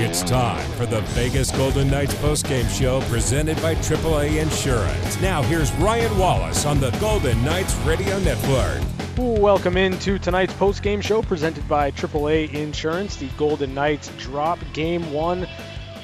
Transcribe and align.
It's 0.00 0.22
time 0.22 0.70
for 0.74 0.86
the 0.86 1.00
Vegas 1.00 1.50
Golden 1.50 1.90
Knights 1.90 2.14
postgame 2.14 2.70
show 2.70 3.00
presented 3.10 3.60
by 3.60 3.74
AAA 3.74 4.40
Insurance. 4.40 5.20
Now, 5.20 5.42
here's 5.42 5.72
Ryan 5.72 6.16
Wallace 6.16 6.64
on 6.66 6.78
the 6.78 6.92
Golden 7.00 7.44
Knights 7.44 7.74
Radio 7.78 8.16
Network. 8.20 8.80
Welcome 9.18 9.76
into 9.76 10.16
tonight's 10.20 10.52
postgame 10.52 11.02
show 11.02 11.20
presented 11.20 11.66
by 11.66 11.90
AAA 11.90 12.54
Insurance. 12.54 13.16
The 13.16 13.26
Golden 13.36 13.74
Knights 13.74 14.12
drop 14.18 14.60
game 14.72 15.12
one 15.12 15.48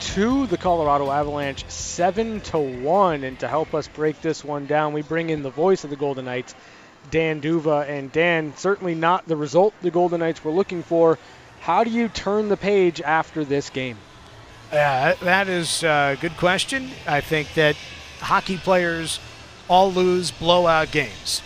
to 0.00 0.48
the 0.48 0.58
Colorado 0.58 1.12
Avalanche 1.12 1.64
7 1.68 2.40
to 2.40 2.58
1. 2.58 3.22
And 3.22 3.38
to 3.38 3.46
help 3.46 3.74
us 3.74 3.86
break 3.86 4.20
this 4.20 4.42
one 4.42 4.66
down, 4.66 4.92
we 4.92 5.02
bring 5.02 5.30
in 5.30 5.44
the 5.44 5.50
voice 5.50 5.84
of 5.84 5.90
the 5.90 5.96
Golden 5.96 6.24
Knights, 6.24 6.56
Dan 7.12 7.38
D'Uva. 7.38 7.88
And 7.88 8.10
Dan, 8.10 8.56
certainly 8.56 8.96
not 8.96 9.28
the 9.28 9.36
result 9.36 9.72
the 9.82 9.92
Golden 9.92 10.18
Knights 10.18 10.42
were 10.42 10.50
looking 10.50 10.82
for. 10.82 11.16
How 11.64 11.82
do 11.82 11.88
you 11.88 12.08
turn 12.08 12.50
the 12.50 12.58
page 12.58 13.00
after 13.00 13.42
this 13.42 13.70
game? 13.70 13.96
Yeah, 14.70 15.14
that 15.22 15.48
is 15.48 15.82
a 15.82 16.18
good 16.20 16.36
question. 16.36 16.90
I 17.06 17.22
think 17.22 17.54
that 17.54 17.74
hockey 18.20 18.58
players 18.58 19.18
all 19.66 19.90
lose 19.90 20.30
blowout 20.30 20.90
games. 20.90 21.40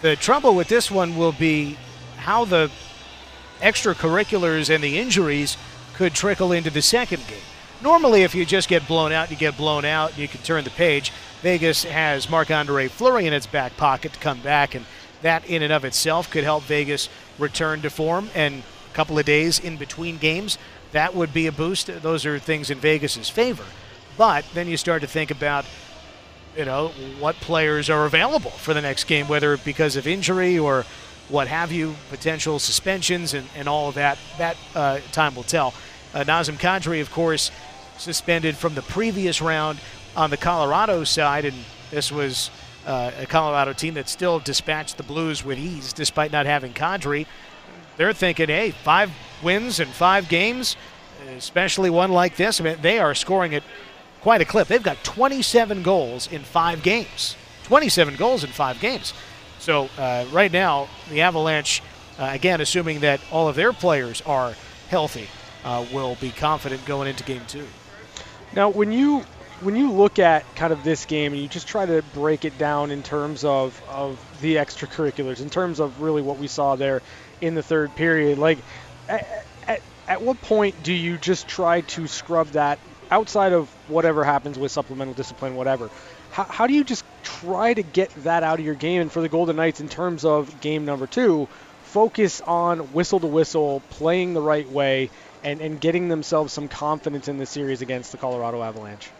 The 0.00 0.16
trouble 0.16 0.54
with 0.54 0.68
this 0.68 0.90
one 0.90 1.14
will 1.14 1.32
be 1.32 1.76
how 2.16 2.46
the 2.46 2.70
extracurriculars 3.60 4.74
and 4.74 4.82
the 4.82 4.98
injuries 4.98 5.58
could 5.92 6.14
trickle 6.14 6.52
into 6.52 6.70
the 6.70 6.80
second 6.80 7.26
game. 7.28 7.44
Normally, 7.82 8.22
if 8.22 8.34
you 8.34 8.46
just 8.46 8.66
get 8.66 8.88
blown 8.88 9.12
out, 9.12 9.30
you 9.30 9.36
get 9.36 9.58
blown 9.58 9.84
out, 9.84 10.16
you 10.16 10.26
can 10.26 10.40
turn 10.40 10.64
the 10.64 10.70
page. 10.70 11.12
Vegas 11.42 11.84
has 11.84 12.30
Marc 12.30 12.50
Andre 12.50 12.88
Fleury 12.88 13.26
in 13.26 13.34
its 13.34 13.46
back 13.46 13.76
pocket 13.76 14.14
to 14.14 14.18
come 14.20 14.40
back, 14.40 14.74
and 14.74 14.86
that 15.20 15.44
in 15.44 15.62
and 15.62 15.70
of 15.70 15.84
itself 15.84 16.30
could 16.30 16.44
help 16.44 16.62
Vegas 16.62 17.10
return 17.38 17.82
to 17.82 17.90
form 17.90 18.30
and 18.34 18.62
couple 18.90 19.18
of 19.18 19.24
days 19.24 19.58
in 19.58 19.76
between 19.76 20.18
games, 20.18 20.58
that 20.92 21.14
would 21.14 21.32
be 21.32 21.46
a 21.46 21.52
boost. 21.52 21.86
Those 22.02 22.26
are 22.26 22.38
things 22.38 22.70
in 22.70 22.78
Vegas's 22.78 23.28
favor. 23.28 23.64
But 24.16 24.44
then 24.54 24.68
you 24.68 24.76
start 24.76 25.02
to 25.02 25.08
think 25.08 25.30
about, 25.30 25.64
you 26.56 26.64
know, 26.64 26.88
what 27.18 27.36
players 27.36 27.88
are 27.88 28.06
available 28.06 28.50
for 28.50 28.74
the 28.74 28.80
next 28.82 29.04
game, 29.04 29.28
whether 29.28 29.56
because 29.56 29.96
of 29.96 30.06
injury 30.06 30.58
or 30.58 30.84
what 31.28 31.46
have 31.48 31.70
you, 31.70 31.94
potential 32.10 32.58
suspensions 32.58 33.34
and, 33.34 33.46
and 33.56 33.68
all 33.68 33.88
of 33.88 33.94
that. 33.94 34.18
That 34.38 34.56
uh, 34.74 34.98
time 35.12 35.34
will 35.34 35.44
tell. 35.44 35.74
Uh, 36.12 36.24
Nazem 36.24 36.58
Kadri, 36.58 37.00
of 37.00 37.10
course, 37.12 37.50
suspended 37.98 38.56
from 38.56 38.74
the 38.74 38.82
previous 38.82 39.40
round 39.40 39.78
on 40.16 40.30
the 40.30 40.36
Colorado 40.36 41.04
side, 41.04 41.44
and 41.44 41.56
this 41.90 42.10
was 42.10 42.50
uh, 42.86 43.12
a 43.18 43.26
Colorado 43.26 43.72
team 43.72 43.94
that 43.94 44.08
still 44.08 44.40
dispatched 44.40 44.96
the 44.96 45.02
Blues 45.02 45.44
with 45.44 45.58
ease 45.58 45.92
despite 45.92 46.32
not 46.32 46.46
having 46.46 46.72
Kadri 46.72 47.26
they're 48.00 48.14
thinking, 48.14 48.48
hey, 48.48 48.70
five 48.70 49.12
wins 49.42 49.78
in 49.78 49.86
five 49.86 50.26
games, 50.30 50.74
especially 51.36 51.90
one 51.90 52.10
like 52.10 52.34
this. 52.34 52.58
I 52.58 52.64
mean, 52.64 52.78
they 52.80 52.98
are 52.98 53.14
scoring 53.14 53.54
at 53.54 53.62
quite 54.22 54.40
a 54.40 54.46
clip. 54.46 54.68
They've 54.68 54.82
got 54.82 55.04
27 55.04 55.82
goals 55.82 56.26
in 56.32 56.40
five 56.40 56.82
games. 56.82 57.36
27 57.64 58.16
goals 58.16 58.42
in 58.42 58.48
five 58.48 58.80
games. 58.80 59.12
So 59.58 59.90
uh, 59.98 60.24
right 60.32 60.50
now, 60.50 60.88
the 61.10 61.20
Avalanche, 61.20 61.82
uh, 62.18 62.30
again, 62.32 62.62
assuming 62.62 63.00
that 63.00 63.20
all 63.30 63.48
of 63.48 63.54
their 63.54 63.74
players 63.74 64.22
are 64.22 64.54
healthy, 64.88 65.28
uh, 65.62 65.84
will 65.92 66.16
be 66.22 66.30
confident 66.30 66.82
going 66.86 67.06
into 67.06 67.22
game 67.24 67.42
two. 67.48 67.66
Now, 68.54 68.70
when 68.70 68.92
you 68.92 69.26
when 69.60 69.76
you 69.76 69.92
look 69.92 70.18
at 70.18 70.42
kind 70.56 70.72
of 70.72 70.82
this 70.84 71.04
game 71.04 71.34
and 71.34 71.42
you 71.42 71.46
just 71.46 71.68
try 71.68 71.84
to 71.84 72.02
break 72.14 72.46
it 72.46 72.56
down 72.56 72.90
in 72.90 73.02
terms 73.02 73.44
of, 73.44 73.78
of 73.90 74.18
the 74.40 74.56
extracurriculars, 74.56 75.42
in 75.42 75.50
terms 75.50 75.80
of 75.80 76.00
really 76.00 76.22
what 76.22 76.38
we 76.38 76.46
saw 76.46 76.76
there, 76.76 77.02
in 77.40 77.54
the 77.54 77.62
third 77.62 77.94
period. 77.96 78.38
Like, 78.38 78.58
at, 79.08 79.46
at, 79.66 79.82
at 80.08 80.22
what 80.22 80.40
point 80.42 80.82
do 80.82 80.92
you 80.92 81.18
just 81.18 81.48
try 81.48 81.80
to 81.82 82.06
scrub 82.06 82.48
that 82.48 82.78
outside 83.10 83.52
of 83.52 83.68
whatever 83.88 84.24
happens 84.24 84.58
with 84.58 84.72
supplemental 84.72 85.14
discipline, 85.14 85.56
whatever? 85.56 85.90
How, 86.30 86.44
how 86.44 86.66
do 86.66 86.74
you 86.74 86.84
just 86.84 87.04
try 87.22 87.74
to 87.74 87.82
get 87.82 88.10
that 88.24 88.42
out 88.42 88.58
of 88.58 88.64
your 88.64 88.74
game? 88.74 89.00
And 89.00 89.10
for 89.10 89.20
the 89.20 89.28
Golden 89.28 89.56
Knights, 89.56 89.80
in 89.80 89.88
terms 89.88 90.24
of 90.24 90.60
game 90.60 90.84
number 90.84 91.06
two, 91.06 91.48
focus 91.84 92.40
on 92.40 92.92
whistle 92.92 93.20
to 93.20 93.26
whistle, 93.26 93.82
playing 93.90 94.34
the 94.34 94.40
right 94.40 94.68
way, 94.70 95.10
and, 95.42 95.60
and 95.60 95.80
getting 95.80 96.08
themselves 96.08 96.52
some 96.52 96.68
confidence 96.68 97.26
in 97.26 97.38
the 97.38 97.46
series 97.46 97.82
against 97.82 98.12
the 98.12 98.18
Colorado 98.18 98.62
Avalanche. 98.62 99.10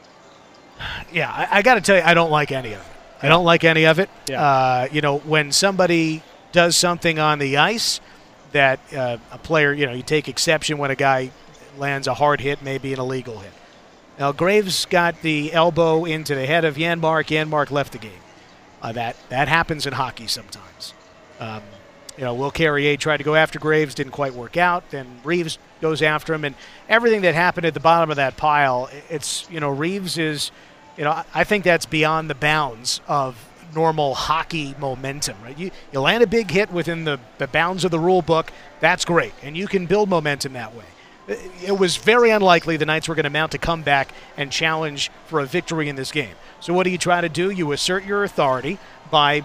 Yeah, 1.12 1.30
I, 1.30 1.58
I 1.58 1.62
got 1.62 1.74
to 1.74 1.80
tell 1.80 1.96
you, 1.96 2.02
I 2.02 2.14
don't 2.14 2.30
like 2.30 2.52
any 2.52 2.72
of 2.74 2.80
it. 2.80 2.86
I 3.22 3.28
don't 3.28 3.44
like 3.44 3.64
any 3.64 3.84
of 3.84 3.98
it. 3.98 4.08
Yeah. 4.28 4.42
Uh, 4.42 4.88
you 4.90 5.00
know, 5.00 5.18
when 5.18 5.52
somebody 5.52 6.22
does 6.52 6.76
something 6.76 7.18
on 7.18 7.38
the 7.38 7.56
ice 7.56 8.00
that 8.52 8.80
uh, 8.94 9.18
a 9.30 9.38
player, 9.38 9.72
you 9.72 9.86
know, 9.86 9.92
you 9.92 10.02
take 10.02 10.28
exception 10.28 10.78
when 10.78 10.90
a 10.90 10.96
guy 10.96 11.30
lands 11.78 12.06
a 12.06 12.14
hard 12.14 12.40
hit, 12.40 12.62
maybe 12.62 12.92
an 12.92 13.00
illegal 13.00 13.38
hit. 13.38 13.52
Now, 14.18 14.32
Graves 14.32 14.84
got 14.86 15.22
the 15.22 15.52
elbow 15.52 16.04
into 16.04 16.34
the 16.34 16.46
head 16.46 16.64
of 16.64 16.76
Janmark. 16.76 17.26
Janmark 17.28 17.70
left 17.70 17.92
the 17.92 17.98
game. 17.98 18.20
Uh, 18.82 18.92
that 18.92 19.16
that 19.28 19.48
happens 19.48 19.86
in 19.86 19.92
hockey 19.92 20.26
sometimes. 20.26 20.94
Um, 21.38 21.62
you 22.16 22.24
know, 22.24 22.34
Will 22.34 22.50
Carrier 22.50 22.96
tried 22.96 23.18
to 23.18 23.24
go 23.24 23.34
after 23.34 23.58
Graves, 23.58 23.94
didn't 23.94 24.12
quite 24.12 24.34
work 24.34 24.56
out. 24.56 24.90
Then 24.90 25.20
Reaves 25.24 25.58
goes 25.80 26.02
after 26.02 26.34
him, 26.34 26.44
and 26.44 26.54
everything 26.88 27.22
that 27.22 27.34
happened 27.34 27.66
at 27.66 27.72
the 27.72 27.80
bottom 27.80 28.10
of 28.10 28.16
that 28.16 28.36
pile, 28.36 28.90
it's 29.08 29.48
you 29.50 29.60
know, 29.60 29.70
Reaves 29.70 30.18
is, 30.18 30.50
you 30.98 31.04
know, 31.04 31.22
I 31.34 31.44
think 31.44 31.64
that's 31.64 31.86
beyond 31.86 32.28
the 32.28 32.34
bounds 32.34 33.00
of 33.08 33.42
normal 33.74 34.14
hockey 34.14 34.74
momentum, 34.78 35.36
right? 35.42 35.58
You, 35.58 35.70
you 35.92 36.00
land 36.00 36.22
a 36.22 36.26
big 36.26 36.50
hit 36.50 36.72
within 36.72 37.04
the, 37.04 37.18
the 37.38 37.46
bounds 37.46 37.84
of 37.84 37.90
the 37.90 37.98
rule 37.98 38.22
book, 38.22 38.52
that's 38.80 39.04
great, 39.04 39.32
and 39.42 39.56
you 39.56 39.66
can 39.66 39.86
build 39.86 40.08
momentum 40.08 40.52
that 40.54 40.74
way. 40.74 40.84
It 41.64 41.78
was 41.78 41.96
very 41.96 42.30
unlikely 42.30 42.76
the 42.76 42.86
Knights 42.86 43.08
were 43.08 43.14
going 43.14 43.24
to 43.24 43.30
mount 43.30 43.54
a 43.54 43.58
comeback 43.58 44.12
and 44.36 44.50
challenge 44.50 45.10
for 45.26 45.40
a 45.40 45.46
victory 45.46 45.88
in 45.88 45.94
this 45.94 46.10
game. 46.10 46.34
So, 46.58 46.74
what 46.74 46.84
do 46.84 46.90
you 46.90 46.98
try 46.98 47.20
to 47.20 47.28
do? 47.28 47.50
You 47.50 47.70
assert 47.72 48.04
your 48.04 48.24
authority 48.24 48.78
by, 49.10 49.44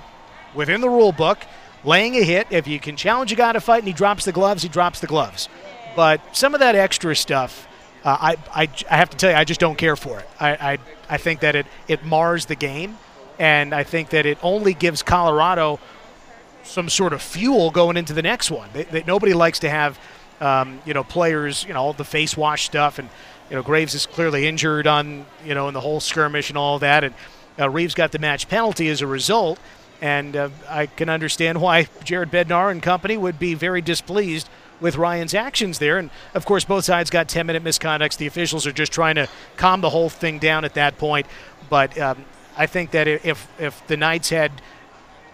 within 0.56 0.81
the 0.81 0.90
rule 0.90 1.12
book, 1.12 1.46
laying 1.84 2.16
a 2.16 2.24
hit. 2.24 2.47
If 2.50 2.68
you 2.68 2.80
can 2.80 2.96
challenge 2.96 3.31
a 3.31 3.36
guy 3.36 3.53
to 3.53 3.62
fight 3.62 3.80
and 3.80 3.88
he 3.88 3.94
drops 3.94 4.25
the 4.25 4.31
gloves, 4.31 4.63
he 4.63 4.69
drops 4.69 5.00
the 5.00 5.07
gloves. 5.07 5.47
But 5.96 6.22
some 6.36 6.56
of 6.56 6.59
that 6.59 6.75
extra 6.75 7.16
stuff, 7.16 7.68
uh, 8.03 8.18
I, 8.19 8.38
I, 8.63 8.69
I 8.90 8.97
have 8.97 9.12
to 9.12 9.18
tell 9.18 9.30
you, 9.30 9.38
I 9.38 9.44
just 9.44 9.59
don't 9.59 9.78
care 9.78 9.96
for 9.96 10.19
it. 10.19 10.30
I, 10.40 10.50
I, 10.50 10.78
I 11.09 11.18
think 11.18 11.42
that 11.42 11.56
it, 11.56 11.68
it 11.88 12.03
mars 12.03 12.47
the 12.47 12.56
game 12.56 12.97
and 13.40 13.73
I 13.73 13.84
think 13.84 14.09
that 14.09 14.25
it 14.25 14.38
only 14.41 14.73
gives 14.73 15.03
Colorado 15.03 15.79
some 16.63 16.90
sort 16.90 17.13
of 17.13 17.22
fuel 17.22 17.72
going 17.72 17.97
into 17.97 18.13
the 18.13 18.22
next 18.22 18.50
one. 18.50 18.69
They, 18.73 18.84
they, 18.84 19.03
nobody 19.03 19.34
likes 19.34 19.59
to 19.59 19.69
have, 19.69 20.00
um, 20.41 20.81
you 20.85 20.94
know, 20.94 21.03
players, 21.03 21.63
you 21.66 21.74
know, 21.74 21.81
all 21.81 21.94
the 21.94 22.03
face 22.03 22.35
wash 22.35 22.66
stuff, 22.66 23.00
and 23.00 23.09
you 23.50 23.56
know, 23.56 23.62
Graves 23.62 23.94
is 23.94 24.06
clearly 24.06 24.47
injured 24.47 24.88
on, 24.88 25.25
you 25.45 25.53
know, 25.53 25.68
in 25.68 25.74
the 25.74 25.81
whole 25.81 26.00
skirmish 26.00 26.50
and 26.50 26.57
all 26.57 26.79
that, 26.79 27.03
and 27.03 27.13
uh, 27.59 27.69
Reaves 27.69 27.94
got 27.94 28.12
the 28.12 28.19
match 28.19 28.50
penalty 28.50 28.90
as 28.90 29.01
a 29.01 29.07
result. 29.07 29.59
And 30.01 30.35
uh, 30.35 30.50
I 30.69 30.88
can 30.88 31.09
understand 31.09 31.62
why 31.62 31.88
Jared 32.03 32.29
Bednar 32.29 32.69
and 32.69 32.84
company 32.84 33.18
would 33.18 33.40
be 33.40 33.53
very 33.53 33.81
displeased 33.81 34.50
with 34.81 34.97
Ryan's 34.97 35.34
actions 35.34 35.79
there. 35.79 35.97
And 35.97 36.09
of 36.34 36.45
course, 36.45 36.66
both 36.66 36.84
sides 36.84 37.09
got 37.09 37.29
10 37.29 37.45
minute 37.45 37.63
misconducts. 37.63 38.18
The 38.18 38.28
officials 38.28 38.68
are 38.68 38.74
just 38.74 38.91
trying 38.91 39.16
to 39.16 39.29
calm 39.56 39.81
the 39.81 39.90
whole 39.90 40.09
thing 40.09 40.38
down 40.38 40.66
at 40.66 40.74
that 40.74 40.97
point. 40.97 41.28
But 41.69 41.97
um, 41.97 42.25
I 42.58 42.66
think 42.66 42.92
that 42.92 43.08
if 43.08 43.48
if 43.60 43.86
the 43.88 43.98
Knights 43.98 44.30
had 44.30 44.52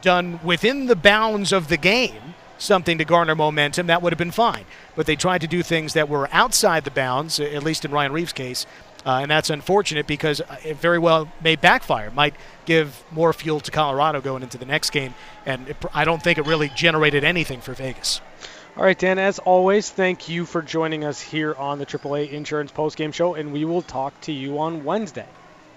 done 0.02 0.40
within 0.44 0.88
the 0.88 0.96
bounds 0.96 1.52
of 1.52 1.68
the 1.68 1.78
game 1.78 2.34
something 2.58 2.98
to 3.00 3.06
garner 3.06 3.36
momentum, 3.36 3.88
that 3.88 4.02
would 4.02 4.14
have 4.14 4.18
been 4.18 4.32
fine. 4.32 4.66
But 4.96 5.06
they 5.06 5.16
tried 5.16 5.42
to 5.42 5.48
do 5.48 5.64
things 5.64 5.94
that 5.94 6.08
were 6.08 6.30
outside 6.32 6.84
the 6.84 6.92
bounds, 6.92 7.40
at 7.40 7.64
least 7.64 7.86
in 7.86 7.92
Ryan 7.92 8.12
Reaves' 8.12 8.34
case, 8.34 8.66
uh, 9.06 9.20
and 9.22 9.32
that's 9.32 9.50
unfortunate 9.50 10.06
because 10.06 10.42
it 10.64 10.78
very 10.78 11.00
well 11.00 11.32
may 11.44 11.56
backfire. 11.56 12.12
Might 12.12 12.36
give 12.66 13.04
more 13.12 13.34
fuel 13.34 13.60
to 13.62 13.72
Colorado 13.72 14.22
going 14.22 14.44
into 14.44 14.58
the 14.58 14.66
next 14.66 14.92
game, 14.92 15.16
and 15.46 15.70
it, 15.70 15.78
I 15.94 16.06
don't 16.06 16.22
think 16.22 16.38
it 16.38 16.46
really 16.46 16.70
generated 16.70 17.24
anything 17.24 17.62
for 17.62 17.74
Vegas. 17.74 18.22
All 18.78 18.84
right, 18.84 18.98
Dan, 18.98 19.20
as 19.20 19.40
always, 19.40 19.90
thank 19.90 20.30
you 20.30 20.46
for 20.46 20.62
joining 20.62 21.04
us 21.04 21.20
here 21.20 21.56
on 21.56 21.78
the 21.78 21.86
AAA 21.86 22.32
Insurance 22.32 22.72
Postgame 22.72 23.14
Show, 23.14 23.36
and 23.36 23.52
we 23.52 23.66
will 23.66 23.82
talk 23.82 24.20
to 24.22 24.32
you 24.32 24.60
on 24.60 24.86
Wednesday. 24.86 25.28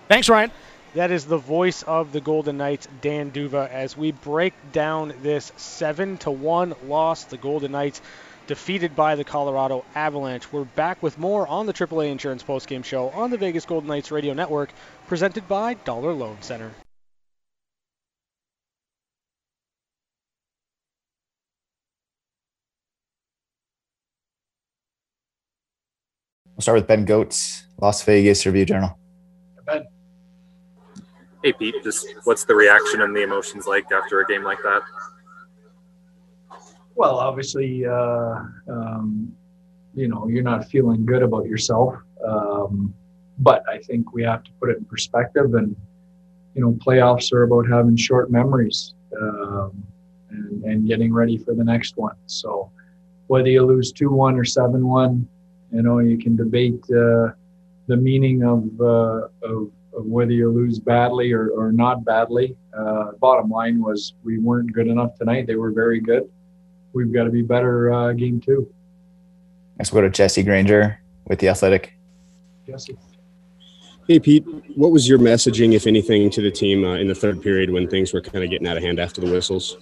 Thanks, 0.09 0.29
Ryan. 0.29 0.53
That 0.95 1.11
is 1.11 1.25
the 1.25 1.39
voice 1.39 1.83
of 1.83 2.13
the 2.13 2.21
Golden 2.21 2.57
Knights, 2.57 2.87
Dan 3.01 3.31
D'Uva, 3.31 3.69
as 3.69 3.97
we 3.97 4.13
break 4.13 4.55
down 4.71 5.13
this 5.23 5.51
seven 5.57 6.19
to 6.19 6.31
one 6.31 6.73
loss. 6.87 7.25
The 7.25 7.37
Golden 7.37 7.73
Knights 7.73 8.01
defeated 8.47 8.95
by 8.95 9.17
the 9.17 9.25
Colorado 9.25 9.85
Avalanche. 9.97 10.53
We're 10.53 10.63
back 10.63 11.03
with 11.03 11.19
more 11.19 11.49
on 11.49 11.67
the 11.67 11.73
AAA 11.73 12.13
Insurance 12.13 12.45
Postgame 12.45 12.85
Show 12.85 13.09
on 13.11 13.31
the 13.31 13.37
Vegas 13.37 13.67
Golden 13.67 13.89
Knights 13.89 14.13
Radio 14.13 14.35
Network, 14.35 14.71
presented 15.09 15.49
by 15.49 15.75
Dollar 15.75 16.13
Loan 16.13 16.37
Center. 16.43 16.71
We'll 26.55 26.63
start 26.63 26.77
with 26.77 26.87
Ben 26.87 27.05
Goetz, 27.05 27.65
Las 27.81 28.05
Vegas 28.05 28.47
Review 28.47 28.65
Journal. 28.65 28.97
Hey 31.45 31.53
Pete, 31.53 31.75
just 31.85 32.07
what's 32.25 32.45
the 32.45 32.55
reaction 32.55 33.03
and 33.03 33.15
the 33.15 33.23
emotions 33.23 33.67
like 33.67 33.93
after 33.93 34.23
a 34.23 34.27
game 34.27 34.45
like 34.45 34.63
that? 34.63 34.81
Well, 36.95 37.19
obviously, 37.19 37.85
uh, 37.85 38.37
um, 38.67 39.31
you 39.95 40.09
know, 40.09 40.27
you're 40.27 40.43
not 40.43 40.67
feeling 40.71 41.05
good 41.05 41.23
about 41.23 41.45
yourself. 41.45 41.97
Um, 42.27 42.95
but 43.37 43.63
I 43.69 43.77
think 43.77 44.15
we 44.15 44.23
have 44.23 44.43
to 44.45 44.51
put 44.59 44.71
it 44.71 44.79
in 44.79 44.87
perspective 44.87 45.53
and, 45.53 45.77
you 46.55 46.63
know, 46.63 46.73
playoffs 46.73 47.31
are 47.31 47.43
about 47.43 47.69
having 47.69 47.97
short 47.97 48.31
memories 48.31 48.95
um, 49.21 49.85
and, 50.31 50.65
and 50.65 50.89
getting 50.89 51.13
ready 51.13 51.37
for 51.37 51.55
the 51.55 51.65
next 51.65 51.99
one. 51.99 52.17
So 52.25 52.71
whether 53.27 53.49
you 53.49 53.67
lose 53.67 53.93
2 53.93 54.09
1 54.09 54.39
or 54.39 54.45
7 54.45 54.87
1, 54.87 55.29
you 55.73 55.83
know, 55.83 55.99
you 55.99 56.17
can 56.17 56.37
debate 56.37 56.83
uh, 56.85 57.33
the 57.87 57.99
meaning 57.99 58.45
of, 58.45 58.81
uh, 58.81 59.29
of, 59.43 59.71
of, 59.97 60.05
whether 60.05 60.33
you 60.33 60.51
lose 60.51 60.79
badly 60.79 61.33
or, 61.33 61.51
or 61.51 61.73
not 61.73 62.05
badly. 62.05 62.57
Uh, 62.77 63.13
bottom 63.21 63.51
line 63.51 63.81
was 63.81 64.15
we 64.25 64.39
weren't 64.39 64.73
good 64.73 64.89
enough 64.89 65.17
tonight. 65.17 65.47
They 65.47 65.57
were 65.57 65.71
very 65.71 66.01
good. 66.01 66.29
We've 66.93 67.13
got 67.13 67.25
to 67.25 67.31
be 67.31 67.43
better 67.43 67.93
uh, 67.93 68.13
game 68.13 68.41
two. 68.41 68.73
Let's 69.79 69.91
go 69.91 70.01
to 70.01 70.11
Jesse 70.11 70.43
Granger 70.43 71.01
with 71.27 71.41
the 71.41 71.49
Athletic. 71.49 71.93
Jesse. 72.67 72.97
Hey, 74.07 74.21
Pete, 74.21 74.45
what 74.77 74.93
was 74.93 75.09
your 75.09 75.19
messaging, 75.19 75.73
if 75.73 75.87
anything, 75.87 76.29
to 76.31 76.43
the 76.43 76.51
team 76.51 76.85
uh, 76.85 76.97
in 76.97 77.09
the 77.09 77.15
third 77.15 77.41
period 77.41 77.71
when 77.71 77.89
things 77.89 78.13
were 78.13 78.21
kind 78.21 78.45
of 78.45 78.51
getting 78.51 78.67
out 78.67 78.77
of 78.77 78.83
hand 78.83 79.01
after 79.01 79.21
the 79.21 79.31
whistles? 79.31 79.77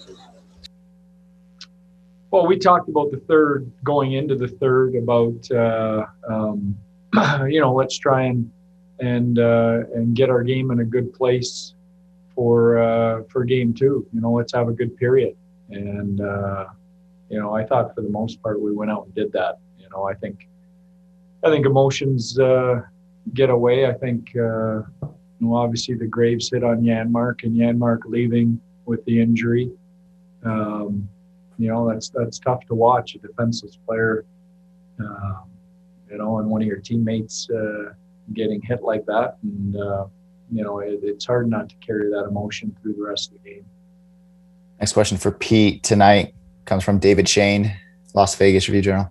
Well, 2.31 2.47
we 2.47 2.57
talked 2.57 2.89
about 2.89 3.11
the 3.11 3.19
third 3.19 3.71
going 3.85 4.13
into 4.13 4.37
the 4.37 4.49
third 4.49 4.95
about 4.95 5.51
uh, 5.51 6.07
um, 6.29 6.79
you 7.51 7.61
know 7.61 7.75
let's 7.75 7.99
try 7.99 8.23
and 8.23 8.51
and 9.01 9.39
uh, 9.39 9.81
and 9.95 10.15
get 10.15 10.31
our 10.31 10.43
game 10.43 10.71
in 10.71 10.81
a 10.81 10.85
good 10.85 11.13
place 11.13 11.75
for 12.35 12.79
uh, 12.79 13.23
for 13.29 13.45
game 13.45 13.75
two. 13.75 14.07
You 14.13 14.21
know, 14.21 14.33
let's 14.33 14.53
have 14.53 14.69
a 14.69 14.73
good 14.73 14.97
period. 14.97 15.37
And 15.71 16.21
uh, 16.21 16.67
you 17.29 17.39
know, 17.39 17.55
I 17.55 17.65
thought 17.65 17.95
for 17.95 18.03
the 18.03 18.11
most 18.11 18.43
part 18.43 18.61
we 18.61 18.73
went 18.73 18.91
out 18.91 19.07
and 19.07 19.15
did 19.15 19.33
that. 19.33 19.59
You 19.79 19.89
know, 19.91 20.05
I 20.05 20.15
think 20.15 20.49
I 21.45 21.51
think 21.51 21.67
emotions 21.67 22.39
uh, 22.39 22.83
get 23.35 23.51
away. 23.51 23.87
I 23.87 23.93
think, 23.93 24.31
uh, 24.37 24.83
you 25.03 25.15
know, 25.41 25.55
obviously 25.55 25.95
the 25.95 26.07
Graves 26.07 26.51
hit 26.51 26.63
on 26.63 26.83
Janmark 26.83 27.43
and 27.43 27.57
Janmark 27.57 28.01
leaving 28.07 28.61
with 28.87 29.05
the 29.07 29.21
injury. 29.21 29.71
Um, 30.45 31.09
you 31.59 31.69
know, 31.69 31.89
that's 31.89 32.11
that's 32.11 32.39
tough 32.39 32.67
to 32.67 32.75
watch 32.75 33.15
a 33.15 33.19
defenseless 33.19 33.79
player, 33.87 34.25
um, 34.99 35.45
you 36.11 36.19
know, 36.19 36.39
and 36.39 36.49
one 36.49 36.63
of 36.63 36.67
your 36.67 36.79
teammates 36.79 37.49
uh, 37.51 37.93
getting 38.33 38.61
hit 38.63 38.83
like 38.83 39.05
that, 39.07 39.39
and 39.43 39.77
uh, 39.77 40.07
you 40.51 40.63
know, 40.63 40.81
it, 40.81 41.01
it's 41.03 41.25
hard 41.25 41.49
not 41.49 41.69
to 41.69 41.75
carry 41.77 42.11
that 42.11 42.27
emotion 42.29 42.77
through 42.83 42.95
the 42.95 43.03
rest 43.03 43.33
of 43.33 43.43
the 43.43 43.51
game. 43.51 43.65
Next 44.81 44.93
question 44.93 45.17
for 45.17 45.31
Pete 45.31 45.83
tonight 45.83 46.35
comes 46.65 46.85
from 46.85 46.99
David 46.99 47.29
Schoen, 47.29 47.73
Las 48.15 48.35
Vegas 48.35 48.69
Review 48.69 48.83
Journal. 48.83 49.11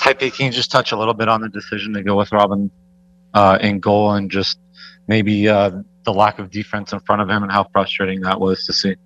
Hi, 0.00 0.12
Pete. 0.12 0.34
Can 0.34 0.46
you 0.46 0.52
just 0.52 0.72
touch 0.72 0.90
a 0.90 0.96
little 0.96 1.14
bit 1.14 1.28
on 1.28 1.40
the 1.40 1.48
decision 1.48 1.92
to 1.92 2.02
go 2.02 2.16
with 2.16 2.32
Robin 2.32 2.70
uh, 3.34 3.58
in 3.60 3.78
goal 3.78 4.12
and 4.12 4.30
just 4.30 4.58
maybe 5.06 5.48
uh, 5.48 5.70
the 6.04 6.12
lack 6.12 6.40
of 6.40 6.50
defense 6.50 6.92
in 6.92 6.98
front 7.00 7.22
of 7.22 7.30
him 7.30 7.44
and 7.44 7.52
how 7.52 7.64
frustrating 7.72 8.20
that 8.22 8.40
was 8.40 8.66
to 8.66 8.72
see? 8.72 8.96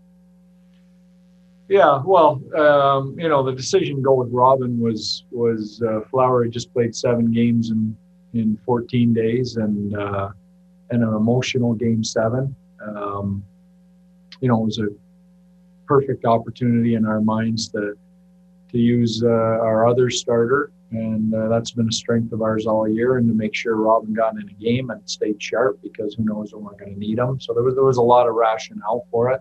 Yeah, 1.68 2.00
well, 2.04 2.40
um, 2.56 3.18
you 3.18 3.28
know, 3.28 3.42
the 3.42 3.52
decision 3.52 3.96
to 3.96 4.02
go 4.02 4.14
with 4.14 4.28
Robin 4.30 4.78
was 4.78 5.24
was 5.30 5.82
uh, 5.82 6.00
Flower 6.10 6.44
had 6.44 6.52
just 6.52 6.72
played 6.72 6.94
seven 6.94 7.32
games 7.32 7.70
in 7.70 7.96
in 8.34 8.58
14 8.64 9.12
days 9.12 9.56
and 9.56 9.96
uh, 9.96 10.30
and 10.90 11.02
an 11.02 11.14
emotional 11.14 11.74
game 11.74 12.04
seven. 12.04 12.54
Um, 12.86 13.44
you 14.40 14.48
know, 14.48 14.62
it 14.62 14.64
was 14.64 14.78
a 14.78 14.88
perfect 15.86 16.24
opportunity 16.24 16.94
in 16.94 17.04
our 17.04 17.20
minds 17.20 17.68
to 17.70 17.96
to 18.70 18.78
use 18.78 19.22
uh, 19.24 19.28
our 19.28 19.86
other 19.86 20.10
starter 20.10 20.70
and 20.92 21.34
uh, 21.34 21.48
that's 21.48 21.72
been 21.72 21.88
a 21.88 21.92
strength 21.92 22.32
of 22.32 22.42
ours 22.42 22.66
all 22.66 22.88
year. 22.88 23.16
And 23.16 23.28
to 23.28 23.34
make 23.34 23.54
sure 23.54 23.76
Robin 23.76 24.14
got 24.14 24.34
in 24.34 24.48
a 24.48 24.62
game 24.62 24.90
and 24.90 25.00
stayed 25.04 25.42
sharp 25.42 25.80
because 25.82 26.14
who 26.14 26.24
knows 26.24 26.52
when 26.54 26.64
we're 26.64 26.76
going 26.76 26.94
to 26.94 26.98
need 26.98 27.18
him. 27.18 27.40
So 27.40 27.52
there 27.52 27.62
was 27.62 27.74
there 27.74 27.84
was 27.84 27.96
a 27.96 28.02
lot 28.02 28.28
of 28.28 28.34
rationale 28.34 29.06
for 29.10 29.30
it. 29.30 29.40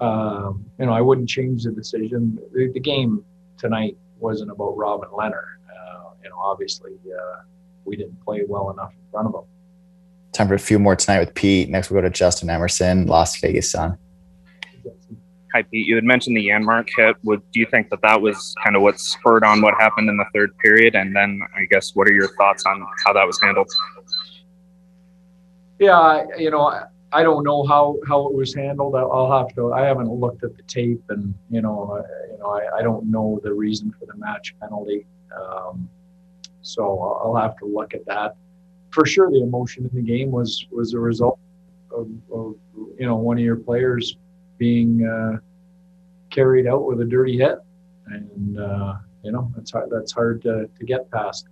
Um, 0.00 0.64
you 0.78 0.86
know, 0.86 0.92
I 0.92 1.00
wouldn't 1.00 1.28
change 1.28 1.64
the 1.64 1.72
decision. 1.72 2.38
The, 2.52 2.70
the 2.72 2.80
game 2.80 3.24
tonight 3.58 3.96
wasn't 4.18 4.50
about 4.50 4.76
Robin 4.76 5.08
Lehner. 5.10 5.44
Uh, 5.68 6.10
you 6.22 6.30
know, 6.30 6.36
obviously 6.38 6.92
uh, 7.06 7.42
we 7.84 7.96
didn't 7.96 8.20
play 8.24 8.42
well 8.46 8.70
enough 8.70 8.90
in 8.92 9.10
front 9.10 9.28
of 9.28 9.34
him. 9.34 9.48
Time 10.32 10.48
for 10.48 10.54
a 10.54 10.58
few 10.58 10.78
more 10.78 10.96
tonight 10.96 11.20
with 11.20 11.34
Pete. 11.34 11.68
Next, 11.68 11.90
we'll 11.90 12.00
go 12.00 12.08
to 12.08 12.12
Justin 12.12 12.48
Emerson, 12.48 13.06
Las 13.06 13.38
Vegas 13.40 13.70
Sun. 13.70 13.98
Hi, 15.52 15.62
Pete. 15.62 15.86
You 15.86 15.96
had 15.96 16.04
mentioned 16.04 16.34
the 16.34 16.48
Janmark 16.48 16.88
hit. 16.96 17.16
Would 17.24 17.42
do 17.52 17.60
you 17.60 17.66
think 17.66 17.90
that 17.90 18.00
that 18.00 18.22
was 18.22 18.54
kind 18.64 18.74
of 18.74 18.80
what 18.80 18.98
spurred 18.98 19.44
on 19.44 19.60
what 19.60 19.74
happened 19.74 20.08
in 20.08 20.16
the 20.16 20.24
third 20.32 20.56
period? 20.58 20.94
And 20.94 21.14
then, 21.14 21.42
I 21.54 21.66
guess, 21.66 21.94
what 21.94 22.08
are 22.08 22.12
your 22.12 22.34
thoughts 22.36 22.64
on 22.64 22.82
how 23.04 23.12
that 23.12 23.26
was 23.26 23.38
handled? 23.42 23.70
Yeah, 25.78 26.24
you 26.38 26.50
know, 26.50 26.72
I 27.12 27.22
don't 27.22 27.44
know 27.44 27.64
how 27.64 27.96
how 28.08 28.26
it 28.26 28.34
was 28.34 28.54
handled. 28.54 28.96
I'll 28.96 29.30
have 29.30 29.54
to. 29.56 29.72
I 29.72 29.82
haven't 29.82 30.10
looked 30.10 30.42
at 30.44 30.56
the 30.56 30.62
tape, 30.62 31.02
and 31.10 31.34
you 31.50 31.60
know, 31.60 32.02
you 32.30 32.38
know, 32.38 32.46
I, 32.46 32.78
I 32.78 32.82
don't 32.82 33.10
know 33.10 33.38
the 33.42 33.52
reason 33.52 33.94
for 33.98 34.06
the 34.06 34.16
match 34.16 34.54
penalty. 34.60 35.06
Um, 35.38 35.88
so 36.62 37.20
I'll 37.22 37.36
have 37.36 37.56
to 37.58 37.66
look 37.66 37.92
at 37.94 38.06
that. 38.06 38.36
For 38.90 39.04
sure, 39.04 39.30
the 39.30 39.42
emotion 39.42 39.84
in 39.84 39.94
the 39.94 40.02
game 40.02 40.30
was 40.30 40.66
was 40.70 40.94
a 40.94 40.98
result 40.98 41.38
of, 41.90 42.08
of 42.32 42.54
you 42.98 43.06
know 43.06 43.16
one 43.16 43.36
of 43.36 43.44
your 43.44 43.56
players 43.56 44.16
being 44.58 45.06
uh, 45.06 45.38
carried 46.30 46.66
out 46.66 46.86
with 46.86 47.00
a 47.00 47.04
dirty 47.04 47.36
hit, 47.36 47.58
and 48.06 48.58
uh, 48.58 48.94
you 49.22 49.32
know 49.32 49.52
that's 49.54 49.70
hard. 49.70 49.90
That's 49.90 50.12
hard 50.12 50.42
to, 50.42 50.68
to 50.78 50.84
get 50.84 51.10
past. 51.10 51.46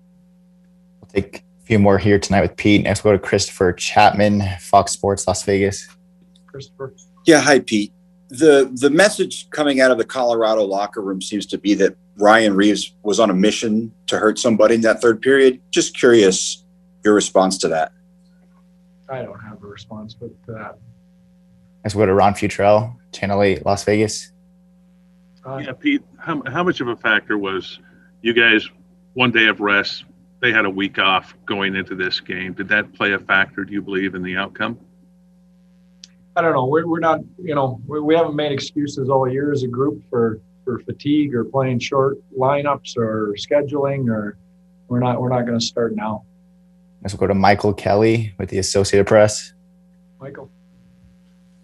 We'll 1.01 1.11
take 1.11 1.45
few 1.70 1.78
more 1.78 1.99
here 1.99 2.19
tonight 2.19 2.40
with 2.40 2.56
Pete. 2.56 2.82
Next, 2.82 3.05
we'll 3.05 3.14
go 3.14 3.19
to 3.19 3.25
Christopher 3.25 3.72
Chapman, 3.72 4.43
Fox 4.58 4.90
Sports, 4.90 5.28
Las 5.28 5.44
Vegas. 5.44 5.87
Christopher. 6.49 6.94
Yeah, 7.26 7.40
hi, 7.40 7.61
Pete. 7.61 7.93
The 8.28 8.69
the 8.81 8.90
message 8.90 9.49
coming 9.50 9.81
out 9.81 9.93
of 9.93 9.99
the 9.99 10.05
Colorado 10.05 10.64
locker 10.64 11.00
room 11.00 11.22
seems 11.22 11.46
to 11.46 11.58
be 11.58 11.75
that 11.75 11.94
Ryan 12.17 12.56
Reaves 12.56 12.93
was 13.05 13.20
on 13.20 13.31
a 13.31 13.34
mission 13.34 13.93
to 14.08 14.19
hurt 14.19 14.37
somebody 14.37 14.75
in 14.75 14.81
that 14.81 15.00
third 15.00 15.22
period. 15.22 15.61
Just 15.70 15.96
curious 15.96 16.64
your 17.05 17.14
response 17.14 17.56
to 17.58 17.69
that. 17.69 17.93
I 19.08 19.23
don't 19.23 19.38
have 19.38 19.62
a 19.62 19.66
response, 19.66 20.12
but 20.12 20.52
uh, 20.52 20.73
Let's 21.84 21.94
go 21.94 22.05
to 22.05 22.12
Ron 22.12 22.34
Futrell, 22.34 22.96
Channel 23.12 23.43
8, 23.43 23.64
Las 23.64 23.84
Vegas. 23.84 24.32
Uh, 25.46 25.58
yeah, 25.58 25.73
Pete, 25.73 26.02
how, 26.19 26.43
how 26.46 26.62
much 26.62 26.81
of 26.81 26.88
a 26.88 26.96
factor 26.96 27.38
was 27.38 27.78
you 28.23 28.35
guys 28.35 28.68
one 29.14 29.30
day 29.30 29.47
of 29.47 29.61
rest? 29.61 30.04
They 30.40 30.52
had 30.52 30.64
a 30.64 30.70
week 30.70 30.99
off 30.99 31.35
going 31.44 31.76
into 31.76 31.94
this 31.94 32.18
game. 32.20 32.54
Did 32.54 32.68
that 32.68 32.92
play 32.94 33.12
a 33.12 33.18
factor, 33.18 33.64
do 33.64 33.73
you 33.73 33.82
believe, 33.82 34.14
in 34.14 34.23
the 34.23 34.37
outcome? 34.37 34.78
I 36.35 36.42
don't 36.42 36.54
know. 36.54 36.66
We're, 36.66 36.87
we're 36.87 37.00
not, 37.00 37.20
you 37.38 37.54
know, 37.54 37.80
we, 37.87 38.00
we 38.00 38.14
haven't 38.14 38.37
made 38.37 38.52
excuses 38.52 39.11
all 39.11 39.28
year 39.28 39.52
as 39.52 39.62
a 39.62 39.68
group 39.68 40.02
for, 40.09 40.40
for 40.64 40.78
fatigue 40.80 41.35
or 41.35 41.44
playing 41.44 41.80
short 41.80 42.18
lineups 42.38 42.97
or 42.97 43.35
scheduling 43.35 44.09
or 44.09 44.38
we're 44.88 45.00
not, 45.00 45.20
we're 45.20 45.28
not 45.28 45.42
going 45.47 45.59
to 45.59 45.64
start 45.64 45.94
now. 45.94 46.25
Let's 47.02 47.14
go 47.14 47.26
to 47.26 47.35
Michael 47.35 47.75
Kelly 47.75 48.35
with 48.38 48.49
the 48.49 48.59
Associated 48.59 49.06
Press. 49.06 49.52
Michael. 50.20 50.50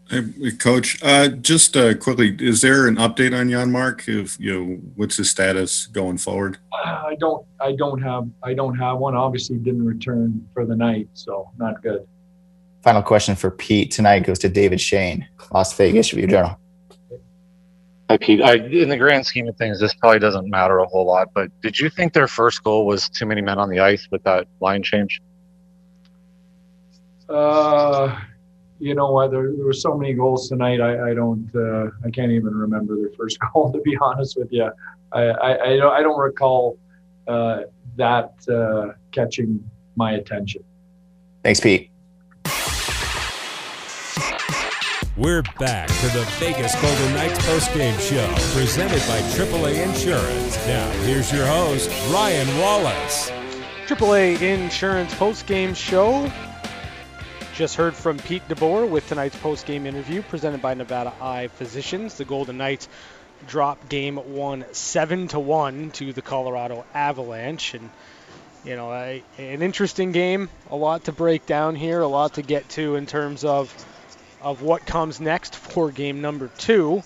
Hey, 0.09 0.53
Coach, 0.53 1.03
uh, 1.03 1.29
just 1.29 1.77
uh, 1.77 1.95
quickly, 1.95 2.37
is 2.39 2.61
there 2.61 2.87
an 2.87 2.95
update 2.95 3.39
on 3.39 3.49
Janmark? 3.49 4.07
If 4.07 4.39
you 4.39 4.53
know, 4.53 4.75
what's 4.95 5.17
his 5.17 5.31
status 5.31 5.87
going 5.87 6.19
forward? 6.19 6.59
I 6.73 7.17
don't, 7.19 7.45
I 7.59 7.73
don't 7.73 8.01
have, 8.01 8.29
I 8.45 8.55
don't 8.55 8.77
have 8.79 8.99
one. 8.99 9.17
Obviously, 9.17 9.57
didn't 9.57 9.85
return 9.85 10.49
for 10.55 10.65
the 10.65 10.77
night, 10.77 11.09
so 11.15 11.51
not 11.59 11.83
good. 11.83 12.07
Final 12.83 13.03
question 13.03 13.35
for 13.35 13.51
Pete 13.51 13.91
tonight 13.91 14.21
goes 14.21 14.39
to 14.41 14.49
David 14.49 14.81
Schoen, 14.81 15.27
Las 15.51 15.77
Vegas 15.77 16.13
Review 16.13 16.29
Journal. 16.29 16.57
Hi, 18.09 18.17
Pete. 18.17 18.41
I, 18.43 18.55
in 18.55 18.89
the 18.89 18.97
grand 18.97 19.27
scheme 19.27 19.49
of 19.49 19.57
things, 19.57 19.81
this 19.81 19.93
probably 19.93 20.21
doesn't 20.21 20.49
matter 20.49 20.79
a 20.79 20.87
whole 20.87 21.05
lot, 21.05 21.31
but 21.35 21.51
did 21.63 21.81
you 21.81 21.91
think 21.91 22.13
their 22.13 22.29
first 22.29 22.63
goal 22.63 22.87
was 22.87 23.09
too 23.09 23.27
many 23.27 23.41
men 23.41 23.59
on 23.59 23.69
the 23.69 23.81
ice 23.81 24.07
with 24.13 24.23
that 24.23 24.47
line 24.61 24.85
change? 24.85 25.21
Uh 27.29 28.17
you 28.79 28.95
know 28.95 29.11
what? 29.11 29.31
There, 29.31 29.53
there 29.53 29.65
were 29.65 29.73
so 29.73 29.97
many 29.97 30.13
goals 30.13 30.49
tonight. 30.49 30.81
I, 30.81 31.11
I 31.11 31.15
don't. 31.15 31.51
Uh, 31.55 31.91
I 32.05 32.11
can't 32.11 32.33
even 32.33 32.55
remember 32.55 32.97
their 32.97 33.11
first 33.17 33.39
goal. 33.53 33.73
To 33.73 33.81
be 33.81 33.97
honest 34.01 34.37
with 34.37 34.53
you, 34.53 34.71
I 35.13 35.23
I, 35.23 35.73
I 35.73 35.77
don't, 35.77 35.93
I 35.93 36.01
don't 36.03 36.19
recall 36.19 36.79
uh, 37.27 37.61
that 37.97 38.33
uh, 38.49 38.93
catching 39.13 39.69
my 39.97 40.13
attention. 40.13 40.63
Thanks, 41.43 41.61
Pete. 41.61 41.91
We're 45.17 45.43
back 45.59 45.89
to 45.89 46.09
the 46.09 46.27
Vegas 46.39 46.75
Golden 46.75 47.15
Knights 47.15 47.39
postgame 47.47 47.99
show 47.99 48.29
presented 48.59 49.01
by 49.09 49.19
AAA 49.33 49.83
Insurance. 49.83 50.57
Now, 50.67 50.91
here's 51.05 51.33
your 51.33 51.47
host, 51.47 51.89
Ryan 52.13 52.47
Wallace. 52.59 53.31
AAA 53.87 54.43
Insurance 54.43 55.15
postgame 55.15 55.75
show 55.75 56.31
just 57.57 57.77
heard 57.77 57.95
from 57.95 58.19
Pete 58.19 58.47
DeBoer 58.51 58.87
with 58.87 59.09
tonight's 59.09 59.37
post-game 59.37 59.87
interview 59.87 60.21
presented 60.21 60.61
by 60.61 60.75
Nevada 60.75 61.11
Eye 61.23 61.49
Physicians. 61.49 62.19
The 62.19 62.27
Golden 62.27 62.59
Knights 62.59 62.87
drop 63.47 63.89
game 63.89 64.17
one 64.17 64.67
seven 64.73 65.29
to 65.29 65.41
one 65.41 65.91
to 65.93 66.13
the 66.13 66.21
Colorado 66.21 66.85
Avalanche, 66.93 67.73
and 67.73 67.89
you 68.63 68.77
know, 68.77 68.93
an 68.93 69.63
interesting 69.63 70.13
game, 70.13 70.51
a 70.71 70.77
lot 70.77 71.05
to 71.05 71.13
break 71.13 71.47
down 71.47 71.77
here, 71.77 72.03
a 72.03 72.07
lot 72.07 72.35
to 72.35 72.43
get 72.43 72.69
to 72.71 72.97
in 72.97 73.07
terms 73.07 73.43
of 73.43 73.73
of 74.43 74.61
what 74.61 74.85
comes 74.85 75.19
next 75.19 75.57
for 75.57 75.91
game 75.91 76.21
number 76.21 76.51
two. 76.59 77.03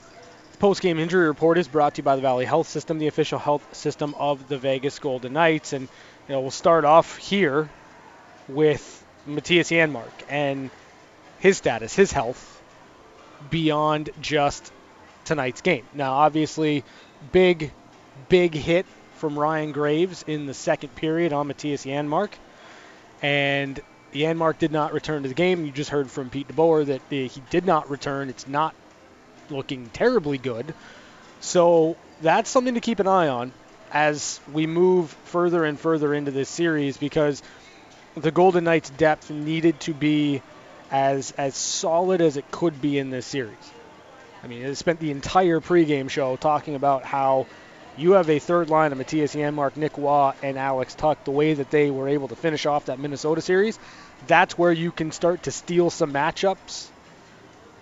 The 0.50 0.58
post-game 0.58 0.98
injury 0.98 1.28
report 1.28 1.58
is 1.58 1.68
brought 1.68 1.94
to 1.94 2.00
you 2.00 2.04
by 2.04 2.16
the 2.16 2.22
Valley 2.22 2.44
Health 2.44 2.66
System, 2.66 2.98
the 2.98 3.06
official 3.06 3.38
health 3.38 3.76
system 3.76 4.16
of 4.18 4.48
the 4.48 4.58
Vegas 4.58 4.98
Golden 4.98 5.32
Knights, 5.32 5.74
and 5.74 5.88
you 6.28 6.34
know 6.34 6.40
we'll 6.40 6.50
start 6.50 6.84
off 6.84 7.18
here 7.18 7.70
with 8.48 8.99
Mattias 9.36 9.70
Janmark 9.70 10.10
and 10.28 10.70
his 11.38 11.56
status, 11.56 11.94
his 11.94 12.12
health, 12.12 12.62
beyond 13.50 14.10
just 14.20 14.72
tonight's 15.24 15.60
game. 15.60 15.84
Now, 15.94 16.14
obviously, 16.14 16.84
big, 17.32 17.72
big 18.28 18.54
hit 18.54 18.86
from 19.16 19.38
Ryan 19.38 19.72
Graves 19.72 20.24
in 20.26 20.46
the 20.46 20.54
second 20.54 20.94
period 20.94 21.32
on 21.32 21.48
Mattias 21.48 21.86
Janmark. 21.86 22.30
And 23.22 23.80
Janmark 24.12 24.58
did 24.58 24.72
not 24.72 24.92
return 24.92 25.22
to 25.22 25.28
the 25.28 25.34
game. 25.34 25.64
You 25.64 25.72
just 25.72 25.90
heard 25.90 26.10
from 26.10 26.30
Pete 26.30 26.48
DeBoer 26.48 26.86
that 26.86 27.02
eh, 27.12 27.26
he 27.26 27.42
did 27.50 27.64
not 27.64 27.90
return. 27.90 28.28
It's 28.28 28.48
not 28.48 28.74
looking 29.50 29.90
terribly 29.92 30.38
good. 30.38 30.74
So 31.40 31.96
that's 32.20 32.50
something 32.50 32.74
to 32.74 32.80
keep 32.80 32.98
an 32.98 33.06
eye 33.06 33.28
on 33.28 33.52
as 33.92 34.40
we 34.52 34.66
move 34.66 35.10
further 35.24 35.64
and 35.64 35.78
further 35.78 36.14
into 36.14 36.30
this 36.30 36.48
series 36.48 36.96
because 36.96 37.42
the 38.20 38.30
Golden 38.30 38.64
Knights' 38.64 38.90
depth 38.90 39.30
needed 39.30 39.80
to 39.80 39.94
be 39.94 40.42
as 40.90 41.32
as 41.32 41.54
solid 41.56 42.20
as 42.20 42.36
it 42.36 42.50
could 42.50 42.80
be 42.80 42.98
in 42.98 43.10
this 43.10 43.26
series. 43.26 43.72
I 44.42 44.46
mean, 44.46 44.62
it 44.62 44.74
spent 44.76 45.00
the 45.00 45.10
entire 45.10 45.60
pregame 45.60 46.08
show 46.08 46.36
talking 46.36 46.74
about 46.74 47.04
how 47.04 47.46
you 47.96 48.12
have 48.12 48.30
a 48.30 48.38
third 48.38 48.70
line 48.70 48.92
of 48.92 48.98
Mattias 48.98 49.36
Janmark, 49.36 49.76
Nick 49.76 49.98
Roy, 49.98 50.32
and 50.42 50.56
Alex 50.58 50.94
Tuch. 50.94 51.18
the 51.24 51.30
way 51.30 51.54
that 51.54 51.70
they 51.70 51.90
were 51.90 52.08
able 52.08 52.28
to 52.28 52.36
finish 52.36 52.64
off 52.64 52.86
that 52.86 52.98
Minnesota 52.98 53.42
series, 53.42 53.78
that's 54.26 54.56
where 54.56 54.72
you 54.72 54.90
can 54.90 55.12
start 55.12 55.42
to 55.44 55.50
steal 55.50 55.90
some 55.90 56.12
matchups. 56.12 56.88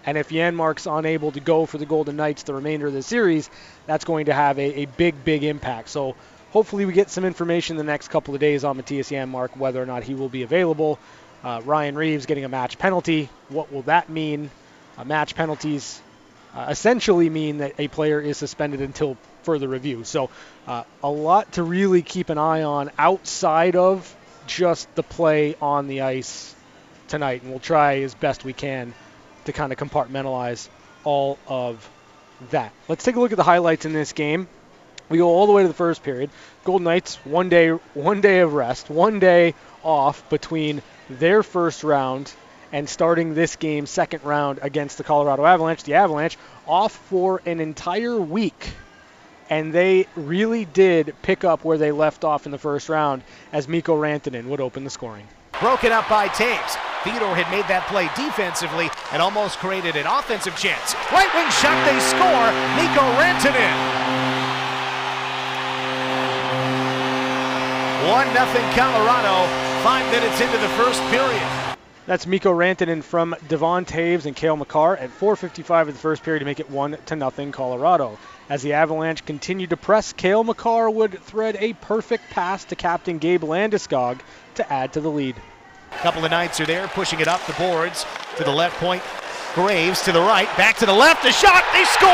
And 0.04 0.16
if 0.16 0.30
Janmark's 0.30 0.86
unable 0.86 1.32
to 1.32 1.40
go 1.40 1.66
for 1.66 1.78
the 1.78 1.86
Golden 1.86 2.16
Knights 2.16 2.42
the 2.42 2.54
remainder 2.54 2.86
of 2.86 2.92
the 2.92 3.02
series, 3.02 3.50
that's 3.86 4.04
going 4.04 4.26
to 4.26 4.32
have 4.32 4.58
a, 4.58 4.80
a 4.80 4.84
big, 4.86 5.22
big 5.24 5.44
impact. 5.44 5.90
So 5.90 6.16
hopefully 6.52 6.86
we 6.86 6.92
get 6.92 7.10
some 7.10 7.24
information 7.24 7.76
the 7.76 7.84
next 7.84 8.08
couple 8.08 8.34
of 8.34 8.40
days 8.40 8.64
on 8.64 8.76
Mattias 8.76 9.10
Janmark, 9.10 9.56
whether 9.56 9.82
or 9.82 9.86
not 9.86 10.02
he 10.02 10.14
will 10.14 10.28
be 10.28 10.42
available. 10.42 10.98
Uh, 11.44 11.60
Ryan 11.64 11.96
Reaves 11.96 12.26
getting 12.26 12.44
a 12.44 12.48
match 12.48 12.78
penalty. 12.78 13.28
What 13.48 13.72
will 13.72 13.82
that 13.82 14.08
mean? 14.08 14.50
Uh, 14.96 15.04
match 15.04 15.34
penalties 15.34 16.00
uh, 16.54 16.66
essentially 16.70 17.30
mean 17.30 17.58
that 17.58 17.74
a 17.78 17.88
player 17.88 18.20
is 18.20 18.36
suspended 18.36 18.80
until 18.80 19.16
further 19.42 19.68
review. 19.68 20.04
So 20.04 20.30
uh, 20.66 20.84
a 21.02 21.10
lot 21.10 21.52
to 21.52 21.62
really 21.62 22.02
keep 22.02 22.30
an 22.30 22.38
eye 22.38 22.62
on 22.62 22.90
outside 22.98 23.76
of 23.76 24.14
just 24.46 24.92
the 24.94 25.02
play 25.02 25.54
on 25.60 25.88
the 25.88 26.00
ice 26.00 26.54
tonight, 27.08 27.42
and 27.42 27.50
we'll 27.50 27.60
try 27.60 28.00
as 28.00 28.14
best 28.14 28.44
we 28.44 28.52
can 28.52 28.94
to 29.44 29.52
kind 29.52 29.72
of 29.72 29.78
compartmentalize 29.78 30.68
all 31.04 31.38
of 31.46 31.88
that. 32.50 32.72
Let's 32.88 33.04
take 33.04 33.16
a 33.16 33.20
look 33.20 33.32
at 33.32 33.36
the 33.36 33.44
highlights 33.44 33.84
in 33.84 33.92
this 33.92 34.12
game. 34.12 34.48
We 35.08 35.18
go 35.18 35.28
all 35.28 35.46
the 35.46 35.52
way 35.52 35.62
to 35.62 35.68
the 35.68 35.74
first 35.74 36.02
period. 36.02 36.30
Golden 36.64 36.84
Knights 36.84 37.16
one 37.24 37.48
day 37.48 37.70
one 37.70 38.20
day 38.20 38.40
of 38.40 38.52
rest, 38.52 38.90
one 38.90 39.18
day 39.18 39.54
off 39.82 40.28
between 40.28 40.82
their 41.08 41.42
first 41.42 41.84
round 41.84 42.32
and 42.72 42.88
starting 42.88 43.34
this 43.34 43.56
game, 43.56 43.86
second 43.86 44.22
round 44.24 44.58
against 44.62 44.98
the 44.98 45.04
Colorado 45.04 45.44
Avalanche. 45.44 45.82
The 45.84 45.94
Avalanche 45.94 46.36
off 46.66 46.92
for 46.92 47.40
an 47.46 47.60
entire 47.60 48.20
week, 48.20 48.72
and 49.48 49.72
they 49.72 50.06
really 50.14 50.66
did 50.66 51.14
pick 51.22 51.44
up 51.44 51.64
where 51.64 51.78
they 51.78 51.92
left 51.92 52.24
off 52.24 52.44
in 52.44 52.52
the 52.52 52.58
first 52.58 52.90
round 52.90 53.22
as 53.52 53.66
Mikko 53.66 53.96
Rantanen 53.98 54.46
would 54.46 54.60
open 54.60 54.84
the 54.84 54.90
scoring. 54.90 55.26
Broken 55.60 55.90
up 55.90 56.08
by 56.08 56.28
Toews. 56.28 56.76
Theodore 57.02 57.34
had 57.34 57.50
made 57.50 57.66
that 57.66 57.86
play 57.88 58.10
defensively 58.14 58.90
and 59.12 59.22
almost 59.22 59.58
created 59.58 59.96
an 59.96 60.06
offensive 60.06 60.54
chance. 60.56 60.94
Right 61.10 61.30
wing 61.34 61.50
shot, 61.50 61.78
they 61.86 61.98
score. 61.98 62.50
Mikko 62.76 63.06
Rantanen. 63.18 64.27
1 68.08 68.26
0 68.32 68.46
Colorado, 68.72 69.46
five 69.84 70.10
minutes 70.10 70.40
into 70.40 70.56
the 70.56 70.68
first 70.70 71.02
period. 71.10 71.46
That's 72.06 72.26
Mikko 72.26 72.54
Rantanen 72.54 73.02
from 73.02 73.36
Devon 73.48 73.84
Toews 73.84 74.24
and 74.24 74.34
Cale 74.34 74.56
Makar 74.56 74.96
at 74.96 75.10
4:55 75.10 75.88
of 75.88 75.94
the 75.94 76.00
first 76.00 76.22
period 76.22 76.38
to 76.38 76.46
make 76.46 76.58
it 76.58 76.70
one 76.70 76.96
to 77.04 77.16
nothing 77.16 77.52
Colorado. 77.52 78.18
As 78.48 78.62
the 78.62 78.72
Avalanche 78.72 79.26
continued 79.26 79.68
to 79.68 79.76
press, 79.76 80.14
Cale 80.14 80.42
Makar 80.42 80.88
would 80.88 81.22
thread 81.22 81.58
a 81.60 81.74
perfect 81.74 82.30
pass 82.30 82.64
to 82.64 82.76
captain 82.76 83.18
Gabe 83.18 83.44
Landeskog 83.44 84.20
to 84.54 84.72
add 84.72 84.94
to 84.94 85.02
the 85.02 85.10
lead. 85.10 85.36
A 85.92 85.98
couple 85.98 86.24
of 86.24 86.30
Knights 86.30 86.60
are 86.60 86.66
there, 86.66 86.88
pushing 86.88 87.20
it 87.20 87.28
up 87.28 87.44
the 87.46 87.52
boards 87.52 88.06
to 88.36 88.42
the 88.42 88.50
left 88.50 88.76
point. 88.78 89.02
Graves 89.54 90.00
to 90.04 90.12
the 90.12 90.20
right, 90.22 90.48
back 90.56 90.78
to 90.78 90.86
the 90.86 90.94
left, 90.94 91.26
a 91.26 91.32
shot, 91.32 91.62
they 91.74 91.84
score! 91.84 92.08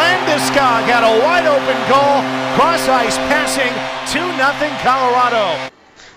Landeskog 0.00 0.88
had 0.88 1.04
a 1.04 1.20
wide 1.20 1.44
open 1.44 1.76
goal, 1.90 2.41
cross 2.54 2.86
ice 2.86 3.16
passing, 3.16 3.72
2 4.12 4.18
0 4.18 4.78
Colorado. 4.82 5.70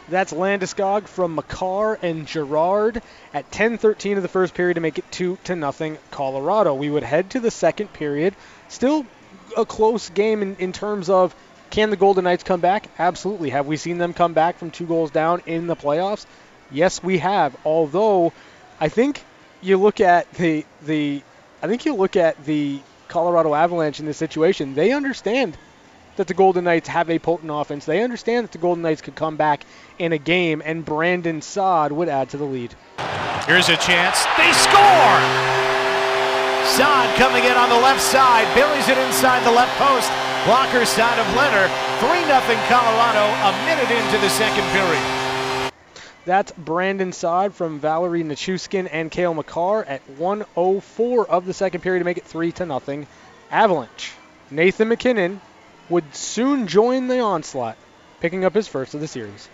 That's 0.10 0.34
Landeskog 0.34 1.08
from 1.08 1.34
Makar 1.36 1.98
and 2.02 2.28
Girard 2.28 3.02
at 3.34 3.50
10:13 3.52 4.18
of 4.18 4.22
the 4.22 4.28
first 4.28 4.54
period 4.54 4.74
to 4.74 4.82
make 4.82 4.98
it 4.98 5.10
two 5.12 5.38
to 5.46 5.56
nothing 5.56 5.98
Colorado. 6.12 6.74
We 6.74 6.90
would 6.90 7.04
head 7.04 7.30
to 7.32 7.40
the 7.40 7.52
second 7.52 7.94
period. 7.94 8.36
Still 8.68 9.06
a 9.56 9.66
close 9.66 10.10
game 10.10 10.42
in, 10.42 10.58
in 10.58 10.74
terms 10.74 11.10
of 11.10 11.34
can 11.70 11.90
the 11.90 11.96
Golden 11.96 12.26
Knights 12.26 12.44
come 12.44 12.60
back? 12.60 12.90
Absolutely. 13.00 13.52
Have 13.52 13.66
we 13.66 13.78
seen 13.78 13.98
them 13.98 14.14
come 14.14 14.34
back 14.34 14.58
from 14.60 14.72
two 14.72 14.86
goals 14.86 15.12
down 15.12 15.42
in 15.46 15.68
the 15.68 15.76
playoffs? 15.76 16.26
Yes, 16.70 17.02
we 17.02 17.20
have. 17.20 17.56
Although 17.64 18.34
I 18.80 18.90
think 18.90 19.24
you 19.62 19.78
look 19.78 20.02
at 20.02 20.32
the 20.34 20.66
the 20.86 21.22
I 21.64 21.68
think 21.68 21.86
you 21.86 21.96
look 21.96 22.18
at 22.18 22.44
the 22.46 22.82
Colorado 23.08 23.54
Avalanche 23.54 24.02
in 24.02 24.06
this 24.06 24.18
situation, 24.18 24.76
they 24.76 24.92
understand 24.92 25.58
that 26.18 26.28
the 26.28 26.34
Golden 26.34 26.64
Knights 26.64 26.88
have 26.88 27.10
a 27.10 27.20
potent 27.20 27.52
offense. 27.52 27.86
They 27.86 28.04
understand 28.04 28.46
that 28.46 28.52
the 28.52 28.58
Golden 28.58 28.84
Knights 28.84 29.02
could 29.02 29.16
come 29.16 29.36
back 29.36 29.66
in 30.00 30.14
a 30.14 30.18
game, 30.18 30.62
and 30.64 30.86
Brandon 30.86 31.42
Saad 31.42 31.92
would 31.92 32.10
add 32.10 32.30
to 32.30 32.38
the 32.38 32.46
lead. 32.46 32.74
Here's 33.46 33.70
a 33.70 33.78
chance. 33.78 34.26
They 34.38 34.52
score! 34.54 35.20
Saad 36.66 37.16
coming 37.18 37.44
in 37.44 37.56
on 37.56 37.70
the 37.70 37.76
left 37.76 38.02
side, 38.02 38.54
buries 38.56 38.90
it 38.90 38.98
inside 38.98 39.46
the 39.46 39.52
left 39.52 39.78
post. 39.78 40.10
Blocker 40.46 40.86
side 40.86 41.20
of 41.20 41.26
Lehner. 41.28 41.70
3 42.00 42.26
0 42.26 42.40
Colorado, 42.68 43.26
a 43.26 43.66
minute 43.66 43.92
into 43.92 44.18
the 44.18 44.30
second 44.30 44.64
period. 44.72 45.72
That's 46.26 46.52
Brandon 46.54 47.12
Saad 47.12 47.54
from 47.54 47.80
Valeri 47.80 48.24
Nichushkin 48.24 48.90
and 48.92 49.12
Cale 49.12 49.34
Makar 49.36 49.84
at 49.84 50.02
104 50.18 51.30
of 51.30 51.46
the 51.46 51.54
second 51.54 51.82
period 51.82 52.00
to 52.00 52.06
make 52.06 52.18
it 52.18 52.26
3 52.26 52.52
to 52.54 52.66
nothing. 52.66 53.06
Avalanche. 53.52 54.12
Nathan 54.50 54.90
MacKinnon 54.90 55.40
would 55.90 56.16
soon 56.16 56.68
join 56.68 57.08
the 57.08 57.20
onslaught, 57.20 57.78
picking 58.20 58.46
up 58.46 58.54
his 58.54 58.68
first 58.68 58.94
of 58.94 59.02
the 59.02 59.08
series. 59.08 59.50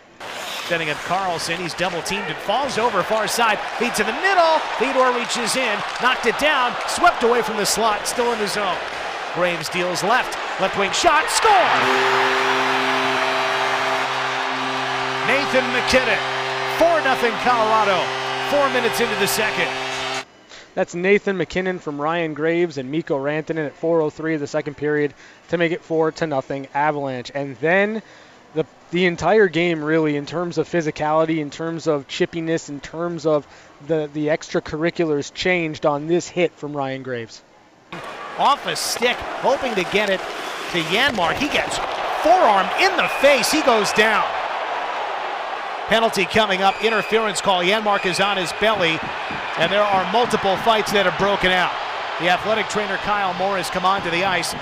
Setting 0.67 0.89
up 0.89 0.97
Karlsson, 1.03 1.57
he's 1.57 1.73
double 1.73 2.01
teamed 2.03 2.27
and 2.27 2.37
falls 2.37 2.77
over 2.77 3.03
far 3.03 3.27
side, 3.27 3.59
feed 3.77 3.93
to 3.95 4.03
the 4.03 4.13
middle. 4.13 4.59
Theodore 4.79 5.11
reaches 5.13 5.55
in, 5.55 5.77
knocked 6.01 6.25
it 6.25 6.37
down, 6.39 6.73
swept 6.87 7.23
away 7.23 7.41
from 7.41 7.57
the 7.57 7.65
slot, 7.65 8.07
still 8.07 8.31
in 8.31 8.39
the 8.39 8.47
zone. 8.47 8.77
Graves 9.33 9.67
deals 9.69 10.03
left, 10.03 10.37
left 10.61 10.77
wing 10.77 10.91
shot, 10.91 11.27
score! 11.29 11.51
Nathan 15.27 15.65
MacKinnon, 15.75 16.19
4 16.79 17.01
0 17.03 17.35
Colorado, 17.43 17.99
four 18.49 18.69
minutes 18.71 18.99
into 18.99 19.15
the 19.19 19.27
second. 19.27 19.90
That's 20.73 20.95
Nathan 20.95 21.37
MacKinnon 21.37 21.79
from 21.79 21.99
Ryan 21.99 22.33
Graves 22.33 22.77
and 22.77 22.91
Mikko 22.91 23.17
Rantanen 23.17 23.65
at 23.65 23.79
4:03 23.79 24.35
of 24.35 24.39
the 24.39 24.47
second 24.47 24.77
period 24.77 25.13
to 25.49 25.57
make 25.57 25.71
it 25.71 25.81
four 25.81 26.11
to 26.13 26.27
nothing 26.27 26.67
Avalanche. 26.73 27.31
And 27.35 27.57
then 27.57 28.01
the 28.53 28.65
the 28.91 29.05
entire 29.05 29.47
game 29.47 29.83
really 29.83 30.15
in 30.15 30.25
terms 30.25 30.57
of 30.57 30.69
physicality, 30.69 31.39
in 31.39 31.49
terms 31.49 31.87
of 31.87 32.07
chippiness, 32.07 32.69
in 32.69 32.79
terms 32.79 33.25
of 33.25 33.45
the 33.85 34.09
the 34.13 34.27
extracurriculars 34.27 35.33
changed 35.33 35.85
on 35.85 36.07
this 36.07 36.27
hit 36.27 36.53
from 36.53 36.75
Ryan 36.75 37.03
Graves. 37.03 37.41
Off 38.37 38.65
a 38.65 38.75
stick, 38.75 39.17
hoping 39.17 39.75
to 39.75 39.83
get 39.91 40.09
it 40.09 40.21
to 40.71 40.79
Janmark. 40.83 41.33
He 41.33 41.49
gets 41.49 41.77
forearm 42.23 42.67
in 42.79 42.95
the 42.95 43.09
face. 43.19 43.51
He 43.51 43.61
goes 43.61 43.91
down. 43.91 44.40
Penalty 45.91 46.23
coming 46.23 46.61
up. 46.61 46.81
Interference 46.81 47.41
call. 47.41 47.61
Janmark 47.65 48.05
is 48.05 48.21
on 48.21 48.37
his 48.37 48.53
belly, 48.61 48.97
and 49.57 49.69
there 49.69 49.83
are 49.83 50.09
multiple 50.13 50.55
fights 50.55 50.93
that 50.93 51.05
have 51.05 51.19
broken 51.19 51.51
out. 51.51 51.73
The 52.21 52.29
athletic 52.29 52.69
trainer 52.69 52.95
Kyle 52.95 53.33
Moore 53.33 53.57
has 53.57 53.69
come 53.69 53.83
onto 53.83 54.09
the 54.09 54.23
ice 54.23 54.55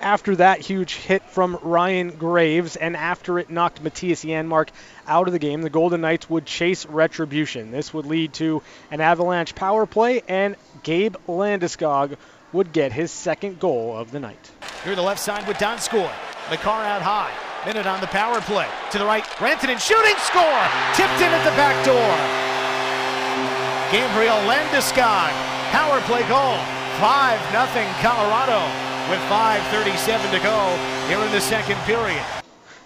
after 0.00 0.36
that 0.36 0.60
huge 0.60 0.94
hit 0.94 1.22
from 1.24 1.58
Ryan 1.62 2.10
Graves 2.12 2.76
and 2.76 2.96
after 2.96 3.38
it 3.38 3.50
knocked 3.50 3.84
Mattias 3.84 4.24
Janmark 4.26 4.70
out 5.06 5.26
of 5.26 5.32
the 5.32 5.38
game, 5.38 5.62
the 5.62 5.70
Golden 5.70 6.00
Knights 6.00 6.30
would 6.30 6.46
chase 6.46 6.86
retribution. 6.86 7.70
This 7.70 7.92
would 7.92 8.06
lead 8.06 8.32
to 8.34 8.62
an 8.90 9.00
Avalanche 9.00 9.54
power 9.54 9.86
play, 9.86 10.22
and 10.26 10.56
Gabe 10.82 11.16
Landeskog 11.28 12.16
would 12.52 12.72
get 12.72 12.92
his 12.92 13.10
second 13.10 13.60
goal 13.60 13.96
of 13.96 14.10
the 14.10 14.20
night. 14.20 14.50
Here 14.84 14.94
the 14.94 15.02
left 15.02 15.20
side 15.20 15.46
with 15.46 15.56
Donskoi. 15.58 16.10
Makar 16.50 16.84
out 16.84 17.02
high. 17.02 17.32
Minute 17.66 17.86
on 17.86 18.00
the 18.00 18.06
power 18.08 18.40
play. 18.40 18.68
To 18.92 18.98
the 18.98 19.04
right, 19.04 19.24
Rantanen 19.36 19.78
shooting, 19.78 20.16
score! 20.24 20.62
Tipped 20.96 21.20
in 21.20 21.30
at 21.30 21.44
the 21.44 21.54
back 21.60 21.76
door. 21.84 22.10
Gabriel 23.92 24.38
Landeskog, 24.48 25.32
power 25.70 26.00
play 26.02 26.26
goal. 26.28 26.56
5 27.00 27.40
0 27.52 27.86
Colorado 28.02 28.60
with 29.08 29.20
5.37 29.30 30.30
to 30.32 30.38
go 30.40 30.76
here 31.08 31.18
in 31.18 31.32
the 31.32 31.40
second 31.40 31.76
period. 31.86 32.39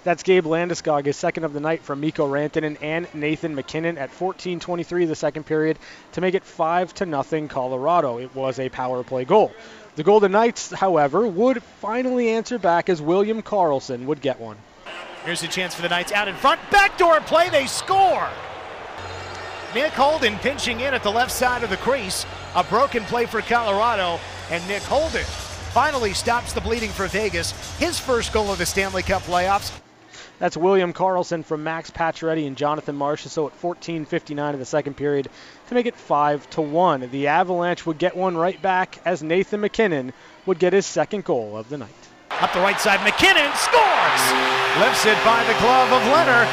That's 0.04 0.22
Gabe 0.22 0.44
Landeskog, 0.44 1.06
his 1.06 1.16
second 1.16 1.44
of 1.44 1.54
the 1.54 1.60
night 1.60 1.82
from 1.82 2.00
Mikko 2.00 2.28
Rantanen 2.28 2.76
and 2.82 3.08
Nathan 3.14 3.54
MacKinnon 3.54 3.96
at 3.96 4.10
14:23 4.10 5.06
the 5.06 5.14
second 5.14 5.44
period 5.44 5.78
to 6.12 6.20
make 6.20 6.34
it 6.34 6.44
5 6.44 6.92
to 6.94 7.06
nothing 7.06 7.48
Colorado. 7.48 8.18
It 8.18 8.34
was 8.34 8.60
a 8.60 8.68
power 8.68 9.02
play 9.02 9.24
goal. 9.24 9.50
The 9.96 10.02
Golden 10.02 10.32
Knights, 10.32 10.70
however, 10.72 11.26
would 11.26 11.62
finally 11.80 12.28
answer 12.28 12.58
back 12.58 12.90
as 12.90 13.00
William 13.00 13.40
Karlsson 13.40 14.04
would 14.04 14.20
get 14.20 14.38
one. 14.38 14.58
Here's 15.24 15.42
a 15.42 15.48
chance 15.48 15.74
for 15.74 15.80
the 15.80 15.88
Knights 15.88 16.12
out 16.12 16.28
in 16.28 16.34
front. 16.34 16.60
Backdoor 16.70 17.22
play, 17.22 17.48
they 17.48 17.66
score. 17.66 18.28
Nick 19.74 19.92
Holden 19.92 20.36
pinching 20.40 20.80
in 20.80 20.92
at 20.92 21.02
the 21.02 21.10
left 21.10 21.32
side 21.32 21.64
of 21.64 21.70
the 21.70 21.78
crease. 21.78 22.26
A 22.54 22.62
broken 22.62 23.04
play 23.04 23.24
for 23.24 23.40
Colorado, 23.40 24.20
and 24.50 24.66
Nick 24.68 24.82
Holden 24.82 25.24
finally 25.72 26.12
stops 26.12 26.52
the 26.52 26.60
bleeding 26.60 26.90
for 26.90 27.06
Vegas. 27.06 27.52
His 27.78 27.98
first 27.98 28.34
goal 28.34 28.52
of 28.52 28.58
the 28.58 28.66
Stanley 28.66 29.02
Cup 29.02 29.22
playoffs. 29.22 29.72
That's 30.44 30.58
William 30.58 30.92
Karlsson 30.92 31.42
from 31.42 31.64
Max 31.64 31.90
Pacioretty 31.90 32.46
and 32.46 32.54
Jonathan 32.54 32.98
Marchessault 32.98 33.46
at 33.46 33.58
14:59 33.62 34.52
of 34.52 34.58
the 34.58 34.66
second 34.66 34.92
period 34.92 35.30
to 35.68 35.74
make 35.74 35.86
it 35.86 35.96
5 35.96 36.50
to 36.50 36.60
1. 36.60 37.08
The 37.10 37.28
Avalanche 37.28 37.86
would 37.86 37.96
get 37.96 38.14
one 38.14 38.36
right 38.36 38.60
back 38.60 38.98
as 39.06 39.22
Nathan 39.22 39.62
MacKinnon 39.62 40.12
would 40.44 40.58
get 40.58 40.74
his 40.74 40.84
second 40.84 41.24
goal 41.24 41.56
of 41.56 41.70
the 41.70 41.78
night. 41.78 41.88
Up 42.42 42.52
the 42.52 42.60
right 42.60 42.78
side, 42.78 43.02
MacKinnon 43.04 43.50
scores! 43.54 44.22
Lifts 44.84 45.06
it 45.06 45.16
by 45.24 45.42
the 45.44 45.58
glove 45.60 45.90
of 45.90 46.02
Lehner. 46.12 46.44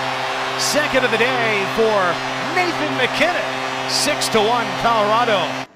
Second 0.58 1.04
of 1.04 1.12
the 1.12 1.18
day 1.18 1.66
for 1.76 2.16
Nathan 2.56 2.96
MacKinnon. 2.96 3.90
6 3.90 4.30
to 4.30 4.40
1 4.40 4.68
Colorado. 4.84 5.68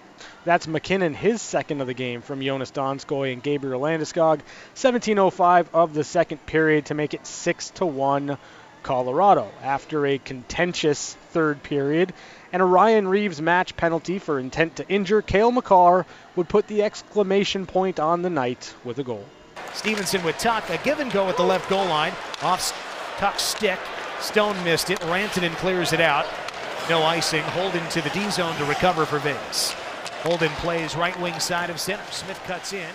That's 0.45 0.67
MacKinnon, 0.67 1.15
his 1.15 1.41
second 1.41 1.81
of 1.81 1.87
the 1.87 1.95
game 1.95 2.21
from 2.21 2.39
Joonas 2.39 2.71
Donskoi 2.71 3.33
and 3.33 3.41
Gabriel 3.41 3.81
Landeskog. 3.81 4.41
17:05 4.75 5.65
of 5.73 5.95
the 5.95 6.03
second 6.03 6.45
period 6.45 6.85
to 6.85 6.93
make 6.93 7.15
it 7.15 7.25
6 7.25 7.71
to 7.71 7.85
1 7.87 8.37
Colorado. 8.83 9.49
After 9.63 10.05
a 10.05 10.19
contentious 10.19 11.17
third 11.31 11.63
period 11.63 12.13
and 12.53 12.61
a 12.61 12.65
Ryan 12.65 13.07
Reaves 13.07 13.41
match 13.41 13.75
penalty 13.75 14.19
for 14.19 14.37
intent 14.37 14.75
to 14.75 14.87
injure, 14.87 15.23
Cale 15.23 15.51
Makar 15.51 16.05
would 16.35 16.47
put 16.47 16.67
the 16.67 16.83
exclamation 16.83 17.65
point 17.65 17.99
on 17.99 18.21
the 18.21 18.29
night 18.29 18.75
with 18.83 18.99
a 18.99 19.03
goal. 19.03 19.25
Stephenson 19.73 20.23
with 20.23 20.37
Tuch, 20.37 20.69
a 20.69 20.77
give 20.83 20.99
and 20.99 21.11
go 21.11 21.27
at 21.27 21.37
the 21.37 21.43
left 21.43 21.67
goal 21.71 21.85
line. 21.85 22.13
Off 22.43 22.71
Tuch's 23.17 23.41
stick. 23.41 23.79
Stone 24.19 24.63
missed 24.63 24.91
it. 24.91 24.99
Rantanen 24.99 25.55
clears 25.55 25.91
it 25.91 25.99
out. 25.99 26.27
No 26.87 27.01
icing. 27.01 27.41
Holden 27.41 27.85
to 27.89 28.01
the 28.01 28.11
D 28.11 28.29
zone 28.29 28.55
to 28.57 28.65
recover 28.65 29.07
for 29.07 29.17
Vegas. 29.17 29.75
Holden 30.25 30.49
plays 30.57 30.95
right 30.95 31.17
wing 31.21 31.39
side 31.39 31.69
of 31.69 31.79
center. 31.79 32.03
Smith 32.09 32.41
cuts 32.47 32.73
in. 32.73 32.89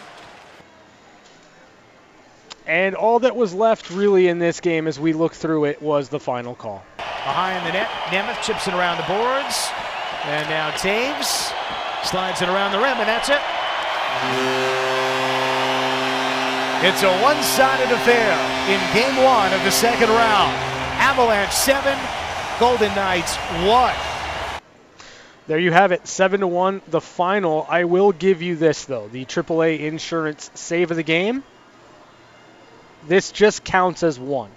And 2.67 2.97
all 2.97 3.21
that 3.21 3.37
was 3.37 3.55
left 3.55 3.89
really 3.89 4.27
in 4.27 4.41
this 4.41 4.59
game 4.59 4.89
as 4.89 4.99
we 4.99 5.13
look 5.13 5.33
through 5.33 5.67
it 5.67 5.81
was 5.81 6.09
the 6.09 6.19
final 6.19 6.57
call. 6.57 6.83
Behind 6.97 7.65
the 7.65 7.73
net, 7.73 7.89
Nemeth 8.11 8.43
chips 8.43 8.67
it 8.67 8.75
around 8.75 8.97
the 8.97 9.07
boards. 9.07 9.71
And 10.25 10.49
now 10.51 10.73
Toews 10.73 11.55
slides 12.05 12.43
it 12.43 12.49
around 12.49 12.73
the 12.73 12.79
rim, 12.79 12.99
and 12.99 13.07
that's 13.07 13.29
it. 13.29 13.41
It's 16.83 17.03
a 17.05 17.13
one 17.23 17.41
sided 17.45 17.95
affair 17.95 18.35
in 18.67 18.81
game 18.93 19.23
one 19.23 19.53
of 19.53 19.63
the 19.63 19.71
second 19.71 20.09
round. 20.09 20.51
Avalanche 20.99 21.53
7, 21.53 21.97
Golden 22.59 22.93
Knights 22.97 23.37
1. 23.63 24.20
There 25.51 25.59
you 25.59 25.73
have 25.73 25.91
it, 25.91 26.07
seven 26.07 26.43
to 26.43 26.47
one. 26.47 26.81
The 26.87 27.01
final. 27.01 27.67
I 27.69 27.83
will 27.83 28.13
give 28.13 28.41
you 28.41 28.55
this 28.55 28.85
though: 28.85 29.09
the 29.09 29.25
AAA 29.25 29.81
Insurance 29.81 30.49
Save 30.55 30.93
of 30.93 30.97
the 30.97 31.03
Game. 31.03 31.43
This 33.09 33.33
just 33.33 33.65
counts 33.65 34.05
as 34.05 34.17
one. 34.17 34.51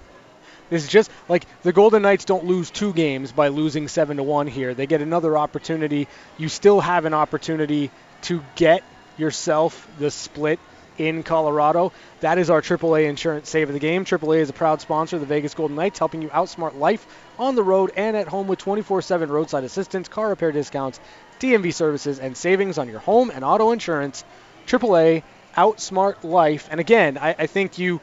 This 0.70 0.84
is 0.84 0.90
just 0.90 1.10
like 1.28 1.48
the 1.64 1.74
Golden 1.74 2.04
Knights 2.04 2.26
don't 2.26 2.46
lose 2.46 2.70
two 2.70 2.94
games 2.94 3.32
by 3.32 3.48
losing 3.48 3.88
seven 3.88 4.18
to 4.18 4.24
one 4.24 4.46
here. 4.46 4.76
They 4.76 4.86
get 4.86 5.02
another 5.02 5.36
opportunity. 5.36 6.08
You 6.38 6.48
still 6.48 6.80
have 6.80 7.06
an 7.06 7.16
opportunity 7.16 7.90
to 8.30 8.44
get 8.56 8.84
yourself 9.18 9.88
the 9.98 10.12
split 10.12 10.60
in 10.98 11.24
Colorado. 11.24 11.92
That 12.20 12.38
is 12.38 12.50
our 12.50 12.62
AAA 12.62 13.08
insurance 13.08 13.50
save 13.50 13.70
of 13.70 13.74
the 13.74 13.80
game. 13.80 14.06
AAA 14.06 14.40
is 14.40 14.50
a 14.50 14.54
proud 14.54 14.82
sponsor 14.82 15.18
of 15.18 15.22
the 15.22 15.26
Vegas 15.26 15.54
Golden 15.54 15.76
Knights, 15.76 16.00
helping 16.00 16.22
you 16.22 16.30
outsmart 16.30 16.78
life 16.78 17.06
on 17.38 17.56
the 17.56 17.64
road 17.64 17.92
and 17.96 18.16
at 18.16 18.28
home 18.28 18.48
with 18.48 18.60
24/7 18.60 19.30
roadside 19.30 19.64
assistance, 19.64 20.08
car 20.08 20.30
repair 20.30 20.52
discounts, 20.52 21.00
DMV 21.40 21.74
services, 21.74 22.20
and 22.20 22.38
savings 22.38 22.78
on 22.78 22.90
your 22.90 23.00
home 23.00 23.32
and 23.32 23.44
auto 23.44 23.72
insurance. 23.72 24.24
AAA 24.68 25.24
outsmart 25.56 26.24
life. 26.24 26.68
And 26.72 26.80
again, 26.80 27.18
I, 27.18 27.36
I 27.38 27.48
think 27.48 27.78
you 27.78 28.02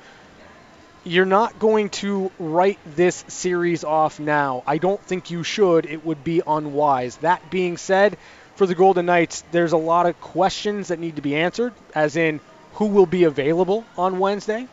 you're 1.02 1.26
not 1.26 1.58
going 1.58 1.88
to 1.88 2.30
write 2.38 2.78
this 2.84 3.24
series 3.28 3.84
off 3.84 4.20
now. 4.20 4.62
I 4.66 4.76
don't 4.76 5.00
think 5.00 5.30
you 5.30 5.42
should. 5.42 5.86
It 5.86 6.04
would 6.04 6.22
be 6.22 6.42
unwise. 6.46 7.16
That 7.18 7.50
being 7.50 7.78
said, 7.78 8.18
for 8.56 8.66
the 8.66 8.74
Golden 8.74 9.06
Knights, 9.06 9.42
there's 9.52 9.72
a 9.72 9.78
lot 9.78 10.04
of 10.04 10.20
questions 10.20 10.88
that 10.88 10.98
need 10.98 11.16
to 11.16 11.22
be 11.22 11.34
answered, 11.34 11.72
as 11.94 12.16
in 12.16 12.40
who 12.74 12.86
will 12.86 13.06
be 13.06 13.24
available 13.24 13.84
on 13.96 14.18
Wednesday 14.18 14.68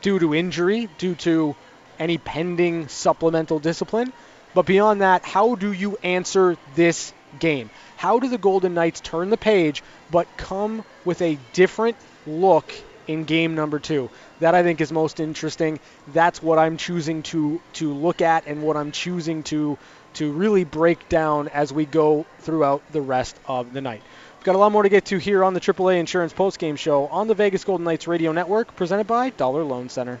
due 0.00 0.18
to 0.18 0.34
injury, 0.34 0.88
due 0.98 1.14
to 1.16 1.56
any 1.98 2.18
pending 2.18 2.88
supplemental 2.88 3.58
discipline. 3.58 4.12
But 4.54 4.66
beyond 4.66 5.02
that, 5.02 5.24
how 5.24 5.54
do 5.54 5.72
you 5.72 5.98
answer 6.02 6.56
this 6.74 7.12
game? 7.38 7.70
How 7.96 8.18
do 8.18 8.28
the 8.28 8.38
Golden 8.38 8.74
Knights 8.74 9.00
turn 9.00 9.30
the 9.30 9.36
page 9.36 9.82
but 10.10 10.26
come 10.36 10.84
with 11.04 11.20
a 11.20 11.38
different 11.52 11.96
look 12.26 12.72
in 13.06 13.24
game 13.24 13.54
number 13.54 13.78
two? 13.78 14.10
That 14.40 14.54
I 14.54 14.62
think 14.62 14.80
is 14.80 14.92
most 14.92 15.20
interesting. 15.20 15.80
That's 16.12 16.42
what 16.42 16.58
I'm 16.58 16.76
choosing 16.76 17.22
to 17.24 17.60
to 17.74 17.92
look 17.92 18.22
at 18.22 18.46
and 18.46 18.62
what 18.62 18.76
I'm 18.76 18.92
choosing 18.92 19.42
to 19.44 19.78
to 20.14 20.32
really 20.32 20.64
break 20.64 21.08
down 21.08 21.48
as 21.48 21.72
we 21.72 21.84
go 21.84 22.24
throughout 22.40 22.82
the 22.92 23.02
rest 23.02 23.36
of 23.46 23.72
the 23.72 23.80
night. 23.80 24.02
Got 24.48 24.54
a 24.54 24.58
lot 24.58 24.72
more 24.72 24.82
to 24.82 24.88
get 24.88 25.04
to 25.04 25.18
here 25.18 25.44
on 25.44 25.52
the 25.52 25.60
AAA 25.60 26.00
Insurance 26.00 26.32
Postgame 26.32 26.78
Show 26.78 27.06
on 27.08 27.28
the 27.28 27.34
Vegas 27.34 27.64
Golden 27.64 27.84
Knights 27.84 28.08
Radio 28.08 28.32
Network, 28.32 28.74
presented 28.76 29.06
by 29.06 29.28
Dollar 29.28 29.62
Loan 29.62 29.90
Center. 29.90 30.18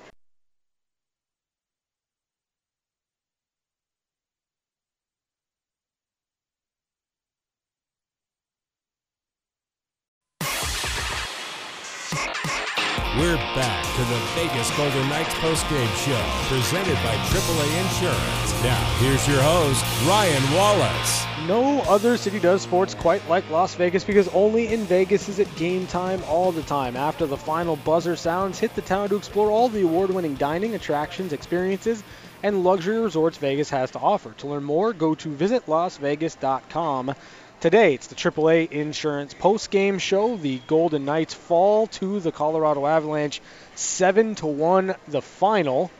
We're 13.16 13.36
back 13.56 13.82
to 13.96 14.02
the 14.04 14.20
Vegas 14.34 14.70
Golden 14.76 15.08
Knights 15.08 15.32
postgame 15.36 15.88
show, 16.04 16.54
presented 16.54 16.96
by 16.96 17.14
AAA 17.32 17.80
Insurance. 17.80 18.62
Now, 18.62 18.84
here's 18.98 19.26
your 19.26 19.40
host, 19.40 19.82
Ryan 20.06 20.52
Wallace. 20.52 21.37
No 21.48 21.80
other 21.80 22.18
city 22.18 22.38
does 22.38 22.60
sports 22.60 22.94
quite 22.94 23.26
like 23.26 23.48
Las 23.48 23.74
Vegas 23.74 24.04
because 24.04 24.28
only 24.28 24.68
in 24.68 24.84
Vegas 24.84 25.30
is 25.30 25.38
it 25.38 25.56
game 25.56 25.86
time 25.86 26.22
all 26.28 26.52
the 26.52 26.62
time. 26.62 26.94
After 26.94 27.24
the 27.24 27.38
final 27.38 27.74
buzzer 27.74 28.16
sounds, 28.16 28.58
hit 28.58 28.74
the 28.74 28.82
town 28.82 29.08
to 29.08 29.16
explore 29.16 29.50
all 29.50 29.70
the 29.70 29.80
award 29.80 30.10
winning 30.10 30.34
dining, 30.34 30.74
attractions, 30.74 31.32
experiences, 31.32 32.04
and 32.42 32.64
luxury 32.64 32.98
resorts 32.98 33.38
Vegas 33.38 33.70
has 33.70 33.90
to 33.92 33.98
offer. 33.98 34.34
To 34.38 34.46
learn 34.46 34.62
more, 34.62 34.92
go 34.92 35.14
to 35.14 35.28
visitlasvegas.com 35.30 37.14
Today, 37.60 37.94
it's 37.94 38.06
the 38.06 38.14
AAA 38.14 38.70
Insurance 38.70 39.34
post-game 39.34 39.98
show. 39.98 40.36
The 40.36 40.60
Golden 40.68 41.04
Knights 41.04 41.34
fall 41.34 41.88
to 41.88 42.20
the 42.20 42.30
Colorado 42.30 42.86
Avalanche, 42.86 43.40
seven 43.74 44.36
to 44.36 44.46
one, 44.46 44.94
the 45.08 45.20
final. 45.20 45.90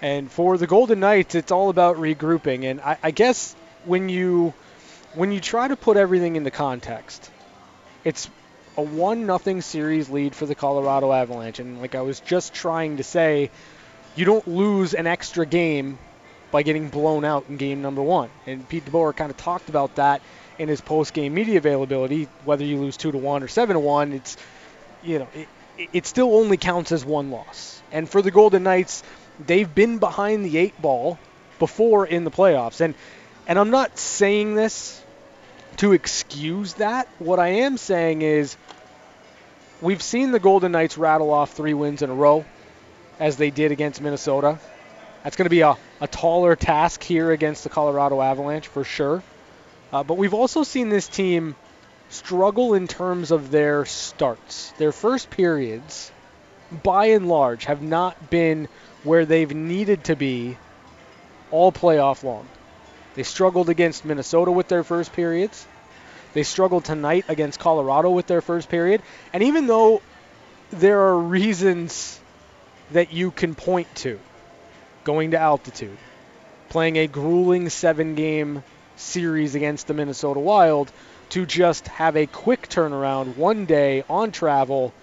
And 0.00 0.32
for 0.32 0.56
the 0.56 0.66
Golden 0.66 1.00
Knights, 1.00 1.34
it's 1.34 1.52
all 1.52 1.68
about 1.68 1.96
regrouping. 1.96 2.64
And 2.64 2.80
I, 2.80 2.96
I 3.02 3.10
guess 3.10 3.54
when 3.84 4.08
you 4.08 4.54
when 5.18 5.32
you 5.32 5.40
try 5.40 5.66
to 5.66 5.74
put 5.74 5.96
everything 5.96 6.36
into 6.36 6.52
context, 6.52 7.28
it's 8.04 8.30
a 8.76 8.82
one 8.82 9.26
nothing 9.26 9.62
series 9.62 10.08
lead 10.08 10.32
for 10.32 10.46
the 10.46 10.54
Colorado 10.54 11.12
Avalanche. 11.12 11.58
And 11.58 11.80
like 11.80 11.96
I 11.96 12.02
was 12.02 12.20
just 12.20 12.54
trying 12.54 12.98
to 12.98 13.02
say, 13.02 13.50
you 14.14 14.24
don't 14.24 14.46
lose 14.46 14.94
an 14.94 15.08
extra 15.08 15.44
game 15.44 15.98
by 16.52 16.62
getting 16.62 16.88
blown 16.88 17.24
out 17.24 17.46
in 17.48 17.56
game 17.56 17.82
number 17.82 18.00
one. 18.00 18.30
And 18.46 18.66
Pete 18.68 18.84
DeBoer 18.84 19.16
kind 19.16 19.32
of 19.32 19.36
talked 19.36 19.68
about 19.68 19.96
that 19.96 20.22
in 20.56 20.68
his 20.68 20.80
post-game 20.80 21.34
media 21.34 21.58
availability. 21.58 22.28
Whether 22.44 22.64
you 22.64 22.78
lose 22.78 22.96
two 22.96 23.10
to 23.10 23.18
one 23.18 23.42
or 23.42 23.48
seven 23.48 23.74
to 23.74 23.80
one, 23.80 24.12
it's 24.12 24.36
you 25.02 25.18
know 25.18 25.28
it, 25.34 25.48
it 25.92 26.06
still 26.06 26.32
only 26.36 26.58
counts 26.58 26.92
as 26.92 27.04
one 27.04 27.32
loss. 27.32 27.82
And 27.90 28.08
for 28.08 28.22
the 28.22 28.30
Golden 28.30 28.62
Knights, 28.62 29.02
they've 29.44 29.74
been 29.74 29.98
behind 29.98 30.44
the 30.44 30.58
eight 30.58 30.80
ball 30.80 31.18
before 31.58 32.06
in 32.06 32.22
the 32.22 32.30
playoffs. 32.30 32.80
And 32.80 32.94
and 33.48 33.58
I'm 33.58 33.70
not 33.70 33.98
saying 33.98 34.54
this 34.54 35.02
to 35.78 35.92
excuse 35.92 36.74
that. 36.74 37.08
What 37.18 37.38
I 37.38 37.48
am 37.48 37.76
saying 37.76 38.22
is 38.22 38.56
we've 39.80 40.02
seen 40.02 40.32
the 40.32 40.40
Golden 40.40 40.72
Knights 40.72 40.98
rattle 40.98 41.30
off 41.30 41.52
three 41.52 41.74
wins 41.74 42.02
in 42.02 42.10
a 42.10 42.14
row, 42.14 42.44
as 43.18 43.36
they 43.36 43.50
did 43.50 43.72
against 43.72 44.00
Minnesota. 44.00 44.58
That's 45.24 45.36
going 45.36 45.46
to 45.46 45.50
be 45.50 45.62
a, 45.62 45.76
a 46.00 46.06
taller 46.06 46.56
task 46.56 47.02
here 47.02 47.30
against 47.32 47.64
the 47.64 47.70
Colorado 47.70 48.20
Avalanche 48.20 48.68
for 48.68 48.84
sure. 48.84 49.22
Uh, 49.92 50.02
but 50.02 50.14
we've 50.18 50.34
also 50.34 50.62
seen 50.62 50.88
this 50.88 51.08
team 51.08 51.56
struggle 52.08 52.74
in 52.74 52.86
terms 52.88 53.30
of 53.30 53.50
their 53.50 53.84
starts. 53.84 54.72
Their 54.78 54.92
first 54.92 55.30
periods, 55.30 56.10
by 56.82 57.06
and 57.06 57.28
large, 57.28 57.66
have 57.66 57.82
not 57.82 58.30
been 58.30 58.68
where 59.04 59.24
they've 59.24 59.54
needed 59.54 60.04
to 60.04 60.16
be 60.16 60.56
all 61.50 61.72
playoff 61.72 62.22
long. 62.24 62.48
They 63.18 63.24
struggled 63.24 63.68
against 63.68 64.04
Minnesota 64.04 64.52
with 64.52 64.68
their 64.68 64.84
first 64.84 65.12
periods. 65.12 65.66
They 66.34 66.44
struggled 66.44 66.84
tonight 66.84 67.24
against 67.26 67.58
Colorado 67.58 68.10
with 68.10 68.28
their 68.28 68.40
first 68.40 68.68
period. 68.68 69.02
And 69.32 69.42
even 69.42 69.66
though 69.66 70.02
there 70.70 71.00
are 71.00 71.18
reasons 71.18 72.20
that 72.92 73.12
you 73.12 73.32
can 73.32 73.56
point 73.56 73.92
to 74.06 74.20
going 75.02 75.32
to 75.32 75.36
altitude, 75.36 75.98
playing 76.68 76.96
a 76.96 77.08
grueling 77.08 77.70
seven 77.70 78.14
game 78.14 78.62
series 78.94 79.56
against 79.56 79.88
the 79.88 79.94
Minnesota 79.94 80.38
Wild, 80.38 80.92
to 81.30 81.44
just 81.44 81.88
have 81.88 82.16
a 82.16 82.26
quick 82.26 82.68
turnaround 82.68 83.36
one 83.36 83.64
day 83.64 84.04
on 84.08 84.30
travel 84.30 84.94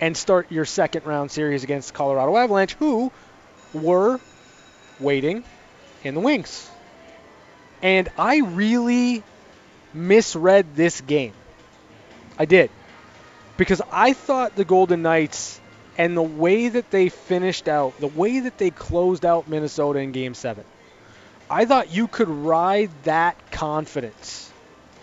and 0.00 0.16
start 0.16 0.52
your 0.52 0.64
second 0.64 1.06
round 1.06 1.32
series 1.32 1.64
against 1.64 1.88
the 1.88 1.94
Colorado 1.94 2.36
Avalanche, 2.36 2.74
who 2.74 3.10
were 3.74 4.20
waiting 5.00 5.42
in 6.04 6.14
the 6.14 6.20
wings. 6.20 6.70
And 7.82 8.08
I 8.18 8.38
really 8.38 9.22
misread 9.94 10.74
this 10.74 11.00
game. 11.00 11.32
I 12.38 12.44
did. 12.44 12.70
Because 13.56 13.82
I 13.90 14.12
thought 14.12 14.54
the 14.56 14.64
Golden 14.64 15.02
Knights 15.02 15.60
and 15.96 16.16
the 16.16 16.22
way 16.22 16.68
that 16.68 16.90
they 16.90 17.08
finished 17.08 17.68
out, 17.68 17.98
the 17.98 18.06
way 18.06 18.40
that 18.40 18.56
they 18.58 18.70
closed 18.70 19.24
out 19.24 19.48
Minnesota 19.48 19.98
in 19.98 20.12
game 20.12 20.34
seven, 20.34 20.64
I 21.50 21.64
thought 21.64 21.90
you 21.90 22.06
could 22.06 22.28
ride 22.28 22.90
that 23.04 23.50
confidence 23.50 24.52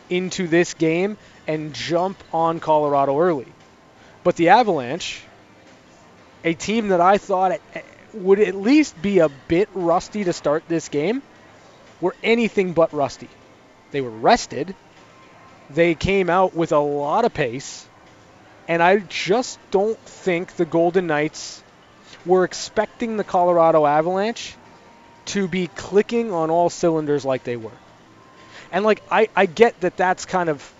into 0.09 0.47
this 0.47 0.73
game 0.73 1.17
and 1.47 1.73
jump 1.73 2.17
on 2.33 2.59
Colorado 2.59 3.19
early. 3.19 3.47
But 4.23 4.35
the 4.35 4.49
Avalanche, 4.49 5.21
a 6.43 6.53
team 6.53 6.89
that 6.89 7.01
I 7.01 7.17
thought 7.17 7.51
eh, 7.51 7.81
would 8.13 8.39
at 8.39 8.55
least 8.55 8.99
be 9.01 9.19
a 9.19 9.29
bit 9.29 9.69
rusty 9.73 10.23
to 10.23 10.33
start 10.33 10.63
this 10.67 10.89
game, 10.89 11.21
were 12.05 12.15
anything 12.21 12.73
but 12.73 12.93
rusty. 12.93 13.27
They 13.89 13.99
were 13.99 14.11
rested. 14.11 14.75
They 15.71 15.95
came 15.95 16.29
out 16.29 16.55
with 16.55 16.71
a 16.71 16.77
lot 16.77 17.25
of 17.25 17.33
pace. 17.33 17.87
And 18.67 18.83
I 18.83 18.97
just 18.97 19.57
don't 19.71 19.97
think 19.97 20.55
the 20.55 20.65
Golden 20.65 21.07
Knights 21.07 21.63
were 22.23 22.43
expecting 22.43 23.17
the 23.17 23.23
Colorado 23.23 23.87
Avalanche 23.87 24.55
to 25.33 25.47
be 25.47 25.65
clicking 25.65 26.31
on 26.31 26.51
all 26.51 26.69
cylinders 26.69 27.25
like 27.25 27.43
they 27.43 27.57
were. 27.57 27.79
And 28.71 28.85
like 28.85 29.01
I, 29.09 29.29
I 29.35 29.47
get 29.47 29.81
that 29.81 29.97
that's 29.97 30.27
kind 30.27 30.49
of 30.49 30.73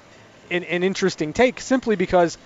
an, 0.52 0.64
an 0.64 0.84
interesting 0.84 1.34
take 1.34 1.60
simply 1.60 1.96
because 1.96 2.38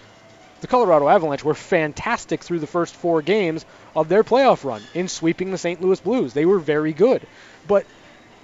the 0.62 0.68
Colorado 0.68 1.10
Avalanche 1.10 1.44
were 1.44 1.54
fantastic 1.54 2.44
through 2.44 2.60
the 2.60 2.68
first 2.68 2.96
four 2.96 3.22
games 3.22 3.65
of 3.94 4.08
their 4.08 4.24
playoff 4.24 4.63
run 4.63 4.82
in 4.94 5.10
sweeping 5.10 5.52
the 5.52 5.58
St. 5.58 5.82
Louis 5.82 6.00
Blues. 6.00 6.34
They 6.34 6.46
were 6.46 6.60
very 6.60 6.94
good. 6.94 7.28
But 7.68 7.86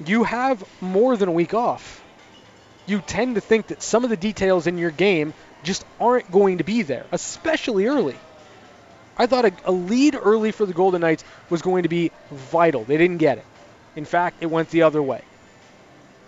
you 0.05 0.23
have 0.23 0.63
more 0.81 1.15
than 1.17 1.29
a 1.29 1.31
week 1.31 1.53
off. 1.53 2.03
You 2.85 3.01
tend 3.01 3.35
to 3.35 3.41
think 3.41 3.67
that 3.67 3.81
some 3.81 4.03
of 4.03 4.09
the 4.09 4.17
details 4.17 4.67
in 4.67 4.77
your 4.77 4.91
game 4.91 5.33
just 5.63 5.85
aren't 5.99 6.29
going 6.31 6.59
to 6.59 6.63
be 6.63 6.81
there, 6.83 7.05
especially 7.11 7.87
early. 7.87 8.15
I 9.17 9.27
thought 9.27 9.45
a, 9.45 9.53
a, 9.65 9.71
lead 9.71 10.15
early 10.15 10.51
for 10.51 10.65
the 10.65 10.73
Golden 10.73 11.01
Knights 11.01 11.23
was 11.49 11.61
going 11.61 11.83
to 11.83 11.89
be 11.89 12.11
vital. 12.29 12.83
They 12.83 12.97
didn't 12.97 13.17
get 13.17 13.37
it. 13.37 13.45
In 13.95 14.05
fact, 14.05 14.37
it 14.41 14.47
went 14.47 14.69
the 14.69 14.83
other 14.83 15.01
way. 15.01 15.21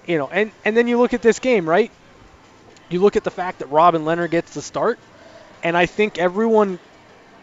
You 0.06 0.18
know, 0.18 0.30
and, 0.30 0.52
and 0.64 0.76
then 0.76 0.88
you 0.88 0.98
look 0.98 1.14
at 1.14 1.22
this 1.22 1.40
game, 1.40 1.68
right? 1.68 1.92
You 2.90 3.02
look 3.02 3.18
at 3.18 3.26
the 3.26 3.32
fact 3.32 3.60
that 3.60 3.68
Robin 3.68 4.04
Lehner 4.04 4.32
gets 4.32 4.54
the 4.54 4.62
start, 4.62 4.98
and 5.62 5.76
I 5.76 5.86
think 5.86 6.18
everyone 6.18 6.80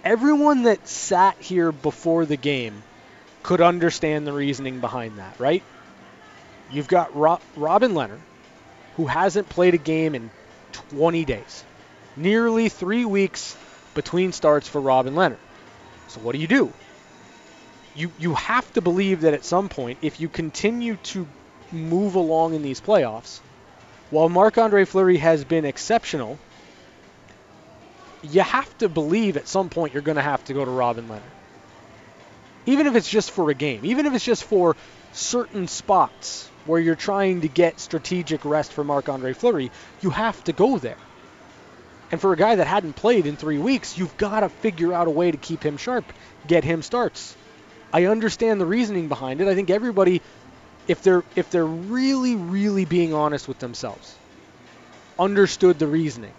everyone 0.02 0.64
that 0.64 0.86
sat 0.86 1.36
here 1.40 1.72
before 1.72 2.26
the 2.26 2.36
game 2.36 2.82
could 3.42 3.60
understand 3.60 4.26
the 4.26 4.32
reasoning 4.32 4.80
behind 4.80 5.18
that, 5.18 5.38
right? 5.38 5.62
You've 6.74 6.88
got 6.88 7.16
Ro- 7.16 7.40
Robin 7.56 7.92
Lehner, 7.92 8.18
who 8.96 9.06
hasn't 9.06 9.48
played 9.48 9.74
a 9.74 9.78
game 9.78 10.16
in 10.16 10.28
20 10.72 11.24
days, 11.24 11.64
nearly 12.16 12.68
three 12.68 13.04
weeks 13.04 13.56
between 13.94 14.32
starts 14.32 14.66
for 14.66 14.80
Robin 14.80 15.14
Lehner. 15.14 15.38
So 16.08 16.20
what 16.20 16.32
do 16.32 16.40
you 16.40 16.48
do? 16.48 16.72
You 17.94 18.10
you 18.18 18.34
have 18.34 18.70
to 18.72 18.80
believe 18.80 19.20
that 19.20 19.34
at 19.34 19.44
some 19.44 19.68
point, 19.68 19.98
if 20.02 20.18
you 20.18 20.28
continue 20.28 20.96
to 21.14 21.28
move 21.70 22.16
along 22.16 22.54
in 22.54 22.62
these 22.62 22.80
playoffs, 22.80 23.38
while 24.10 24.28
Marc 24.28 24.58
Andre 24.58 24.84
Fleury 24.84 25.18
has 25.18 25.44
been 25.44 25.64
exceptional, 25.64 26.38
you 28.22 28.40
have 28.40 28.78
to 28.78 28.88
believe 28.88 29.36
at 29.36 29.46
some 29.46 29.68
point 29.68 29.92
you're 29.92 30.02
going 30.02 30.16
to 30.16 30.22
have 30.22 30.44
to 30.46 30.54
go 30.54 30.64
to 30.64 30.70
Robin 30.72 31.06
Lehner. 31.06 31.20
Even 32.66 32.88
if 32.88 32.96
it's 32.96 33.08
just 33.08 33.30
for 33.30 33.48
a 33.50 33.54
game, 33.54 33.82
even 33.84 34.06
if 34.06 34.14
it's 34.14 34.24
just 34.24 34.42
for 34.42 34.74
certain 35.12 35.68
spots 35.68 36.50
where 36.66 36.80
you're 36.80 36.94
trying 36.94 37.42
to 37.42 37.48
get 37.48 37.80
strategic 37.80 38.44
rest 38.44 38.72
for 38.72 38.84
Marc 38.84 39.08
Andre 39.08 39.32
Fleury, 39.32 39.70
you 40.00 40.10
have 40.10 40.42
to 40.44 40.52
go 40.52 40.78
there. 40.78 40.96
And 42.10 42.20
for 42.20 42.32
a 42.32 42.36
guy 42.36 42.56
that 42.56 42.66
hadn't 42.66 42.94
played 42.94 43.26
in 43.26 43.36
three 43.36 43.58
weeks, 43.58 43.98
you've 43.98 44.16
got 44.16 44.40
to 44.40 44.48
figure 44.48 44.92
out 44.92 45.08
a 45.08 45.10
way 45.10 45.30
to 45.30 45.36
keep 45.36 45.64
him 45.64 45.76
sharp, 45.76 46.12
get 46.46 46.64
him 46.64 46.82
starts. 46.82 47.36
I 47.92 48.06
understand 48.06 48.60
the 48.60 48.66
reasoning 48.66 49.08
behind 49.08 49.40
it. 49.40 49.48
I 49.48 49.54
think 49.54 49.70
everybody, 49.70 50.20
if 50.88 51.02
they're 51.02 51.22
if 51.36 51.50
they're 51.50 51.64
really 51.64 52.34
really 52.34 52.84
being 52.84 53.14
honest 53.14 53.48
with 53.48 53.58
themselves, 53.58 54.14
understood 55.18 55.78
the 55.78 55.86
reasoning. 55.86 56.32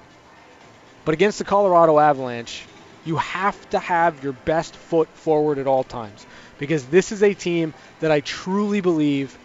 But 1.06 1.14
against 1.14 1.38
the 1.38 1.46
Colorado 1.46 2.00
Avalanche, 2.00 2.64
you 3.06 3.18
have 3.18 3.70
to 3.70 3.80
have 3.80 4.24
your 4.24 4.34
best 4.34 4.76
foot 4.76 5.08
forward 5.10 5.60
at 5.60 5.68
all 5.68 5.84
times 5.84 6.26
because 6.58 6.86
this 6.86 7.12
is 7.12 7.22
a 7.22 7.34
team 7.34 7.74
that 8.02 8.12
I 8.12 8.20
truly 8.20 8.82
believe 8.82 9.38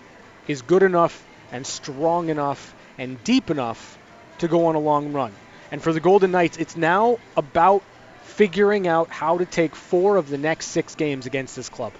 is 0.50 0.62
good 0.62 0.82
enough 0.82 1.24
and 1.52 1.64
strong 1.64 2.28
enough 2.28 2.74
and 2.98 3.22
deep 3.22 3.50
enough 3.50 3.98
to 4.38 4.48
go 4.48 4.66
on 4.66 4.74
a 4.74 4.80
long 4.80 5.12
run. 5.12 5.32
And 5.70 5.80
for 5.80 5.92
the 5.92 6.00
Golden 6.00 6.32
Knights, 6.32 6.56
it's 6.56 6.76
now 6.76 7.18
about 7.36 7.82
figuring 8.24 8.88
out 8.88 9.10
how 9.10 9.38
to 9.38 9.44
take 9.44 9.76
four 9.76 10.16
of 10.16 10.28
the 10.28 10.38
next 10.38 10.66
six 10.66 10.96
games 10.96 11.26
against 11.26 11.54
this 11.54 11.68
club. 11.68 11.92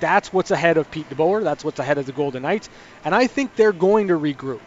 That's 0.00 0.32
what's 0.32 0.52
ahead 0.52 0.76
of 0.76 0.88
Pete 0.88 1.10
DeBoer. 1.10 1.42
That's 1.42 1.64
what's 1.64 1.80
ahead 1.80 1.98
of 1.98 2.06
the 2.06 2.12
Golden 2.12 2.42
Knights. 2.42 2.68
And 3.04 3.12
I 3.12 3.26
think 3.26 3.56
they're 3.56 3.72
going 3.72 4.08
to 4.08 4.14
regroup. 4.14 4.60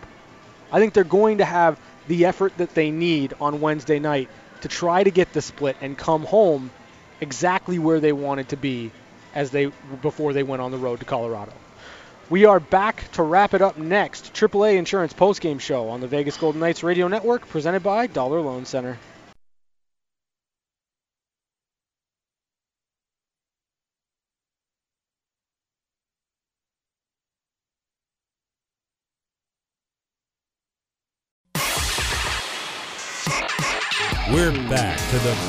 I 0.70 0.80
think 0.80 0.94
they're 0.94 1.06
going 1.06 1.38
to 1.38 1.46
have 1.46 1.80
the 2.10 2.26
effort 2.26 2.58
that 2.58 2.76
they 2.76 2.92
need 2.92 3.34
on 3.40 3.62
Wednesday 3.62 4.00
night 4.00 4.30
to 4.62 4.68
try 4.68 5.02
to 5.02 5.12
get 5.12 5.32
the 5.32 5.42
split 5.42 5.78
and 5.80 5.98
come 5.98 6.24
home 6.24 6.72
exactly 7.22 7.80
where 7.80 8.02
they 8.02 8.12
wanted 8.12 8.50
to 8.50 8.58
be 8.58 8.92
as 9.34 9.52
they 9.52 9.68
before 10.02 10.34
they 10.34 10.44
went 10.44 10.62
on 10.62 10.72
the 10.72 10.78
road 10.78 11.00
to 11.00 11.06
Colorado. 11.06 11.54
We 12.32 12.46
are 12.46 12.62
back 12.62 13.12
to 13.12 13.24
wrap 13.24 13.54
it 13.54 13.62
up 13.62 13.78
next. 13.78 14.34
AAA 14.34 14.78
Insurance 14.78 15.12
postgame 15.12 15.60
show 15.60 15.90
on 15.90 16.00
the 16.00 16.08
Vegas 16.08 16.38
Golden 16.38 16.62
Knights 16.62 16.82
Radio 16.82 17.10
Network, 17.10 17.46
presented 17.50 17.84
by 17.84 18.08
Dollar 18.08 18.40
Loan 18.40 18.64
Center. 18.64 18.98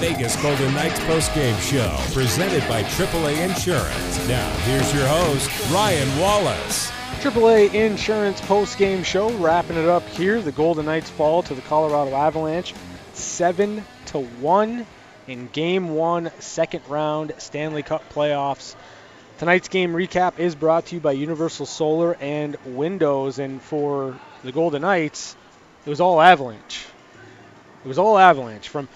Vegas 0.03 0.35
Golden 0.43 0.75
Knights 0.75 0.99
postgame 0.99 1.57
show, 1.61 1.97
presented 2.13 2.69
by 2.69 2.83
AAA 2.83 3.49
Insurance. 3.49 4.27
Now, 4.27 4.53
here's 4.65 4.93
your 4.93 5.07
host, 5.07 5.49
Ryan 5.71 6.19
Wallace. 6.19 6.91
AAA 7.21 7.73
Insurance 7.73 8.41
postgame 8.41 9.05
show, 9.05 9.31
wrapping 9.35 9.77
it 9.77 9.89
up 9.89 10.03
here. 10.09 10.43
The 10.43 10.51
Golden 10.51 10.87
Knights 10.87 11.09
fall 11.09 11.45
to 11.45 11.55
the 11.55 11.61
Colorado 11.61 12.17
Avalanche, 12.17 12.75
seven 13.13 13.85
to 14.07 14.19
one 14.19 14.89
in 15.29 15.47
Game 15.53 15.91
One, 15.95 16.33
second 16.41 16.83
round 16.89 17.35
Stanley 17.39 17.85
Cup 17.85 18.03
playoffs. 18.13 18.75
Tonight's 19.39 19.69
game 19.69 19.93
recap 19.93 20.41
is 20.41 20.57
brought 20.57 20.87
to 20.87 20.97
you 20.97 21.01
by 21.01 21.13
Universal 21.13 21.67
Solar 21.67 22.17
and 22.21 22.57
Windows, 22.67 23.39
and 23.39 23.63
for 23.63 24.19
the 24.43 24.51
Golden 24.51 24.83
Knights, 24.83 25.37
it 25.87 25.91
was 25.91 26.01
all 26.01 26.21
Avalanche. 26.21 26.87
It 27.85 27.89
was 27.89 27.99
all 27.99 28.19
Avalanche 28.19 28.69
from 28.69 28.89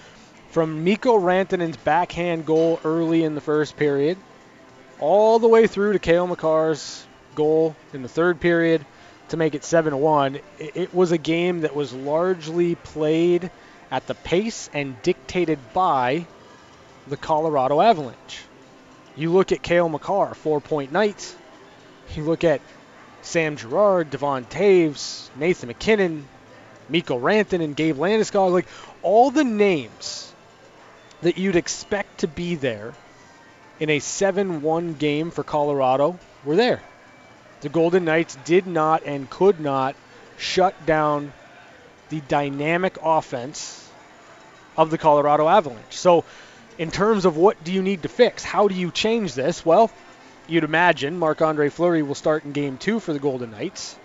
from 0.57 0.83
Mikko 0.83 1.19
Rantanen's 1.19 1.77
backhand 1.77 2.43
goal 2.43 2.79
early 2.83 3.23
in 3.23 3.35
the 3.35 3.41
first 3.41 3.77
period, 3.77 4.17
all 4.99 5.37
the 5.37 5.47
way 5.47 5.67
through 5.67 5.93
to 5.93 5.99
Cale 5.99 6.25
Makar's 6.25 7.05
goal 7.35 7.75
in 7.93 8.01
the 8.01 8.09
third 8.09 8.39
period 8.39 8.83
to 9.29 9.37
make 9.37 9.53
it 9.53 9.63
7 9.63 9.95
1. 9.95 10.39
It 10.57 10.95
was 10.95 11.11
a 11.11 11.19
game 11.19 11.61
that 11.61 11.75
was 11.75 11.93
largely 11.93 12.73
played 12.73 13.51
at 13.91 14.07
the 14.07 14.15
pace 14.15 14.67
and 14.73 14.99
dictated 15.03 15.59
by 15.73 16.25
the 17.05 17.17
Colorado 17.17 17.79
Avalanche. 17.79 18.41
You 19.15 19.31
look 19.31 19.51
at 19.51 19.61
Cale 19.61 19.89
Makar, 19.89 20.33
four 20.33 20.59
point 20.59 20.91
night. 20.91 21.35
You 22.15 22.23
look 22.23 22.43
at 22.43 22.61
Sam 23.21 23.57
Girard, 23.57 24.09
Devon 24.09 24.45
Toews, 24.45 25.29
Nathan 25.35 25.67
MacKinnon, 25.67 26.27
Mikko 26.89 27.19
Rantanen, 27.19 27.75
Gabe 27.75 27.97
Landeskog, 27.97 28.53
like 28.53 28.65
all 29.03 29.29
the 29.29 29.43
names 29.43 30.33
that 31.21 31.37
you'd 31.37 31.55
expect 31.55 32.19
to 32.19 32.27
be 32.27 32.55
there 32.55 32.93
in 33.79 33.89
a 33.89 33.99
7-1 33.99 34.97
game 34.97 35.31
for 35.31 35.43
Colorado 35.43 36.17
were 36.43 36.55
there. 36.55 36.81
The 37.61 37.69
Golden 37.69 38.05
Knights 38.05 38.37
did 38.45 38.67
not 38.67 39.03
and 39.03 39.29
could 39.29 39.59
not 39.59 39.95
shut 40.37 40.85
down 40.85 41.33
the 42.09 42.21
dynamic 42.21 42.97
offense 43.03 43.89
of 44.77 44.91
the 44.91 44.97
Colorado 44.97 45.47
Avalanche. 45.47 45.97
So, 45.97 46.23
in 46.77 46.91
terms 46.91 47.25
of 47.25 47.35
what 47.35 47.63
do 47.63 47.71
you 47.71 47.81
need 47.81 48.03
to 48.03 48.09
fix, 48.09 48.43
how 48.43 48.67
do 48.67 48.75
you 48.75 48.91
change 48.91 49.33
this? 49.33 49.65
Well, 49.65 49.89
you'd 50.47 50.63
imagine 50.63 51.17
Marc 51.17 51.41
Andre 51.41 51.69
Fleury 51.69 52.03
will 52.03 52.15
start 52.15 52.45
in 52.45 52.51
game 52.51 52.77
two 52.77 52.99
for 52.99 53.11
the 53.11 53.19
Golden 53.19 53.51
Knights. 53.51 53.97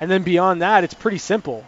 And 0.00 0.10
then 0.10 0.22
beyond 0.22 0.60
that, 0.60 0.84
it's 0.84 0.94
pretty 0.94 1.18
simple. 1.18 1.64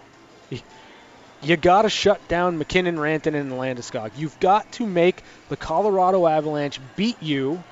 You 1.46 1.56
got 1.56 1.82
to 1.82 1.88
shut 1.88 2.26
down 2.26 2.58
MacKinnon, 2.58 2.96
Rantanen, 2.96 3.40
and 3.42 3.52
Landeskog. 3.52 4.10
You've 4.16 4.38
got 4.40 4.72
to 4.72 4.86
make 4.86 5.22
the 5.48 5.56
Colorado 5.56 6.26
Avalanche 6.26 6.80
beat 6.96 7.22
you 7.22 7.62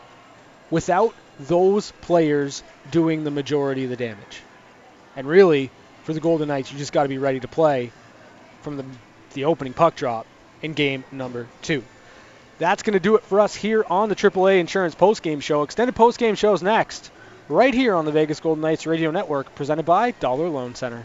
without 0.70 1.12
those 1.40 1.90
players 2.00 2.62
doing 2.92 3.24
the 3.24 3.32
majority 3.32 3.82
of 3.82 3.90
the 3.90 3.96
damage. 3.96 4.42
And 5.16 5.26
really, 5.26 5.72
for 6.04 6.14
the 6.14 6.20
Golden 6.20 6.46
Knights, 6.46 6.70
you 6.70 6.78
just 6.78 6.92
got 6.92 7.02
to 7.02 7.08
be 7.08 7.18
ready 7.18 7.40
to 7.40 7.48
play 7.48 7.90
from 8.62 8.76
the, 8.76 8.84
the 9.32 9.46
opening 9.46 9.72
puck 9.72 9.96
drop 9.96 10.28
in 10.62 10.74
game 10.74 11.02
number 11.10 11.48
two. 11.60 11.82
That's 12.58 12.84
going 12.84 12.94
to 12.94 13.00
do 13.00 13.16
it 13.16 13.24
for 13.24 13.40
us 13.40 13.56
here 13.56 13.84
on 13.90 14.08
the 14.08 14.14
AAA 14.14 14.60
Insurance 14.60 14.94
Postgame 14.94 15.42
Show. 15.42 15.64
Extended 15.64 15.96
postgame 15.96 16.38
shows 16.38 16.62
next, 16.62 17.10
right 17.48 17.74
here 17.74 17.96
on 17.96 18.04
the 18.04 18.12
Vegas 18.12 18.38
Golden 18.38 18.62
Knights 18.62 18.86
Radio 18.86 19.10
Network, 19.10 19.52
presented 19.56 19.84
by 19.84 20.12
Dollar 20.12 20.48
Loan 20.48 20.76
Center. 20.76 21.04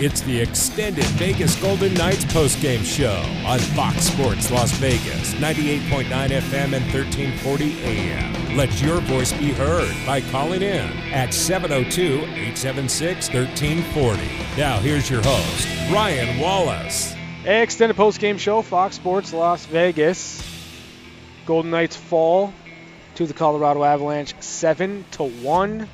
It's 0.00 0.20
the 0.20 0.40
extended 0.40 1.04
Vegas 1.16 1.60
Golden 1.60 1.92
Knights 1.94 2.24
postgame 2.26 2.84
show 2.84 3.20
on 3.44 3.58
Fox 3.58 4.04
Sports 4.04 4.48
Las 4.48 4.70
Vegas, 4.74 5.34
98.9 5.34 6.04
FM 6.06 6.72
and 6.72 6.84
1340 6.94 7.82
AM. 7.82 8.56
Let 8.56 8.80
your 8.80 9.00
voice 9.00 9.32
be 9.32 9.50
heard 9.50 9.92
by 10.06 10.20
calling 10.20 10.62
in 10.62 10.86
at 11.12 11.34
702 11.34 12.20
876 12.20 13.26
1340. 13.26 14.22
Now, 14.56 14.78
here's 14.78 15.10
your 15.10 15.20
host, 15.20 15.66
Ryan 15.92 16.38
Wallace. 16.38 17.16
Extended 17.44 17.96
postgame 17.96 18.38
show, 18.38 18.62
Fox 18.62 18.94
Sports 18.94 19.32
Las 19.32 19.66
Vegas. 19.66 20.40
Golden 21.44 21.72
Knights 21.72 21.96
fall 21.96 22.54
to 23.16 23.26
the 23.26 23.34
Colorado 23.34 23.82
Avalanche 23.82 24.40
7 24.40 25.06
to 25.10 25.24
1 25.24 25.88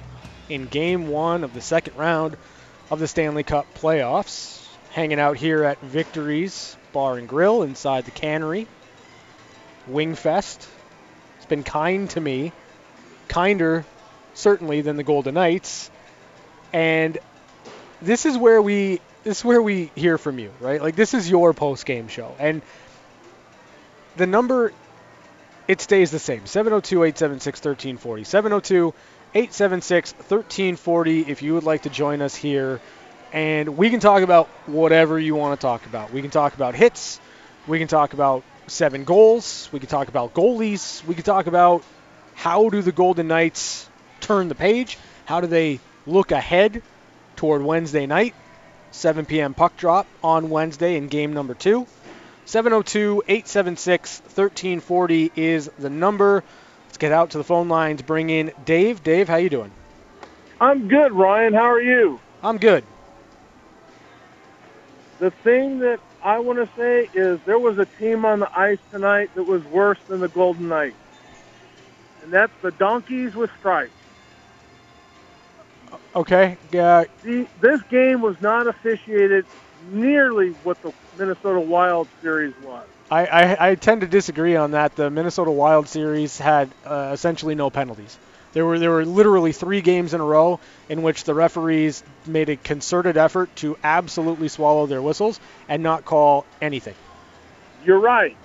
in 0.51 0.67
game 0.67 1.09
1 1.09 1.43
of 1.43 1.55
the 1.55 1.63
second 1.63 1.97
round 1.97 2.37
of 2.95 3.01
the 3.01 3.09
Stanley 3.09 3.43
Cup 3.43 3.67
playoffs. 3.75 4.65
Hanging 4.91 5.19
out 5.19 5.37
here 5.37 5.65
at 5.65 5.81
Victories 5.81 6.77
Bar 6.93 7.19
and 7.19 7.29
Grill 7.29 7.63
inside 7.63 8.05
the 8.05 8.13
cannery. 8.13 8.69
Wingfest. 9.91 10.65
It's 11.37 11.47
been 11.47 11.65
kind 11.65 12.09
to 12.11 12.21
me. 12.21 12.53
Kinder, 13.27 13.85
certainly, 14.35 14.81
than 14.81 14.97
the 14.97 15.03
Golden 15.03 15.35
Knights. 15.35 15.91
And 16.73 17.19
this 18.01 18.25
is 18.27 18.39
where 18.39 18.63
we 18.63 19.01
this 19.25 19.39
is 19.39 19.45
where 19.45 19.61
we 19.61 19.91
hear 19.97 20.17
from 20.17 20.39
you, 20.39 20.53
right? 20.61 20.81
Like 20.81 20.95
this 20.95 21.15
is 21.15 21.29
your 21.29 21.53
post 21.53 21.85
game 21.87 22.07
show. 22.07 22.37
And 22.39 22.63
the 24.17 24.27
number 24.27 24.73
it 25.67 25.81
stays 25.81 26.13
the 26.13 26.21
same. 26.21 26.43
702-876-1340. 26.43 28.25
702 29.35 29.39
876 29.39 30.13
1340 30.13 31.21
if 31.23 31.43
you 31.43 31.55
would 31.55 31.65
like 31.65 31.83
to 31.83 31.91
join 31.91 32.23
us 32.23 32.37
here. 32.37 32.81
And 33.33 33.77
we 33.77 33.91
can 33.91 33.99
talk 33.99 34.23
about 34.23 34.47
whatever 34.67 35.19
you 35.19 35.35
want 35.35 35.59
to 35.59 35.65
talk 35.65 35.87
about. 35.87 36.13
We 36.13 36.23
can 36.23 36.31
talk 36.31 36.55
about 36.55 36.77
hits. 36.77 37.21
We 37.67 37.81
can 37.81 37.89
talk 37.89 38.13
about 38.13 38.45
seven 38.69 39.03
goals. 39.03 39.69
We 39.73 39.81
can 39.81 39.89
talk 39.89 40.07
about 40.07 40.35
goalies. 40.35 41.05
We 41.05 41.17
can 41.17 41.25
talk 41.25 41.49
about 41.49 41.83
how 42.35 42.69
do 42.69 42.81
the 42.81 42.93
Golden 42.93 43.27
Knights 43.27 43.89
turn 44.21 44.47
the 44.49 44.55
page? 44.55 44.99
How 45.25 45.41
do 45.41 45.49
they 45.49 45.81
look 46.07 46.31
ahead 46.31 46.83
toward 47.35 47.63
Wednesday 47.63 48.07
night? 48.07 48.35
7 48.93 49.27
p.m. 49.27 49.55
puck 49.55 49.77
drop 49.77 50.07
on 50.23 50.49
Wednesday 50.49 50.97
in 50.97 51.09
game 51.09 51.33
number 51.33 51.55
two. 51.55 51.89
702 52.45 53.25
876 53.27 54.21
1340 54.21 55.33
is 55.35 55.71
the 55.77 55.91
number. 55.91 56.45
Let's 56.95 57.01
get 57.01 57.11
out 57.11 57.31
to 57.31 57.39
the 57.39 57.45
phone 57.45 57.69
lines. 57.69 58.03
Bring 58.03 58.31
in 58.31 58.53
Dave. 58.65 59.03
Dave, 59.03 59.27
how 59.27 59.35
you 59.35 59.51
doing? 59.51 59.73
I'm 60.61 60.87
good, 60.87 61.11
Ryan. 61.11 61.53
How 61.53 61.69
are 61.69 61.83
you? 61.83 62.21
I'm 62.41 62.57
good. 62.57 62.85
The 65.19 65.33
thing 65.33 65.81
that 65.81 65.99
I 66.23 66.39
want 66.39 66.61
to 66.61 66.69
say 66.77 67.11
is 67.13 67.41
there 67.47 67.59
was 67.59 67.79
a 67.79 67.87
team 67.99 68.25
on 68.25 68.39
the 68.39 68.49
ice 68.57 68.79
tonight 68.93 69.31
that 69.35 69.43
was 69.43 69.65
worse 69.65 69.99
than 70.07 70.21
the 70.21 70.29
Golden 70.29 70.69
Knights, 70.69 70.95
and 72.23 72.33
that's 72.33 72.53
the 72.63 72.71
Donkeys 72.71 73.35
with 73.35 73.51
stripes. 73.59 73.91
Okay. 76.15 76.57
Yeah. 76.71 77.07
See, 77.25 77.49
this 77.61 77.83
game 77.91 78.21
was 78.21 78.41
not 78.41 78.69
officiated 78.69 79.45
nearly 79.91 80.51
what 80.63 80.81
the 80.81 80.93
Minnesota 81.19 81.59
Wild 81.59 82.07
series 82.23 82.55
was. 82.63 82.87
I, 83.11 83.27
I, 83.27 83.71
I, 83.71 83.75
tend 83.75 84.01
to 84.01 84.07
disagree 84.07 84.57
on 84.57 84.71
that. 84.71 84.97
The 84.97 85.11
Minnesota 85.11 85.51
Wild 85.51 85.89
series 85.89 86.39
had 86.39 86.71
uh, 86.85 87.11
essentially 87.13 87.55
no 87.55 87.71
penalties. 87.71 88.19
There 88.55 88.65
were 88.65 88.79
there 88.79 88.91
were 88.91 89.05
literally 89.05 89.53
three 89.53 89.81
games 89.81 90.15
in 90.15 90.21
a 90.21 90.25
row 90.25 90.61
in 90.89 91.03
which 91.03 91.25
the 91.25 91.35
referees 91.35 92.03
made 92.25 92.49
a 92.49 92.57
concerted 92.57 93.17
effort 93.17 93.55
to 93.57 93.77
absolutely 93.83 94.49
swallow 94.49 94.87
their 94.87 95.03
whistles 95.03 95.41
and 95.69 95.83
not 95.83 96.05
call 96.05 96.47
anything. 96.63 96.95
You're 97.85 97.99
right, 97.99 98.37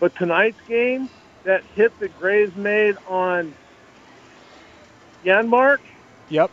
but 0.00 0.14
tonight's 0.14 0.60
game, 0.68 1.10
that 1.44 1.62
hit 1.74 1.98
that 2.00 2.18
Graves 2.18 2.56
made 2.56 2.96
on 3.08 3.54
Janmark. 5.24 5.78
Yep. 6.28 6.50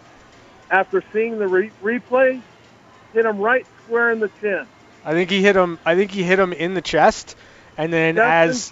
After 0.70 1.04
seeing 1.14 1.38
the 1.38 1.48
re- 1.48 1.72
replay, 1.84 2.42
hit 3.14 3.26
him 3.26 3.38
right 3.38 3.66
square 3.84 4.12
in 4.12 4.20
the 4.20 4.30
chin. 4.42 4.66
I 5.06 5.12
think 5.12 5.30
he 5.30 5.42
hit 5.42 5.56
him. 5.56 5.78
I 5.86 5.96
think 5.96 6.12
he 6.12 6.24
hit 6.24 6.40
him 6.40 6.52
in 6.52 6.74
the 6.74 6.82
chest 6.82 7.36
and 7.78 7.92
then 7.92 8.18
as 8.18 8.72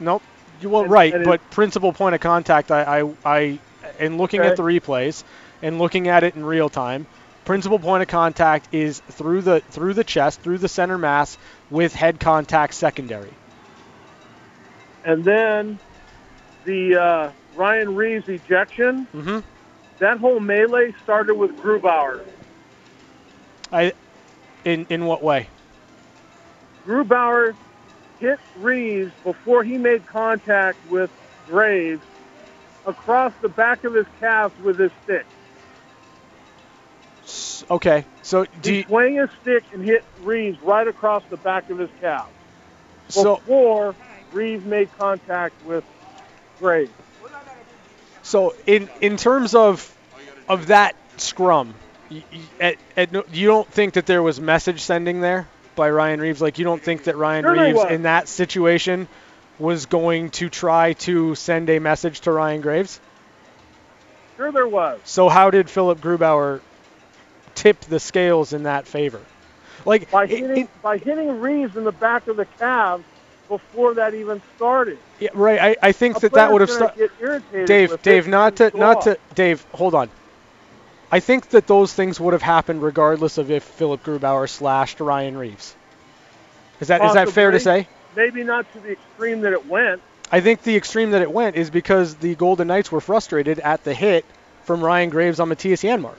nope, 0.00 0.22
well, 0.62 0.82
and, 0.82 0.90
right, 0.90 1.24
but 1.24 1.50
principal 1.50 1.92
point 1.92 2.14
of 2.14 2.20
contact. 2.20 2.70
I, 2.70 3.00
I, 3.00 3.14
I 3.24 3.58
in 3.98 4.16
looking 4.16 4.40
okay. 4.40 4.50
at 4.50 4.56
the 4.56 4.62
replays 4.62 5.24
and 5.62 5.78
looking 5.78 6.08
at 6.08 6.24
it 6.24 6.34
in 6.34 6.44
real 6.44 6.68
time, 6.68 7.06
principal 7.44 7.78
point 7.78 8.02
of 8.02 8.08
contact 8.08 8.68
is 8.72 9.00
through 9.00 9.42
the 9.42 9.60
through 9.60 9.94
the 9.94 10.04
chest, 10.04 10.40
through 10.40 10.58
the 10.58 10.68
center 10.68 10.98
mass, 10.98 11.38
with 11.70 11.94
head 11.94 12.20
contact 12.20 12.74
secondary. 12.74 13.32
And 15.04 15.24
then 15.24 15.78
the 16.64 16.96
uh, 16.96 17.30
Ryan 17.56 17.94
Reaves 17.94 18.28
ejection. 18.28 19.06
Mm-hmm. 19.14 19.38
That 19.98 20.18
whole 20.18 20.40
melee 20.40 20.92
started 21.02 21.34
with 21.34 21.56
Grubauer. 21.58 22.24
I, 23.70 23.92
in 24.64 24.86
in 24.90 25.06
what 25.06 25.22
way? 25.22 25.48
Grubauer 26.86 27.54
hit 28.24 28.40
Reaves 28.56 29.12
before 29.22 29.62
he 29.62 29.76
made 29.76 30.06
contact 30.06 30.78
with 30.90 31.10
Graves 31.46 32.02
across 32.86 33.32
the 33.42 33.50
back 33.50 33.84
of 33.84 33.92
his 33.92 34.06
calf 34.18 34.58
with 34.60 34.78
his 34.78 34.90
stick. 35.04 35.26
Okay, 37.70 38.04
so 38.22 38.46
do 38.62 38.70
he 38.70 38.76
you, 38.78 38.82
swung 38.84 39.14
his 39.14 39.28
stick 39.42 39.64
and 39.72 39.84
hit 39.84 40.04
Reaves 40.22 40.60
right 40.62 40.88
across 40.88 41.22
the 41.28 41.36
back 41.36 41.68
of 41.68 41.78
his 41.78 41.90
calf 42.00 42.28
so, 43.08 43.36
before 43.36 43.94
Reaves 44.32 44.64
made 44.64 44.88
contact 44.98 45.54
with 45.66 45.84
Graves. 46.58 46.90
So 48.22 48.54
in 48.66 48.88
in 49.02 49.18
terms 49.18 49.54
of 49.54 49.94
of 50.48 50.68
that 50.68 50.96
scrum, 51.18 51.74
you, 52.08 52.22
at, 52.58 52.76
at, 52.96 53.34
you 53.34 53.46
don't 53.46 53.70
think 53.70 53.94
that 53.94 54.06
there 54.06 54.22
was 54.22 54.40
message 54.40 54.80
sending 54.80 55.20
there? 55.20 55.46
By 55.76 55.90
Ryan 55.90 56.20
Reaves. 56.20 56.40
Like 56.40 56.58
you 56.58 56.64
don't 56.64 56.82
think 56.82 57.04
that 57.04 57.16
Ryan 57.16 57.44
Sure 57.44 57.74
was. 57.74 57.90
in 57.90 58.02
that 58.02 58.28
situation 58.28 59.08
was 59.58 59.86
going 59.86 60.30
to 60.30 60.48
try 60.48 60.94
to 60.94 61.34
send 61.34 61.70
a 61.70 61.78
message 61.78 62.20
to 62.22 62.32
Ryan 62.32 62.60
Graves? 62.60 63.00
Sure, 64.36 64.50
there 64.50 64.66
was. 64.66 65.00
So 65.04 65.28
how 65.28 65.50
did 65.50 65.70
Philipp 65.70 66.00
Grubauer 66.00 66.60
tip 67.54 67.80
the 67.82 68.00
scales 68.00 68.52
in 68.52 68.64
that 68.64 68.86
favor? 68.86 69.20
Like 69.84 70.10
by 70.10 70.26
hitting 70.26 70.68
by 70.82 70.98
hitting 70.98 71.40
Reaves 71.40 71.76
in 71.76 71.84
the 71.84 71.92
back 71.92 72.26
of 72.26 72.36
the 72.36 72.46
calves 72.58 73.04
before 73.48 73.94
that 73.94 74.14
even 74.14 74.40
started. 74.56 74.98
Yeah, 75.20 75.28
right. 75.34 75.60
I, 75.60 75.88
I 75.88 75.92
think 75.92 76.16
A 76.16 76.20
that 76.20 76.32
that 76.32 76.52
would 76.52 76.62
have 76.62 76.70
started. 76.70 77.10
Dave, 77.66 78.00
Dave, 78.02 78.26
not 78.26 78.56
to 78.56 78.76
not 78.76 78.98
off. 78.98 79.04
to 79.04 79.18
Dave. 79.34 79.64
Hold 79.72 79.94
on. 79.94 80.10
I 81.10 81.20
think 81.20 81.50
that 81.50 81.66
those 81.66 81.92
things 81.92 82.18
would 82.18 82.32
have 82.32 82.42
happened 82.42 82.82
regardless 82.82 83.38
of 83.38 83.50
if 83.50 83.62
Philipp 83.62 84.02
Grubauer 84.04 84.48
slashed 84.48 85.00
Ryan 85.00 85.36
Reaves. 85.36 85.74
Is 86.80 86.88
that 86.88 87.04
is 87.04 87.14
that 87.14 87.30
fair 87.30 87.50
to 87.52 87.60
say? 87.60 87.86
Maybe 88.16 88.42
not 88.44 88.70
to 88.72 88.80
the 88.80 88.92
extreme 88.92 89.42
that 89.42 89.52
it 89.52 89.66
went. 89.66 90.00
I 90.32 90.40
think 90.40 90.62
the 90.62 90.76
extreme 90.76 91.12
that 91.12 91.22
it 91.22 91.30
went 91.30 91.56
is 91.56 91.70
because 91.70 92.16
the 92.16 92.34
Golden 92.34 92.66
Knights 92.68 92.90
were 92.90 93.00
frustrated 93.00 93.60
at 93.60 93.84
the 93.84 93.94
hit 93.94 94.24
from 94.64 94.82
Ryan 94.82 95.10
Graves 95.10 95.38
on 95.40 95.48
Mattias 95.50 95.82
Janmark. 95.82 96.16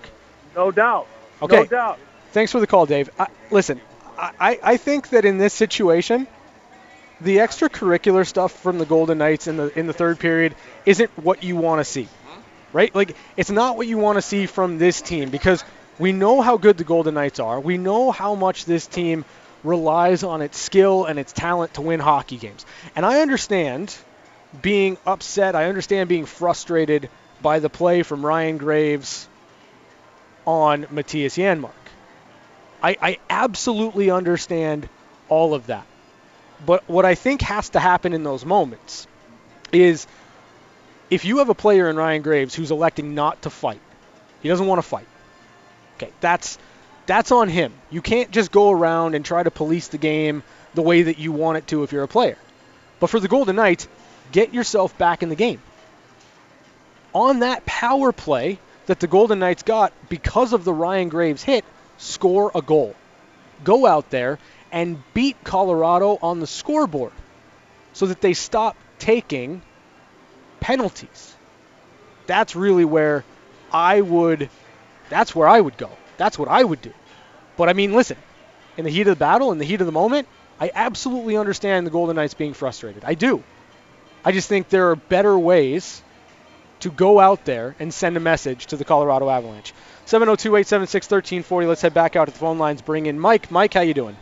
No 0.55 0.71
doubt. 0.71 1.07
Okay. 1.41 1.57
No 1.57 1.65
doubt. 1.65 1.99
Thanks 2.31 2.51
for 2.51 2.59
the 2.59 2.67
call, 2.67 2.85
Dave. 2.85 3.09
I, 3.19 3.27
listen, 3.51 3.81
I, 4.17 4.31
I- 4.39 4.59
I 4.63 4.77
think 4.77 5.09
that 5.09 5.25
in 5.25 5.37
this 5.37 5.53
situation, 5.53 6.27
the 7.21 7.37
extracurricular 7.37 8.25
stuff 8.25 8.51
from 8.61 8.77
the 8.77 8.85
Golden 8.85 9.17
Knights 9.17 9.47
in 9.47 9.57
the 9.57 9.77
in 9.77 9.87
the 9.87 9.93
third 9.93 10.19
period 10.19 10.55
isn't 10.85 11.09
what 11.17 11.43
you 11.43 11.55
want 11.55 11.79
to 11.79 11.85
see, 11.85 12.07
right? 12.75 12.93
Like 12.93 13.15
it's 13.37 13.49
not 13.49 13.77
what 13.77 13.87
you 13.87 13.97
want 13.97 14.17
to 14.17 14.21
see 14.21 14.47
from 14.47 14.77
this 14.77 15.01
team 15.01 15.29
because 15.29 15.63
we 15.97 16.11
know 16.11 16.41
how 16.41 16.57
good 16.57 16.77
the 16.77 16.83
Golden 16.83 17.13
Knights 17.13 17.39
are. 17.39 17.57
We 17.57 17.77
know 17.77 18.11
how 18.11 18.35
much 18.35 18.65
this 18.65 18.85
team 18.85 19.23
relies 19.63 20.23
on 20.23 20.41
its 20.41 20.57
skill 20.57 21.05
and 21.05 21.17
its 21.17 21.31
talent 21.31 21.75
to 21.75 21.81
win 21.81 22.01
hockey 22.01 22.35
games. 22.35 22.65
And 22.93 23.05
I 23.05 23.21
understand 23.21 23.95
being 24.61 24.97
upset. 25.07 25.55
I 25.55 25.69
understand 25.69 26.09
being 26.09 26.25
frustrated 26.25 27.09
by 27.41 27.59
the 27.59 27.69
play 27.69 28.03
from 28.03 28.25
Ryan 28.25 28.57
Graves 28.57 29.29
on 30.45 30.83
Mattias 30.87 31.37
Janmark. 31.37 31.71
I, 32.83 32.97
I 33.01 33.17
absolutely 33.29 34.11
understand 34.11 34.89
all 35.29 35.53
of 35.53 35.67
that. 35.67 35.87
But 36.65 36.83
what 36.89 37.05
I 37.05 37.15
think 37.15 37.41
has 37.41 37.69
to 37.69 37.79
happen 37.79 38.11
in 38.11 38.23
those 38.23 38.43
moments 38.43 39.07
is 39.71 40.07
if 41.09 41.25
you 41.25 41.39
have 41.39 41.49
a 41.49 41.55
player 41.55 41.89
in 41.89 41.95
Ryan 41.95 42.21
Graves 42.21 42.55
who's 42.55 42.71
electing 42.71 43.15
not 43.15 43.41
to 43.43 43.49
fight, 43.49 43.81
he 44.41 44.49
doesn't 44.49 44.65
want 44.65 44.79
to 44.79 44.87
fight. 44.87 45.07
Okay, 45.97 46.11
that's 46.19 46.57
that's 47.05 47.31
on 47.31 47.49
him. 47.49 47.73
You 47.89 48.01
can't 48.01 48.31
just 48.31 48.51
go 48.51 48.71
around 48.71 49.15
and 49.15 49.23
try 49.23 49.43
to 49.43 49.51
police 49.51 49.89
the 49.89 49.97
game 49.97 50.43
the 50.73 50.81
way 50.81 51.03
that 51.03 51.19
you 51.19 51.31
want 51.31 51.57
it 51.57 51.67
to 51.67 51.83
if 51.83 51.91
you're 51.91 52.03
a 52.03 52.07
player. 52.07 52.37
But 52.99 53.09
for 53.09 53.19
the 53.19 53.27
Golden 53.27 53.55
Knights, 53.55 53.87
get 54.31 54.53
yourself 54.53 54.97
back 54.97 55.23
in 55.23 55.29
the 55.29 55.35
game. 55.35 55.61
On 57.13 57.39
that 57.39 57.65
power 57.65 58.11
play 58.11 58.59
that 58.87 58.99
the 58.99 59.07
Golden 59.07 59.39
Knights 59.39 59.63
got 59.63 59.93
because 60.09 60.53
of 60.53 60.63
the 60.63 60.73
Ryan 60.73 61.09
Graves 61.09 61.43
hit, 61.43 61.63
score 61.97 62.51
a 62.53 62.61
goal. 62.61 62.95
Go 63.63 63.85
out 63.85 64.09
there 64.09 64.39
and 64.71 65.01
beat 65.13 65.41
Colorado 65.43 66.17
on 66.21 66.39
the 66.39 66.47
scoreboard 66.47 67.13
so 67.93 68.07
that 68.07 68.19
they 68.19 68.33
stop 68.33 68.75
taking 68.99 69.61
penalties. 70.65 71.35
That's 72.25 72.55
really 72.55 72.85
where 72.85 73.23
I 73.71 74.01
would 74.01 74.49
that's 75.09 75.35
where 75.35 75.47
I 75.47 75.61
would 75.61 75.77
go. 75.77 75.91
That's 76.17 76.39
what 76.39 76.49
I 76.49 76.63
would 76.63 76.81
do. 76.81 76.91
But 77.55 77.69
I 77.69 77.73
mean, 77.73 77.93
listen, 77.93 78.17
in 78.75 78.83
the 78.83 78.89
heat 78.89 79.01
of 79.01 79.15
the 79.15 79.15
battle, 79.15 79.51
in 79.51 79.59
the 79.59 79.65
heat 79.65 79.81
of 79.81 79.85
the 79.85 79.91
moment, 79.91 80.27
I 80.59 80.71
absolutely 80.73 81.37
understand 81.37 81.85
the 81.85 81.91
Golden 81.91 82.15
Knights 82.15 82.33
being 82.33 82.55
frustrated. 82.55 83.03
I 83.05 83.13
do. 83.13 83.43
I 84.23 84.31
just 84.31 84.49
think 84.49 84.69
there 84.69 84.89
are 84.89 84.95
better 84.95 85.37
ways 85.37 86.01
to 86.79 86.89
go 86.89 87.19
out 87.19 87.45
there 87.45 87.75
and 87.79 87.93
send 87.93 88.17
a 88.17 88.19
message 88.19 88.65
to 88.67 88.75
the 88.75 88.85
Colorado 88.85 89.29
Avalanche. 89.29 89.71
702-876-1340. 90.07 91.67
Let's 91.67 91.83
head 91.83 91.93
back 91.93 92.15
out 92.15 92.25
to 92.25 92.31
the 92.31 92.39
phone 92.39 92.57
lines. 92.57 92.81
Bring 92.81 93.05
in 93.05 93.19
Mike. 93.19 93.51
Mike, 93.51 93.75
how 93.75 93.81
you 93.81 93.93
doing? 93.93 94.17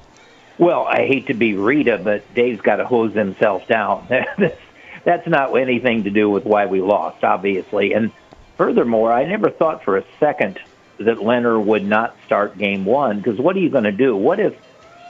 Well, 0.58 0.84
I 0.84 1.08
hate 1.08 1.28
to 1.28 1.34
be 1.34 1.54
Rita, 1.54 2.02
but 2.04 2.34
Dave's 2.36 2.60
got 2.60 2.76
to 2.78 2.86
hose 2.86 3.14
himself 3.14 3.66
down. 3.68 4.10
That's- 5.04 5.28
not 5.28 5.56
anything 5.58 6.04
to 6.04 6.10
do 6.10 6.30
with 6.30 6.46
why 6.46 6.66
we 6.66 6.82
lost, 6.82 7.24
obviously. 7.24 7.94
And 7.94 8.12
furthermore, 8.58 9.12
I 9.12 9.26
never 9.26 9.50
thought 9.50 9.84
for 9.84 9.98
a 9.98 10.04
second 10.20 10.60
that 10.98 11.18
Lehner 11.18 11.62
would 11.62 11.86
not 11.86 12.16
start 12.26 12.58
game 12.58 12.86
one 12.86 13.18
because 13.18 13.40
what 13.40 13.56
are 13.56 13.60
you 13.60 13.70
going 13.70 13.84
to 13.84 13.92
do? 13.92 14.16
What 14.16 14.40
if, 14.40 14.54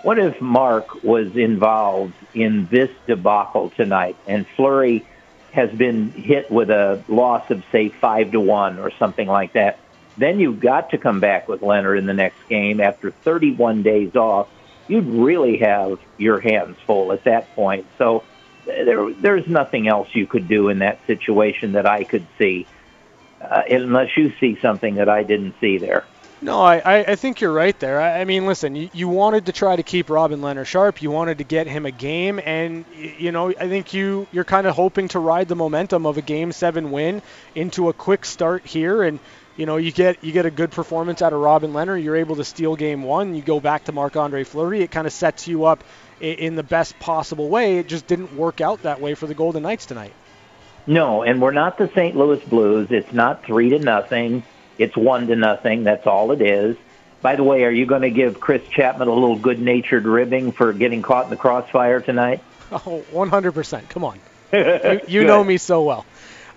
what 0.02 0.18
if 0.18 0.40
Marc 0.42 1.04
was 1.04 1.36
involved 1.36 2.14
in 2.34 2.68
this 2.72 2.90
debacle 3.08 3.70
tonight 3.72 4.16
and 4.28 4.48
Fleury 4.56 5.06
has 5.52 5.70
been 5.72 6.12
hit 6.12 6.50
with 6.50 6.70
a 6.70 7.04
loss 7.08 7.50
of 7.52 7.64
say 7.72 7.90
five 7.90 8.32
to 8.32 8.40
one 8.40 8.80
or 8.80 8.92
something 8.92 9.28
like 9.28 9.54
that? 9.54 9.80
Then 10.18 10.40
you've 10.40 10.60
got 10.60 10.92
to 10.92 10.98
come 10.98 11.20
back 11.20 11.48
with 11.48 11.62
Lehner 11.62 11.98
in 11.98 12.06
the 12.06 12.14
next 12.14 12.38
game 12.48 12.80
after 12.80 13.12
31 13.12 13.84
days 13.84 14.16
off. 14.16 14.48
You'd 14.88 15.08
really 15.08 15.58
have 15.58 16.00
your 16.18 16.40
hands 16.40 16.78
full 16.86 17.12
at 17.14 17.24
that 17.24 17.54
point. 17.56 17.86
So 17.98 18.24
there, 18.66 19.14
there's 19.14 19.48
nothing 19.48 19.88
else 19.88 20.10
you 20.14 20.28
could 20.28 20.48
do 20.48 20.70
in 20.70 20.80
that 20.80 21.00
situation 21.08 21.74
that 21.74 21.86
I 21.86 22.04
could 22.04 22.26
see, 22.38 22.68
uh, 23.42 23.64
unless 23.70 24.16
you 24.18 24.34
see 24.40 24.58
something 24.62 24.96
that 24.96 25.10
I 25.10 25.24
didn't 25.24 25.56
see 25.60 25.78
there. 25.78 26.06
No, 26.44 26.60
I, 26.60 27.06
I, 27.08 27.16
think 27.16 27.40
you're 27.40 27.54
right 27.54 27.78
there. 27.80 28.02
I, 28.02 28.20
I 28.20 28.26
mean, 28.26 28.46
listen, 28.46 28.76
you, 28.76 28.90
you 28.92 29.08
wanted 29.08 29.46
to 29.46 29.54
try 29.54 29.78
to 29.78 29.84
keep 29.84 30.10
Robin 30.10 30.42
Lehner 30.42 30.66
sharp. 30.66 31.02
You 31.02 31.10
wanted 31.10 31.38
to 31.38 31.46
get 31.46 31.68
him 31.68 31.86
a 31.86 31.92
game, 31.92 32.38
and 32.44 32.84
you 32.94 33.32
know 33.32 33.50
I 33.50 33.70
think 33.70 33.94
you 33.94 34.28
you're 34.34 34.44
kind 34.44 34.68
of 34.68 34.76
hoping 34.76 35.08
to 35.10 35.20
ride 35.20 35.48
the 35.48 35.56
momentum 35.56 36.06
of 36.06 36.18
a 36.18 36.22
Game 36.22 36.52
Seven 36.52 36.92
win 36.92 37.22
into 37.56 37.88
a 37.88 37.94
quick 37.94 38.26
start 38.26 38.66
here, 38.66 39.04
and 39.04 39.20
you 39.56 39.66
know 39.66 39.78
you 39.78 39.94
get 39.94 40.22
you 40.22 40.34
get 40.34 40.46
a 40.46 40.52
good 40.52 40.72
performance 40.72 41.22
out 41.22 41.32
of 41.32 41.40
Robin 41.40 41.72
Lehner. 41.72 42.02
You're 42.02 42.18
able 42.18 42.36
to 42.36 42.44
steal 42.44 42.76
Game 42.76 43.04
One. 43.04 43.36
You 43.36 43.42
go 43.42 43.62
back 43.62 43.86
to 43.86 43.94
Marc 43.94 44.18
Andre 44.18 44.44
Fleury. 44.44 44.82
It 44.82 44.92
kind 44.92 45.08
of 45.08 45.14
sets 45.14 45.48
you 45.48 45.64
up 45.64 45.82
in 46.32 46.56
the 46.56 46.64
best 46.64 46.98
possible 47.00 47.50
way. 47.50 47.78
It 47.78 47.88
just 47.88 48.08
didn't 48.08 48.36
work 48.36 48.62
out 48.62 48.84
that 48.84 49.02
way 49.02 49.14
for 49.14 49.28
the 49.28 49.34
Golden 49.34 49.64
Knights 49.64 49.86
tonight. 49.86 50.14
No, 50.86 51.24
and 51.24 51.42
we're 51.42 51.52
not 51.52 51.78
the 51.78 51.90
St. 51.90 52.16
Louis 52.16 52.44
Blues. 52.44 52.88
It's 52.92 53.14
not 53.14 53.44
three 53.46 53.70
to 53.70 53.80
nothing. 53.80 54.44
It's 54.78 54.98
one 54.98 55.28
to 55.28 55.36
nothing. 55.36 55.84
That's 55.84 56.08
all 56.08 56.32
it 56.32 56.42
is. 56.42 56.76
By 57.22 57.36
the 57.38 57.44
way, 57.44 57.64
are 57.64 57.72
you 57.72 57.86
going 57.86 58.02
to 58.02 58.10
give 58.10 58.40
Chris 58.40 58.62
Chapman 58.68 59.08
a 59.08 59.14
little 59.14 59.38
good-natured 59.38 60.06
ribbing 60.06 60.52
for 60.52 60.74
getting 60.74 61.02
caught 61.02 61.26
in 61.26 61.30
the 61.30 61.38
crossfire 61.38 62.02
tonight? 62.02 62.42
Oh, 62.72 63.06
100%. 63.12 63.88
Come 63.90 64.04
on. 64.04 64.20
you, 64.52 65.00
you 65.08 65.24
know 65.26 65.44
me 65.44 65.58
so 65.58 65.84
well. 65.84 66.08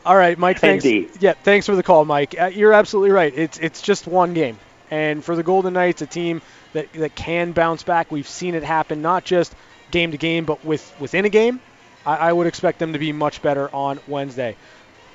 All 0.07 0.16
right, 0.16 0.38
Mike. 0.38 0.61
Thanks. 0.61 0.83
Indeed. 0.83 1.11
Yeah, 1.20 1.35
thanks 1.35 1.66
for 1.66 1.76
the 1.76 1.83
call, 1.83 2.07
Mike. 2.07 2.35
Uh, 2.40 2.46
you're 2.46 2.72
absolutely 2.72 3.11
right. 3.11 3.33
It's 3.37 3.59
it's 3.59 3.83
just 3.83 4.07
one 4.07 4.33
game, 4.33 4.57
and 4.90 5.25
for 5.25 5.37
the 5.37 5.42
Golden 5.42 5.75
Knights, 5.75 6.03
a 6.03 6.07
team 6.07 6.42
that 6.72 6.92
that 6.94 7.14
can 7.14 7.53
bounce 7.53 7.83
back. 7.83 8.11
We've 8.11 8.29
seen 8.29 8.55
it 8.55 8.62
happen, 8.62 9.03
not 9.03 9.25
just 9.25 9.55
game 9.90 10.12
to 10.12 10.18
game, 10.18 10.44
but 10.44 10.64
with 10.64 10.94
within 11.01 11.25
a 11.25 11.29
game. 11.29 11.61
I, 12.05 12.16
I 12.16 12.33
would 12.33 12.46
expect 12.46 12.79
them 12.79 12.92
to 12.92 12.99
be 12.99 13.12
much 13.12 13.42
better 13.42 13.75
on 13.75 13.99
Wednesday. 14.07 14.57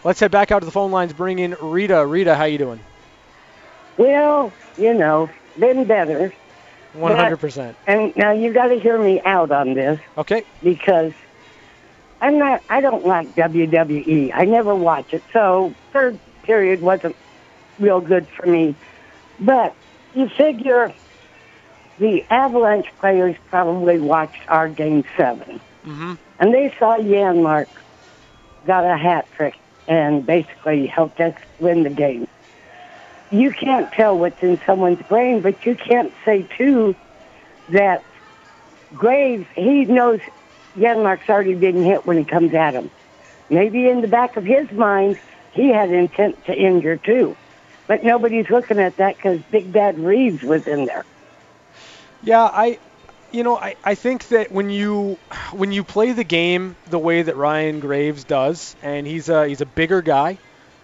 Let's 0.04 0.20
head 0.20 0.32
back 0.32 0.52
out 0.52 0.60
to 0.60 0.66
the 0.66 0.72
phone 0.72 0.92
lines. 0.92 1.14
Bring 1.14 1.40
in 1.40 1.56
Rita. 1.62 2.06
Rita, 2.06 2.36
how 2.36 2.46
you 2.46 2.58
doing? 2.58 2.80
Well, 3.98 4.52
you 4.78 4.94
know, 4.94 5.30
been 5.60 5.86
better. 5.86 6.34
100%. 6.96 7.76
And 7.88 8.16
now 8.16 8.32
you 8.32 8.52
got 8.52 8.68
to 8.68 8.80
hear 8.80 8.98
me 8.98 9.22
out 9.22 9.52
on 9.52 9.74
this. 9.76 10.00
Okay. 10.18 10.44
Because 10.64 11.14
I'm 12.20 12.38
not. 12.38 12.62
I 12.70 12.82
don't 12.82 13.06
like 13.06 13.34
WWE. 13.36 14.32
I 14.34 14.46
never 14.46 14.76
watch 14.76 15.14
it. 15.14 15.24
So 15.32 15.74
third 15.94 16.20
period 16.44 16.82
wasn't 16.82 17.16
real 17.80 18.02
good 18.02 18.28
for 18.28 18.46
me. 18.46 18.76
But 19.39 19.76
you 20.13 20.28
figure 20.30 20.93
the 21.99 22.24
Avalanche 22.30 22.88
players 22.99 23.36
probably 23.49 23.99
watched 23.99 24.41
our 24.47 24.68
game 24.68 25.03
7 25.18 25.60
Mm-hmm. 25.86 26.14
and 26.39 26.53
they 26.53 26.72
saw 26.78 26.97
Janmark 26.99 27.66
got 28.68 28.86
a 28.86 28.95
hat 28.95 29.28
trick 29.36 29.56
and 29.88 30.24
basically 30.24 30.86
helped 30.86 31.20
us 31.20 31.34
win 31.60 31.82
the 31.82 31.89
game. 31.89 32.28
You 33.32 33.49
can't 33.51 33.91
tell 33.91 34.16
what's 34.16 34.43
in 34.43 34.60
someone's 34.66 35.01
brain, 35.08 35.41
but 35.41 35.66
you 35.66 35.74
can't 35.74 36.14
say 36.24 36.43
too 36.56 36.95
that 37.70 38.03
Graves 38.93 39.47
he 39.56 39.86
knows 39.86 40.20
Janmark's 40.78 41.30
already 41.30 41.56
been 41.56 41.84
hit 41.84 42.06
when 42.06 42.18
he 42.18 42.24
comes 42.26 42.53
at 42.53 42.76
him. 42.76 42.91
Maybe 43.49 43.89
in 43.89 44.01
the 44.01 44.08
back 44.08 44.38
of 44.38 44.43
his 44.43 44.72
mind 44.72 45.18
he 45.53 45.70
had 45.70 45.89
intent 45.89 46.45
to 46.45 46.53
injure 46.53 46.97
too, 46.97 47.36
but 47.92 48.06
nobody's 48.06 48.50
looking 48.50 48.80
at 48.80 48.96
that 48.96 49.18
because 49.18 49.42
Big 49.52 49.74
Bad 49.74 50.00
Reaves 50.00 50.42
was 50.44 50.66
in 50.66 50.86
there. 50.86 51.04
Yeah, 52.24 52.42
I 52.42 52.80
you 53.34 53.44
know, 53.44 53.58
I, 53.58 53.76
I 53.84 53.96
think 53.96 54.30
that 54.30 54.50
when 54.50 54.70
you 54.70 55.18
when 55.52 55.74
you 55.74 55.84
play 55.84 56.14
the 56.14 56.24
game 56.24 56.78
the 56.88 56.98
way 56.98 57.22
that 57.22 57.36
Ryan 57.36 57.82
Graves 57.82 58.24
does, 58.24 58.78
and 58.82 59.06
he's 59.06 59.28
a 59.28 59.46
he's 59.46 59.60
a 59.60 59.66
bigger 59.66 60.02
guy, 60.02 60.38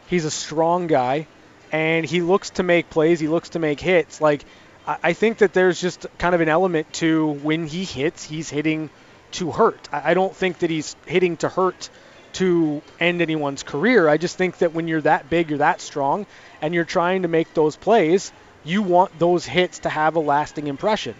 he's 0.07 0.25
a 0.25 0.29
strong 0.29 0.87
guy, 0.87 1.27
and 1.71 2.05
he 2.05 2.19
looks 2.19 2.49
to 2.49 2.63
make 2.63 2.89
plays, 2.89 3.21
he 3.21 3.29
looks 3.29 3.51
to 3.51 3.59
make 3.59 3.79
hits. 3.79 4.19
Like 4.19 4.43
I, 4.85 4.97
I 5.01 5.13
think 5.13 5.37
that 5.37 5.53
there's 5.53 5.79
just 5.79 6.07
kind 6.17 6.35
of 6.35 6.41
an 6.41 6.49
element 6.49 6.91
to 6.95 7.25
when 7.25 7.67
he 7.67 7.85
hits, 7.85 8.25
he's 8.25 8.49
hitting 8.49 8.89
to 9.31 9.53
hurt. 9.53 9.87
I, 9.93 10.11
I 10.11 10.13
don't 10.13 10.35
think 10.35 10.59
that 10.59 10.69
he's 10.69 10.97
hitting 11.05 11.37
to 11.37 11.47
hurt 11.47 11.89
to 12.33 12.81
end 12.99 13.21
anyone's 13.21 13.63
career. 13.63 14.07
I 14.07 14.17
just 14.17 14.37
think 14.37 14.59
that 14.59 14.73
when 14.73 14.87
you're 14.87 15.01
that 15.01 15.29
big, 15.29 15.49
you're 15.49 15.59
that 15.59 15.81
strong, 15.81 16.25
and 16.61 16.73
you're 16.73 16.85
trying 16.85 17.23
to 17.23 17.27
make 17.27 17.53
those 17.53 17.75
plays, 17.75 18.31
you 18.63 18.81
want 18.81 19.17
those 19.17 19.45
hits 19.45 19.79
to 19.79 19.89
have 19.89 20.15
a 20.15 20.19
lasting 20.19 20.67
impression. 20.67 21.15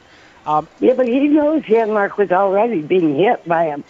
Um, 0.45 0.67
yeah, 0.79 0.93
but 0.93 1.07
he 1.07 1.27
knows 1.27 1.63
Janmark 1.63 2.17
was 2.17 2.31
already 2.31 2.81
being 2.81 3.15
hit 3.15 3.45
by 3.47 3.65
him. 3.65 3.83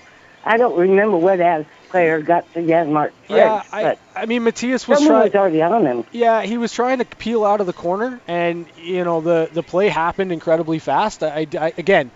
I 0.43 0.57
don't 0.57 0.77
remember 0.77 1.17
what 1.17 1.39
as 1.39 1.65
player 1.89 2.21
got 2.21 2.51
to 2.53 2.59
Janmark 2.59 3.11
first. 3.27 3.29
Yeah, 3.29 3.63
I, 3.71 3.97
I 4.15 4.25
mean 4.25 4.43
Mattias 4.43 4.87
was 4.87 4.99
trying. 4.99 5.23
was 5.23 5.35
already 5.35 5.61
on 5.61 5.85
him. 5.85 6.05
Yeah, 6.11 6.41
he 6.43 6.57
was 6.57 6.71
trying 6.71 6.99
to 6.99 7.05
peel 7.05 7.43
out 7.45 7.61
of 7.61 7.67
the 7.67 7.73
corner, 7.73 8.19
and 8.27 8.65
you 8.77 9.03
know 9.03 9.21
the 9.21 9.49
the 9.51 9.63
play 9.63 9.89
happened 9.89 10.31
incredibly 10.31 10.79
fast. 10.79 11.21
I, 11.23 11.47
I 11.59 11.73
again, 11.77 12.11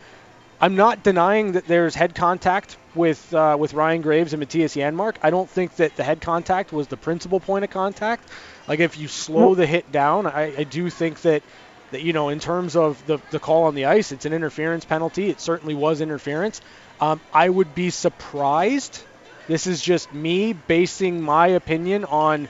I'm 0.61 0.75
not 0.75 1.01
denying 1.01 1.53
that 1.53 1.65
there's 1.65 1.95
head 1.95 2.13
contact 2.13 2.77
with 2.93 3.33
uh, 3.33 3.57
with 3.59 3.73
Ryan 3.73 4.03
Graves 4.03 4.33
and 4.33 4.43
Mattias 4.43 4.75
Janmark. 4.75 5.15
I 5.23 5.31
don't 5.31 5.49
think 5.49 5.77
that 5.77 5.95
the 5.95 6.03
head 6.03 6.21
contact 6.21 6.71
was 6.71 6.87
the 6.87 6.97
principal 6.97 7.39
point 7.39 7.63
of 7.63 7.71
contact. 7.71 8.29
Like 8.67 8.79
if 8.79 8.95
you 8.95 9.07
slow 9.07 9.55
the 9.55 9.65
hit 9.65 9.91
down, 9.91 10.27
I, 10.27 10.55
I 10.57 10.63
do 10.63 10.91
think 10.91 11.21
that 11.21 11.41
that 11.89 12.03
you 12.03 12.13
know 12.13 12.29
in 12.29 12.39
terms 12.39 12.75
of 12.75 13.03
the 13.07 13.19
the 13.31 13.39
call 13.39 13.63
on 13.63 13.73
the 13.73 13.85
ice, 13.85 14.11
it's 14.11 14.25
an 14.25 14.33
interference 14.33 14.85
penalty. 14.85 15.29
It 15.31 15.41
certainly 15.41 15.73
was 15.73 15.99
interference. 15.99 16.61
Um, 16.99 17.19
I 17.33 17.49
would 17.49 17.73
be 17.73 17.89
surprised. 17.89 19.01
This 19.47 19.65
is 19.65 19.81
just 19.81 20.13
me 20.13 20.53
basing 20.53 21.21
my 21.21 21.47
opinion 21.47 22.05
on 22.05 22.47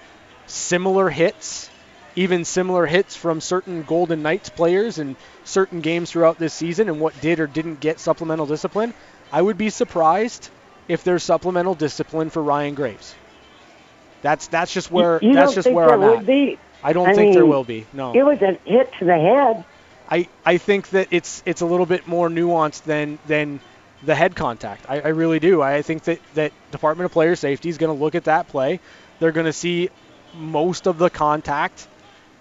similar 0.47 1.09
hits, 1.09 1.69
even 2.15 2.45
similar 2.45 2.85
hits 2.85 3.15
from 3.15 3.41
certain 3.41 3.83
Golden 3.83 4.21
Knights 4.21 4.49
players 4.49 4.99
in 4.99 5.15
certain 5.43 5.81
games 5.81 6.11
throughout 6.11 6.37
this 6.37 6.53
season 6.53 6.89
and 6.89 6.99
what 6.99 7.19
did 7.21 7.39
or 7.39 7.47
didn't 7.47 7.79
get 7.79 7.99
supplemental 7.99 8.45
discipline. 8.45 8.93
I 9.31 9.41
would 9.41 9.57
be 9.57 9.69
surprised 9.69 10.49
if 10.87 11.03
there's 11.03 11.23
supplemental 11.23 11.75
discipline 11.75 12.29
for 12.29 12.43
Ryan 12.43 12.75
Graves. 12.75 13.15
That's 14.21 14.47
that's 14.47 14.73
just 14.73 14.91
where 14.91 15.19
you 15.21 15.33
that's 15.33 15.55
just 15.55 15.71
where 15.71 15.89
I'm 15.91 16.03
at. 16.03 16.25
Be? 16.25 16.59
I 16.83 16.93
don't 16.93 17.09
I 17.09 17.13
think 17.13 17.33
there 17.33 17.45
will 17.45 17.63
be. 17.63 17.85
No. 17.93 18.13
It 18.13 18.23
was 18.23 18.41
a 18.41 18.57
hit 18.65 18.91
to 18.99 19.05
the 19.05 19.17
head. 19.17 19.65
I, 20.09 20.27
I 20.45 20.57
think 20.57 20.89
that 20.89 21.07
it's 21.11 21.41
it's 21.45 21.61
a 21.61 21.65
little 21.65 21.85
bit 21.85 22.07
more 22.07 22.29
nuanced 22.29 22.83
than 22.83 23.17
than 23.27 23.61
the 24.03 24.13
head 24.13 24.35
contact. 24.35 24.85
I, 24.89 24.99
I 24.99 25.07
really 25.09 25.39
do. 25.39 25.61
I 25.61 25.81
think 25.81 26.03
that 26.03 26.19
that 26.33 26.51
Department 26.71 27.05
of 27.05 27.11
Player 27.13 27.35
Safety 27.35 27.69
is 27.69 27.77
going 27.77 27.95
to 27.95 28.03
look 28.03 28.15
at 28.15 28.25
that 28.25 28.49
play. 28.49 28.79
They're 29.19 29.31
going 29.31 29.45
to 29.45 29.53
see 29.53 29.89
most 30.33 30.87
of 30.87 30.97
the 30.97 31.09
contact 31.09 31.87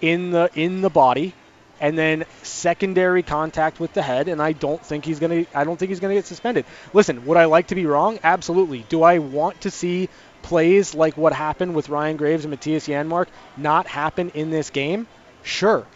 in 0.00 0.30
the 0.30 0.50
in 0.54 0.80
the 0.80 0.90
body, 0.90 1.34
and 1.80 1.96
then 1.96 2.24
secondary 2.42 3.22
contact 3.22 3.80
with 3.80 3.92
the 3.92 4.02
head. 4.02 4.28
And 4.28 4.40
I 4.40 4.52
don't 4.52 4.84
think 4.84 5.04
he's 5.04 5.18
going 5.18 5.44
to. 5.44 5.56
I 5.56 5.64
don't 5.64 5.78
think 5.78 5.90
he's 5.90 6.00
going 6.00 6.14
to 6.14 6.18
get 6.18 6.26
suspended. 6.26 6.64
Listen, 6.92 7.26
would 7.26 7.36
I 7.36 7.46
like 7.46 7.68
to 7.68 7.74
be 7.74 7.86
wrong? 7.86 8.18
Absolutely. 8.22 8.84
Do 8.88 9.02
I 9.02 9.18
want 9.18 9.62
to 9.62 9.70
see 9.70 10.08
plays 10.42 10.94
like 10.94 11.16
what 11.16 11.32
happened 11.32 11.74
with 11.74 11.88
Ryan 11.88 12.16
Graves 12.16 12.44
and 12.44 12.54
Mattias 12.54 12.88
Janmark 12.88 13.26
not 13.56 13.86
happen 13.86 14.30
in 14.30 14.50
this 14.50 14.70
game? 14.70 15.06
Sure. 15.42 15.86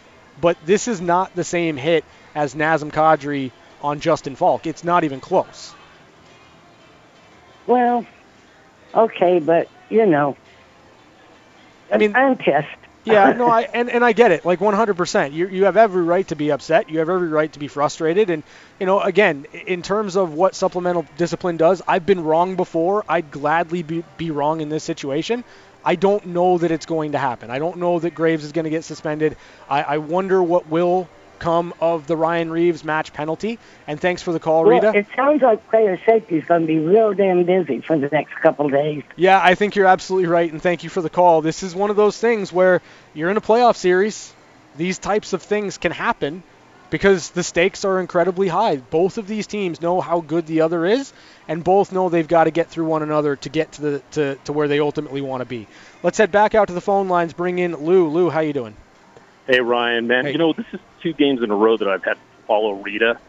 But 0.41 0.57
this 0.65 0.87
is 0.87 1.01
not 1.01 1.35
the 1.35 1.43
same 1.43 1.77
hit 1.77 2.03
as 2.33 2.55
Nazem 2.55 2.91
Kadri 2.91 3.51
on 3.81 3.99
Justin 3.99 4.35
Faulk. 4.35 4.67
It's 4.67 4.83
not 4.83 5.03
even 5.03 5.19
close. 5.19 5.73
Well, 7.67 8.05
okay, 8.93 9.39
but 9.39 9.69
you 9.89 10.05
know, 10.05 10.35
I 11.91 11.97
mean, 11.97 12.15
I'm 12.15 12.37
pissed. 12.37 12.67
Yeah, 13.05 13.31
no, 13.37 13.47
I 13.47 13.61
and, 13.63 13.89
and 13.89 14.03
I 14.03 14.13
get 14.13 14.31
it. 14.31 14.45
Like 14.45 14.59
100%. 14.59 15.33
You 15.33 15.47
you 15.47 15.65
have 15.65 15.77
every 15.77 16.03
right 16.03 16.27
to 16.29 16.35
be 16.35 16.51
upset. 16.51 16.89
You 16.89 16.99
have 16.99 17.09
every 17.09 17.29
right 17.29 17.51
to 17.53 17.59
be 17.59 17.67
frustrated. 17.67 18.29
And 18.29 18.43
you 18.79 18.85
know, 18.85 18.99
again, 18.99 19.45
in 19.53 19.81
terms 19.81 20.15
of 20.15 20.33
what 20.33 20.55
supplemental 20.55 21.05
discipline 21.17 21.57
does, 21.57 21.81
I've 21.87 22.05
been 22.05 22.23
wrong 22.23 22.55
before. 22.55 23.05
I'd 23.07 23.31
gladly 23.31 23.83
be 23.83 24.03
be 24.17 24.31
wrong 24.31 24.61
in 24.61 24.69
this 24.69 24.83
situation. 24.83 25.43
I 25.83 25.95
don't 25.95 26.25
know 26.27 26.57
that 26.57 26.71
it's 26.71 26.87
going 26.87 27.11
to 27.11 27.19
happen. 27.19 27.51
I 27.51 27.59
don't 27.59 27.77
know 27.77 27.99
that 27.99 28.15
Graves 28.15 28.43
is 28.43 28.51
going 28.51 28.63
to 28.63 28.71
get 28.71 28.83
suspended. 28.83 29.37
I, 29.69 29.83
I 29.83 29.97
wonder 29.99 30.41
what 30.41 30.67
will 30.67 31.07
come 31.39 31.73
of 31.79 32.07
the 32.07 32.15
Ryan 32.17 32.51
Reaves 32.51 32.83
match 32.83 33.13
penalty. 33.13 33.59
And 33.87 33.99
thanks 33.99 34.21
for 34.21 34.31
the 34.31 34.39
call, 34.39 34.63
Well, 34.63 34.75
Rita. 34.81 34.97
it 34.97 35.07
sounds 35.15 35.41
like 35.41 35.67
player 35.69 35.99
safety 36.05 36.37
is 36.37 36.45
going 36.45 36.61
to 36.61 36.67
be 36.67 36.79
real 36.79 37.13
damn 37.13 37.43
busy 37.45 37.81
for 37.81 37.97
the 37.97 38.07
next 38.07 38.33
couple 38.35 38.65
of 38.65 38.71
days. 38.71 39.03
Yeah, 39.15 39.39
I 39.41 39.55
think 39.55 39.75
you're 39.75 39.87
absolutely 39.87 40.27
right, 40.27 40.51
and 40.51 40.61
thank 40.61 40.83
you 40.83 40.89
for 40.89 41.01
the 41.01 41.09
call. 41.09 41.41
This 41.41 41.63
is 41.63 41.75
one 41.75 41.89
of 41.89 41.95
those 41.95 42.17
things 42.17 42.51
where 42.51 42.81
you're 43.13 43.29
in 43.29 43.37
a 43.37 43.41
playoff 43.41 43.75
series. 43.75 44.33
These 44.77 44.97
types 44.99 45.33
of 45.33 45.41
things 45.41 45.77
can 45.77 45.91
happen 45.91 46.43
because 46.89 47.29
the 47.31 47.43
stakes 47.43 47.83
are 47.85 47.99
incredibly 47.99 48.47
high. 48.47 48.77
Both 48.77 49.17
of 49.17 49.27
these 49.27 49.47
teams 49.47 49.81
know 49.81 50.01
how 50.01 50.21
good 50.21 50.45
the 50.45 50.61
other 50.61 50.85
is, 50.85 51.13
and 51.47 51.63
both 51.63 51.91
know 51.91 52.09
they've 52.09 52.27
got 52.27 52.43
to 52.43 52.51
get 52.51 52.69
through 52.69 52.85
one 52.85 53.01
another 53.01 53.35
to 53.37 53.49
get 53.49 53.71
to 53.73 53.81
the 53.81 53.99
to, 54.11 54.35
to 54.45 54.53
where 54.53 54.67
they 54.67 54.79
ultimately 54.79 55.21
want 55.21 55.41
to 55.41 55.45
be. 55.45 55.67
Let's 56.03 56.17
head 56.17 56.31
back 56.31 56.55
out 56.55 56.67
to 56.67 56.73
the 56.73 56.81
phone 56.81 57.07
lines. 57.07 57.33
Bring 57.33 57.57
in 57.59 57.75
Lou. 57.75 58.07
Lou, 58.09 58.29
how 58.29 58.41
you 58.41 58.53
doing? 58.53 58.75
Hey 59.47 59.59
Ryan, 59.59 60.07
man, 60.07 60.25
you 60.27 60.37
know 60.37 60.53
this 60.53 60.65
is 60.73 60.79
two 61.05 61.13
games 61.13 61.43
in 61.43 61.51
a 61.51 61.55
row 61.55 61.77
that 61.77 61.87
I've 61.87 62.03
had 62.03 62.15
to 62.15 62.19
follow 62.47 62.71
Rita, 62.73 63.19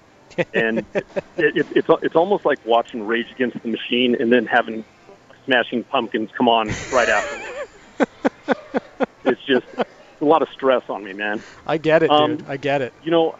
and 0.54 0.78
it, 0.94 1.04
it, 1.36 1.66
it's 1.76 1.88
it's 2.02 2.16
almost 2.16 2.46
like 2.46 2.64
watching 2.64 3.06
Rage 3.06 3.30
Against 3.32 3.62
the 3.62 3.68
Machine 3.68 4.16
and 4.18 4.32
then 4.32 4.46
having 4.46 4.82
Smashing 5.44 5.84
Pumpkins 5.84 6.30
come 6.32 6.48
on 6.48 6.68
right 6.90 7.08
after. 7.10 8.06
it's 9.26 9.42
just 9.44 9.66
a 9.76 10.24
lot 10.24 10.40
of 10.40 10.48
stress 10.48 10.88
on 10.88 11.04
me, 11.04 11.12
man. 11.12 11.42
I 11.66 11.76
get 11.76 12.02
it, 12.02 12.10
Um, 12.10 12.38
dude. 12.38 12.48
I 12.48 12.56
get 12.56 12.80
it. 12.80 12.94
You 13.04 13.10
know, 13.10 13.36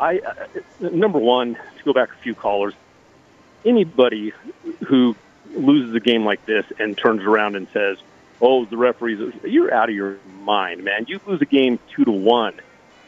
I 0.00 0.20
uh, 0.20 0.34
number 0.80 1.18
one 1.18 1.54
to 1.54 1.84
go 1.84 1.92
back 1.92 2.08
a 2.10 2.16
few 2.22 2.34
callers. 2.34 2.72
Anybody 3.66 4.32
who 4.86 5.14
loses 5.54 5.94
a 5.94 6.00
game 6.00 6.24
like 6.24 6.46
this 6.46 6.64
and 6.78 6.96
turns 6.96 7.22
around 7.24 7.56
and 7.56 7.68
says, 7.74 7.98
"Oh, 8.40 8.64
the 8.64 8.78
referees," 8.78 9.34
you're 9.44 9.72
out 9.74 9.90
of 9.90 9.94
your 9.94 10.16
mind, 10.40 10.82
man. 10.82 11.04
You 11.08 11.20
lose 11.26 11.42
a 11.42 11.46
game 11.46 11.78
two 11.94 12.04
to 12.06 12.10
one, 12.10 12.54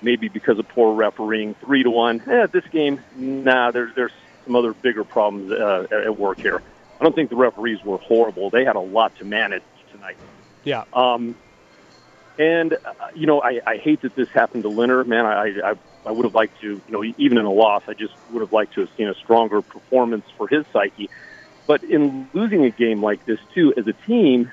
maybe 0.03 0.29
because 0.29 0.59
of 0.59 0.69
poor 0.69 0.95
refereeing. 0.95 1.55
Three 1.55 1.83
to 1.83 1.91
one. 1.91 2.23
Eh, 2.27 2.47
this 2.47 2.67
game, 2.67 3.01
nah. 3.17 3.71
There's 3.71 3.95
there's 3.95 4.13
some 4.45 4.57
other 4.57 4.73
bigger 4.73 5.05
problems 5.05 5.53
uh, 5.53 5.87
at 5.91 6.19
work 6.19 6.39
here. 6.39 6.63
I 7.01 7.05
don't 7.05 7.15
think 7.15 7.31
the 7.31 7.37
referees 7.37 7.83
were 7.85 7.99
horrible. 7.99 8.51
They 8.51 8.65
had 8.65 8.77
a 8.77 8.81
lot 8.81 9.17
to 9.19 9.25
manage 9.25 9.63
tonight. 9.93 10.17
Yeah. 10.65 10.85
Um, 10.93 11.37
and 12.39 12.73
uh, 12.73 12.93
you 13.15 13.27
know, 13.27 13.43
I, 13.43 13.61
I 13.67 13.77
hate 13.77 14.03
that 14.03 14.15
this 14.15 14.29
happened 14.31 14.65
to 14.65 14.69
Lehner. 14.69 15.07
Man, 15.07 15.27
I, 15.27 15.71
I 15.71 15.75
I 16.07 16.13
would 16.13 16.25
have 16.25 16.35
liked 16.35 16.61
to, 16.61 16.67
you 16.67 16.83
know, 16.89 17.05
even 17.19 17.39
in 17.39 17.45
a 17.45 17.53
loss, 17.53 17.83
I 17.87 17.95
just 17.95 18.15
would 18.31 18.41
have 18.41 18.53
liked 18.53 18.75
to 18.75 18.81
have 18.81 18.91
seen 18.97 19.09
a 19.09 19.15
stronger 19.15 19.61
performance 19.61 20.25
for 20.37 20.49
his 20.49 20.65
psyche. 20.73 21.11
But 21.67 21.85
in 21.85 22.29
losing 22.33 22.65
a 22.65 22.71
game 22.71 23.03
like 23.03 23.27
this 23.27 23.39
too, 23.55 23.75
as 23.77 23.87
a 23.87 23.93
team, 23.93 24.51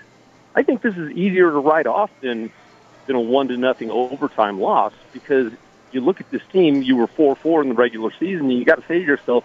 I 0.53 0.63
think 0.63 0.81
this 0.81 0.97
is 0.97 1.11
easier 1.11 1.49
to 1.49 1.59
write 1.59 1.87
off 1.87 2.09
than 2.21 2.51
than 3.07 3.15
a 3.15 3.21
one 3.21 3.47
to 3.49 3.57
nothing 3.57 3.91
overtime 3.91 4.59
loss 4.59 4.93
because 5.13 5.51
you 5.91 6.01
look 6.01 6.19
at 6.19 6.29
this 6.31 6.41
team, 6.51 6.81
you 6.81 6.95
were 6.95 7.07
four 7.07 7.35
four 7.35 7.61
in 7.61 7.69
the 7.69 7.75
regular 7.75 8.11
season, 8.19 8.49
and 8.49 8.59
you 8.59 8.65
got 8.65 8.75
to 8.75 8.87
say 8.87 8.99
to 8.99 9.05
yourself, 9.05 9.43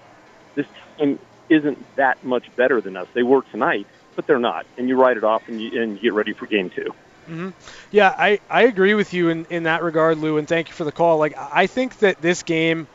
this 0.54 0.66
team 0.98 1.18
isn't 1.48 1.96
that 1.96 2.22
much 2.24 2.44
better 2.56 2.80
than 2.80 2.96
us. 2.96 3.06
They 3.14 3.22
were 3.22 3.42
tonight, 3.50 3.86
but 4.16 4.26
they're 4.26 4.38
not, 4.38 4.66
and 4.76 4.88
you 4.88 4.96
write 4.96 5.16
it 5.16 5.24
off 5.24 5.42
and 5.48 5.60
you, 5.60 5.80
and 5.80 5.96
you 5.96 6.02
get 6.02 6.12
ready 6.12 6.32
for 6.32 6.46
game 6.46 6.70
two. 6.74 6.92
hmm 7.26 7.50
Yeah, 7.90 8.14
I, 8.16 8.40
I 8.50 8.62
agree 8.62 8.94
with 8.94 9.14
you 9.14 9.28
in, 9.28 9.46
in 9.50 9.62
that 9.64 9.82
regard, 9.82 10.18
Lou, 10.18 10.38
and 10.38 10.48
thank 10.48 10.68
you 10.68 10.74
for 10.74 10.84
the 10.84 10.92
call. 10.92 11.18
Like 11.18 11.34
I 11.38 11.66
think 11.66 11.98
that 11.98 12.20
this 12.20 12.42
game 12.42 12.86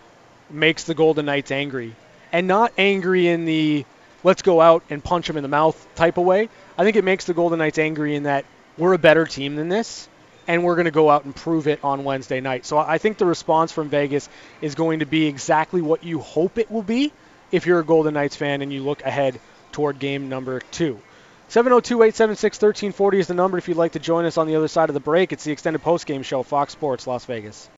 makes 0.52 0.84
the 0.84 0.94
Golden 0.94 1.26
Knights 1.26 1.52
angry, 1.52 1.94
and 2.32 2.48
not 2.48 2.72
angry 2.78 3.28
in 3.28 3.46
the 3.46 3.86
let's 4.24 4.42
go 4.42 4.60
out 4.60 4.84
and 4.90 5.04
punch 5.04 5.28
them 5.28 5.38
in 5.38 5.44
the 5.44 5.50
mouth 5.50 5.96
type 5.96 6.18
of 6.18 6.26
way. 6.26 6.50
I 6.78 6.84
think 6.84 6.98
it 6.98 7.04
makes 7.04 7.26
the 7.26 7.34
Golden 7.34 7.60
Knights 7.60 7.78
angry 7.78 8.16
in 8.16 8.24
that 8.24 8.44
we're 8.78 8.94
a 8.94 8.98
better 8.98 9.26
team 9.26 9.56
than 9.56 9.70
this, 9.70 10.10
and 10.48 10.64
we're 10.64 10.76
going 10.76 10.86
to 10.86 10.92
go 10.92 11.10
out 11.10 11.26
and 11.26 11.36
prove 11.36 11.68
it 11.68 11.84
on 11.84 12.04
Wednesday 12.04 12.42
night. 12.42 12.66
So 12.66 12.78
I 12.78 12.98
think 12.98 13.18
the 13.18 13.26
response 13.26 13.72
from 13.72 13.90
Vegas 13.90 14.30
is 14.62 14.76
going 14.76 15.00
to 15.00 15.06
be 15.06 15.26
exactly 15.28 15.82
what 15.82 16.04
you 16.04 16.20
hope 16.20 16.58
it 16.58 16.70
will 16.72 16.84
be 16.84 17.12
if 17.52 17.66
you're 17.66 17.80
a 17.80 17.86
Golden 17.86 18.14
Knights 18.14 18.36
fan 18.36 18.62
and 18.62 18.72
you 18.72 18.84
look 18.84 19.04
ahead 19.04 19.40
toward 19.72 20.00
game 20.00 20.30
number 20.30 20.62
two. 20.72 21.00
702-876-1340 21.50 23.14
is 23.16 23.28
the 23.28 23.34
number 23.34 23.58
if 23.58 23.68
you'd 23.68 23.78
like 23.78 23.92
to 23.92 24.00
join 24.00 24.26
us 24.26 24.38
on 24.38 24.48
the 24.48 24.56
other 24.56 24.68
side 24.68 24.90
of 24.90 24.94
the 24.94 25.00
break. 25.00 25.32
It's 25.32 25.44
the 25.44 25.52
extended 25.52 25.84
postgame 25.84 26.24
show, 26.24 26.42
Fox 26.44 26.74
Sports 26.74 27.06
Las 27.06 27.26
Vegas. 27.26 27.70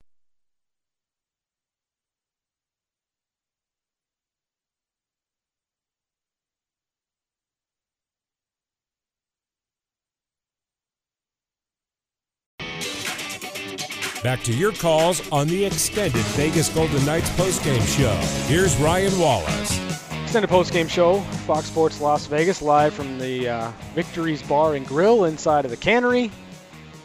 To 14.48 14.54
your 14.54 14.72
calls 14.72 15.30
on 15.30 15.46
the 15.50 15.66
extended 15.66 16.24
Vegas 16.28 16.70
Golden 16.70 17.06
Knights 17.06 17.30
postgame 17.32 17.86
show. 17.86 18.16
Here's 18.48 18.78
Ryan 18.78 19.20
Wallace. 19.20 19.78
Extended 20.24 20.50
postgame 20.50 20.90
show, 20.90 21.20
Fox 21.46 21.66
Sports 21.66 22.00
Las 22.00 22.28
Vegas, 22.28 22.62
live 22.62 22.94
from 22.94 23.20
the 23.20 23.50
uh, 23.50 23.72
Victories 23.94 24.42
Bar 24.42 24.76
and 24.76 24.88
Grill 24.88 25.26
inside 25.26 25.66
of 25.66 25.72
the 25.72 25.76
Cannery. 25.76 26.32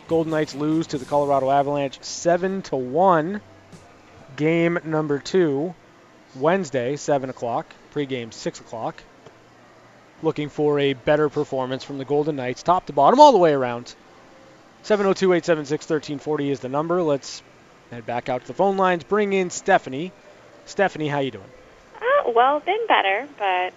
Golden 0.06 0.30
Knights 0.30 0.54
lose 0.54 0.86
to 0.86 0.98
the 0.98 1.04
Colorado 1.04 1.50
Avalanche 1.50 2.00
seven 2.00 2.62
to 2.62 2.76
one. 2.76 3.40
game 4.36 4.78
number 4.84 5.18
two, 5.18 5.74
Wednesday, 6.36 6.94
7 6.94 7.28
o'clock, 7.28 7.74
pregame 7.92 8.32
6 8.32 8.60
o'clock. 8.60 9.02
Looking 10.22 10.48
for 10.48 10.78
a 10.78 10.92
better 10.92 11.28
performance 11.28 11.82
from 11.82 11.98
the 11.98 12.04
Golden 12.04 12.36
Knights, 12.36 12.62
top 12.62 12.86
to 12.86 12.92
bottom, 12.92 13.18
all 13.18 13.32
the 13.32 13.38
way 13.38 13.52
around. 13.52 13.96
702 14.82 15.32
876 15.32 15.84
1340 15.84 16.50
is 16.50 16.60
the 16.60 16.68
number. 16.68 17.02
Let's 17.02 17.42
head 17.90 18.04
back 18.04 18.28
out 18.28 18.42
to 18.42 18.46
the 18.46 18.54
phone 18.54 18.76
lines. 18.76 19.04
Bring 19.04 19.32
in 19.32 19.50
Stephanie. 19.50 20.12
Stephanie, 20.66 21.08
how 21.08 21.20
you 21.20 21.30
doing? 21.30 21.44
Uh, 21.96 22.30
well, 22.34 22.60
been 22.60 22.86
better, 22.88 23.28
but 23.38 23.72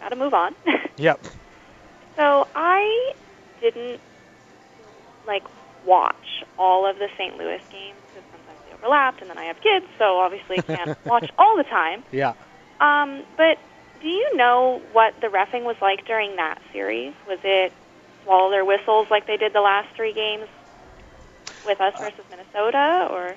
got 0.00 0.08
to 0.10 0.16
move 0.16 0.34
on. 0.34 0.54
Yep. 0.96 1.24
so 2.14 2.46
I 2.54 3.14
didn't 3.60 4.00
like 5.26 5.42
watch 5.84 6.44
all 6.56 6.88
of 6.88 6.98
the 7.00 7.08
St. 7.18 7.36
Louis 7.36 7.60
games 7.72 7.96
because 8.06 8.22
sometimes 8.30 8.58
they 8.68 8.74
overlapped, 8.76 9.20
and 9.22 9.28
then 9.28 9.38
I 9.38 9.46
have 9.46 9.60
kids, 9.60 9.84
so 9.98 10.20
obviously 10.20 10.62
can't 10.62 10.96
watch 11.04 11.30
all 11.36 11.56
the 11.56 11.64
time. 11.64 12.04
Yeah. 12.12 12.34
Um, 12.80 13.24
but 13.36 13.58
do 14.00 14.06
you 14.08 14.36
know 14.36 14.80
what 14.92 15.20
the 15.20 15.26
refing 15.26 15.64
was 15.64 15.74
like 15.82 16.06
during 16.06 16.36
that 16.36 16.62
series? 16.72 17.12
Was 17.26 17.40
it 17.42 17.72
swallow 18.24 18.50
their 18.50 18.64
whistles 18.64 19.08
like 19.10 19.26
they 19.26 19.36
did 19.36 19.52
the 19.52 19.60
last 19.60 19.94
three 19.94 20.12
games 20.12 20.46
with 21.64 21.80
us 21.80 21.94
uh, 21.96 22.02
versus 22.02 22.24
Minnesota, 22.30 23.08
or 23.10 23.34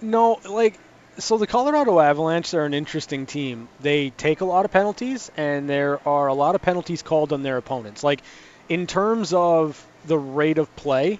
No, 0.00 0.40
like 0.48 0.78
so 1.18 1.38
the 1.38 1.46
Colorado 1.46 2.00
Avalanche 2.00 2.52
are 2.54 2.64
an 2.64 2.74
interesting 2.74 3.26
team. 3.26 3.68
They 3.80 4.10
take 4.10 4.40
a 4.40 4.44
lot 4.44 4.64
of 4.64 4.72
penalties 4.72 5.30
and 5.36 5.68
there 5.68 6.06
are 6.06 6.26
a 6.26 6.34
lot 6.34 6.54
of 6.54 6.62
penalties 6.62 7.02
called 7.02 7.32
on 7.32 7.42
their 7.42 7.56
opponents. 7.56 8.02
Like 8.02 8.20
in 8.68 8.86
terms 8.86 9.32
of 9.32 9.84
the 10.06 10.18
rate 10.18 10.58
of 10.58 10.74
play, 10.76 11.18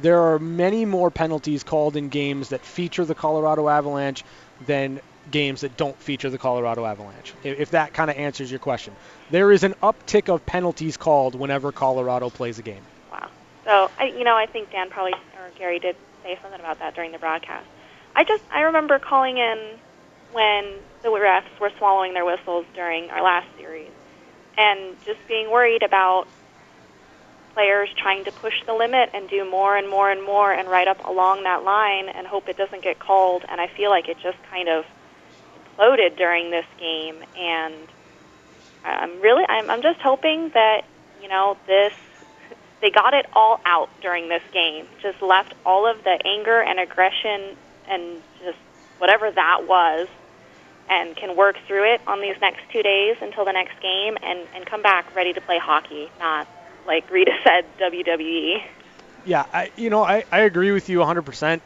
there 0.00 0.20
are 0.20 0.38
many 0.38 0.84
more 0.84 1.10
penalties 1.10 1.64
called 1.64 1.96
in 1.96 2.08
games 2.08 2.50
that 2.50 2.64
feature 2.64 3.04
the 3.04 3.14
Colorado 3.14 3.68
Avalanche 3.68 4.24
than 4.66 5.00
games 5.30 5.60
that 5.60 5.76
don't 5.76 5.98
feature 5.98 6.30
the 6.30 6.38
Colorado 6.38 6.84
Avalanche. 6.84 7.32
If 7.44 7.70
that 7.70 7.92
kind 7.92 8.10
of 8.10 8.16
answers 8.16 8.50
your 8.50 8.60
question. 8.60 8.94
There 9.30 9.52
is 9.52 9.62
an 9.62 9.74
uptick 9.82 10.28
of 10.28 10.44
penalties 10.44 10.96
called 10.96 11.34
whenever 11.34 11.72
Colorado 11.72 12.30
plays 12.30 12.58
a 12.58 12.62
game. 12.62 12.82
Wow. 13.10 13.28
So, 13.64 13.90
I, 13.98 14.06
you 14.06 14.24
know, 14.24 14.36
I 14.36 14.46
think 14.46 14.70
Dan 14.72 14.90
probably 14.90 15.12
or 15.12 15.50
Gary 15.58 15.78
did 15.78 15.96
say 16.22 16.38
something 16.42 16.60
about 16.60 16.80
that 16.80 16.94
during 16.94 17.12
the 17.12 17.18
broadcast. 17.18 17.66
I 18.14 18.24
just 18.24 18.42
I 18.50 18.62
remember 18.62 18.98
calling 18.98 19.38
in 19.38 19.78
when 20.32 20.74
the 21.02 21.08
refs 21.08 21.58
were 21.60 21.70
swallowing 21.78 22.14
their 22.14 22.24
whistles 22.24 22.66
during 22.74 23.10
our 23.10 23.22
last 23.22 23.46
series, 23.56 23.90
and 24.56 24.96
just 25.04 25.18
being 25.28 25.50
worried 25.50 25.82
about 25.82 26.26
players 27.54 27.88
trying 27.96 28.24
to 28.24 28.32
push 28.32 28.54
the 28.66 28.72
limit 28.72 29.10
and 29.12 29.28
do 29.28 29.48
more 29.48 29.76
and 29.76 29.88
more 29.88 30.10
and 30.10 30.22
more 30.22 30.52
and 30.52 30.68
right 30.68 30.88
up 30.88 31.04
along 31.06 31.44
that 31.44 31.64
line 31.64 32.08
and 32.08 32.26
hope 32.26 32.48
it 32.48 32.56
doesn't 32.56 32.82
get 32.82 32.98
called. 32.98 33.44
And 33.48 33.60
I 33.60 33.66
feel 33.66 33.90
like 33.90 34.08
it 34.08 34.16
just 34.22 34.38
kind 34.50 34.68
of 34.68 34.84
imploded 35.78 36.16
during 36.16 36.50
this 36.50 36.66
game, 36.78 37.16
and 37.36 37.74
I'm 38.84 39.20
really 39.20 39.44
I'm, 39.48 39.70
I'm 39.70 39.82
just 39.82 40.00
hoping 40.00 40.50
that 40.54 40.82
you 41.20 41.28
know 41.28 41.56
this 41.66 41.92
they 42.80 42.90
got 42.90 43.14
it 43.14 43.26
all 43.32 43.60
out 43.64 43.88
during 44.00 44.28
this 44.28 44.42
game. 44.52 44.86
Just 45.00 45.22
left 45.22 45.54
all 45.64 45.86
of 45.86 46.02
the 46.02 46.18
anger 46.26 46.60
and 46.60 46.80
aggression 46.80 47.56
and 47.88 48.20
just 48.44 48.58
whatever 48.98 49.30
that 49.30 49.66
was 49.68 50.08
and 50.90 51.16
can 51.16 51.36
work 51.36 51.56
through 51.66 51.94
it 51.94 52.00
on 52.06 52.20
these 52.20 52.34
next 52.40 52.60
two 52.72 52.82
days 52.82 53.16
until 53.20 53.44
the 53.44 53.52
next 53.52 53.80
game 53.80 54.16
and, 54.22 54.40
and 54.54 54.66
come 54.66 54.82
back 54.82 55.14
ready 55.14 55.32
to 55.32 55.40
play 55.40 55.58
hockey, 55.58 56.10
not 56.18 56.48
like 56.86 57.08
Rita 57.10 57.32
said. 57.44 57.64
WWE. 57.78 58.62
Yeah, 59.24 59.46
I, 59.52 59.70
you 59.76 59.88
know, 59.88 60.02
I, 60.02 60.24
I 60.32 60.40
agree 60.40 60.72
with 60.72 60.88
you 60.88 60.98
100%, 60.98 61.60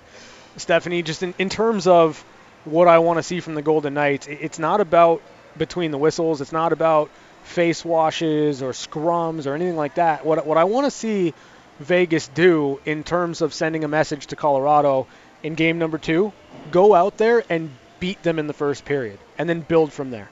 Stephanie. 0.59 1.03
Just 1.03 1.23
in, 1.23 1.35
in 1.39 1.49
terms 1.49 1.87
of 1.87 2.23
what 2.67 2.89
I 2.89 2.99
want 2.99 3.19
to 3.19 3.23
see 3.23 3.41
from 3.41 3.55
the 3.55 3.62
Golden 3.62 3.95
Knights. 3.95 4.27
It's 4.27 4.59
not 4.59 4.81
about 4.81 5.23
between 5.57 5.91
the 5.91 5.99
whistles. 5.99 6.41
It's 6.41 6.53
not 6.53 6.73
about 6.73 7.11
face 7.45 7.85
washes 7.85 8.62
or 8.62 8.73
scrums 8.73 9.47
or 9.47 9.55
anything 9.55 9.77
like 9.77 9.95
that. 9.95 10.27
What, 10.27 10.47
what 10.47 10.59
I 10.59 10.64
want 10.64 10.87
to 10.87 10.91
see 10.91 11.33
Vegas 11.79 12.29
do 12.29 12.81
in 12.85 13.05
terms 13.05 13.41
of 13.41 13.55
sending 13.55 13.85
a 13.85 13.89
message 13.89 14.29
to 14.29 14.37
Colorado 14.37 15.07
in 15.43 15.55
game 15.55 15.79
number 15.79 15.99
two, 15.99 16.33
go 16.71 16.95
out 16.95 17.17
there 17.17 17.45
and 17.49 17.71
beat 18.01 18.23
them 18.23 18.39
in 18.39 18.47
the 18.47 18.53
first 18.53 18.85
period 18.85 19.19
and 19.39 19.49
then 19.49 19.61
build 19.61 19.93
from 19.93 20.11
there. 20.11 20.29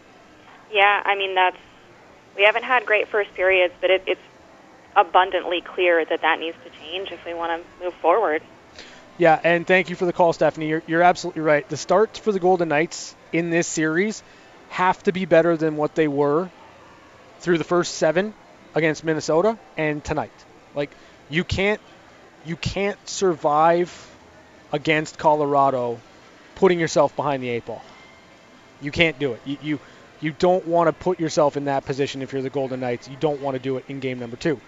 Yeah, 0.72 1.02
I 1.04 1.14
mean 1.14 1.34
that's 1.34 1.56
we 2.36 2.42
haven't 2.42 2.64
had 2.64 2.84
great 2.84 3.08
first 3.08 3.32
periods, 3.34 3.72
but 3.80 3.90
it, 3.90 4.02
it's 4.06 4.20
abundantly 4.96 5.60
clear 5.60 6.04
that 6.04 6.22
that 6.22 6.40
needs 6.40 6.56
to 6.64 6.70
change 6.80 7.12
if 7.12 7.24
we 7.24 7.34
want 7.34 7.62
to 7.62 7.84
move 7.84 7.94
forward. 7.94 8.42
Yeah, 9.16 9.40
and 9.42 9.66
thank 9.66 9.90
you 9.90 9.96
for 9.96 10.06
the 10.06 10.12
call, 10.12 10.32
Stephanie. 10.32 10.68
You're, 10.68 10.82
you're 10.86 11.02
absolutely 11.02 11.42
right. 11.42 11.68
The 11.68 11.76
starts 11.76 12.18
for 12.18 12.32
the 12.32 12.40
Golden 12.40 12.68
Knights 12.68 13.14
in 13.32 13.50
this 13.50 13.66
series 13.66 14.22
have 14.70 15.00
to 15.04 15.12
be 15.12 15.24
better 15.24 15.56
than 15.56 15.76
what 15.76 15.94
they 15.94 16.08
were 16.08 16.50
through 17.38 17.58
the 17.58 17.64
first 17.64 17.94
seven 17.94 18.34
against 18.74 19.04
Minnesota 19.04 19.56
and 19.76 20.02
tonight. 20.02 20.32
Like 20.74 20.90
you 21.30 21.44
can't 21.44 21.80
you 22.44 22.56
can't 22.56 22.98
survive 23.08 23.92
against 24.72 25.16
Colorado 25.16 26.00
putting 26.56 26.80
yourself 26.80 27.14
behind 27.14 27.42
the 27.42 27.50
eight 27.50 27.66
ball. 27.66 27.82
You 28.80 28.90
can't 28.90 29.18
do 29.18 29.34
it. 29.34 29.40
You 29.44 29.58
you, 29.62 29.80
you 30.20 30.32
don't 30.32 30.66
want 30.66 30.88
to 30.88 30.92
put 30.92 31.20
yourself 31.20 31.56
in 31.56 31.66
that 31.66 31.84
position 31.84 32.20
if 32.22 32.32
you're 32.32 32.42
the 32.42 32.50
Golden 32.50 32.80
Knights. 32.80 33.08
You 33.08 33.16
don't 33.20 33.40
want 33.40 33.54
to 33.54 33.62
do 33.62 33.76
it 33.76 33.84
in 33.88 34.00
game 34.00 34.18
number 34.18 34.36
two. 34.36 34.60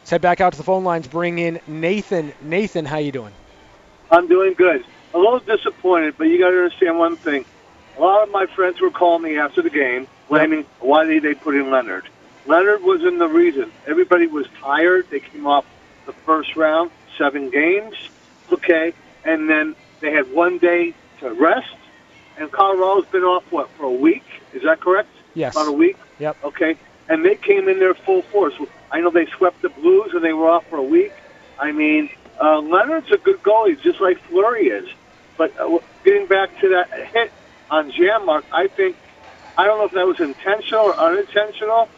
Let's 0.00 0.10
head 0.10 0.20
back 0.20 0.40
out 0.40 0.52
to 0.52 0.58
the 0.58 0.64
phone 0.64 0.82
lines. 0.82 1.06
Bring 1.06 1.38
in 1.38 1.60
Nathan. 1.68 2.32
Nathan, 2.42 2.84
how 2.84 2.98
you 2.98 3.12
doing? 3.12 3.32
I'm 4.10 4.28
doing 4.28 4.54
good. 4.54 4.84
A 5.14 5.18
little 5.18 5.40
disappointed, 5.40 6.14
but 6.18 6.24
you 6.24 6.38
got 6.38 6.50
to 6.50 6.56
understand 6.64 6.98
one 6.98 7.16
thing. 7.16 7.44
A 7.96 8.00
lot 8.00 8.22
of 8.22 8.30
my 8.30 8.46
friends 8.46 8.80
were 8.80 8.90
calling 8.90 9.22
me 9.22 9.38
after 9.38 9.62
the 9.62 9.70
game, 9.70 10.06
blaming 10.28 10.64
why 10.80 11.04
they 11.06 11.18
they 11.18 11.34
put 11.34 11.54
in 11.54 11.64
Lehner. 11.66 12.02
Lehner 12.46 12.80
was 12.80 13.04
in 13.04 13.18
the 13.18 13.28
reason. 13.28 13.72
Everybody 13.86 14.26
was 14.26 14.46
tired. 14.60 15.08
They 15.10 15.20
came 15.20 15.46
off 15.46 15.66
the 16.06 16.12
first 16.12 16.56
round, 16.56 16.90
seven 17.18 17.50
games, 17.50 17.96
okay, 18.52 18.94
and 19.24 19.50
then 19.50 19.74
they 20.00 20.12
had 20.12 20.32
one 20.32 20.58
day 20.58 20.94
to 21.20 21.32
rest. 21.32 21.74
And 22.38 22.50
Colorado's 22.52 23.06
been 23.10 23.24
off 23.24 23.44
what 23.50 23.68
for 23.70 23.84
a 23.84 23.92
week? 23.92 24.24
Is 24.54 24.62
that 24.62 24.80
correct? 24.80 25.10
Yes. 25.34 25.54
About 25.54 25.68
a 25.68 25.72
week. 25.72 25.96
Yep. 26.18 26.36
Okay, 26.44 26.76
and 27.08 27.24
they 27.24 27.34
came 27.34 27.68
in 27.68 27.78
there 27.78 27.94
full 27.94 28.22
force. 28.22 28.54
I 28.90 29.00
know 29.00 29.10
they 29.10 29.26
swept 29.26 29.60
the 29.62 29.68
Blues 29.70 30.12
and 30.14 30.24
they 30.24 30.32
were 30.32 30.48
off 30.48 30.66
for 30.68 30.76
a 30.78 30.82
week. 30.82 31.12
I 31.58 31.72
mean, 31.72 32.08
uh, 32.38 32.60
Lehner's 32.60 33.10
a 33.10 33.18
good 33.18 33.42
goalie, 33.42 33.80
just 33.80 34.00
like 34.00 34.18
Fleury 34.24 34.68
is. 34.68 34.88
But 35.36 35.58
uh, 35.58 35.78
getting 36.04 36.26
back 36.26 36.60
to 36.60 36.68
that 36.70 37.08
hit 37.08 37.32
on 37.70 37.90
Janmark, 37.92 38.44
I 38.52 38.68
think 38.68 38.96
I 39.56 39.64
don't 39.64 39.78
know 39.78 39.84
if 39.84 39.92
that 39.92 40.06
was 40.06 40.20
intentional 40.20 40.86
or 40.86 40.96
unintentional, 40.96 41.88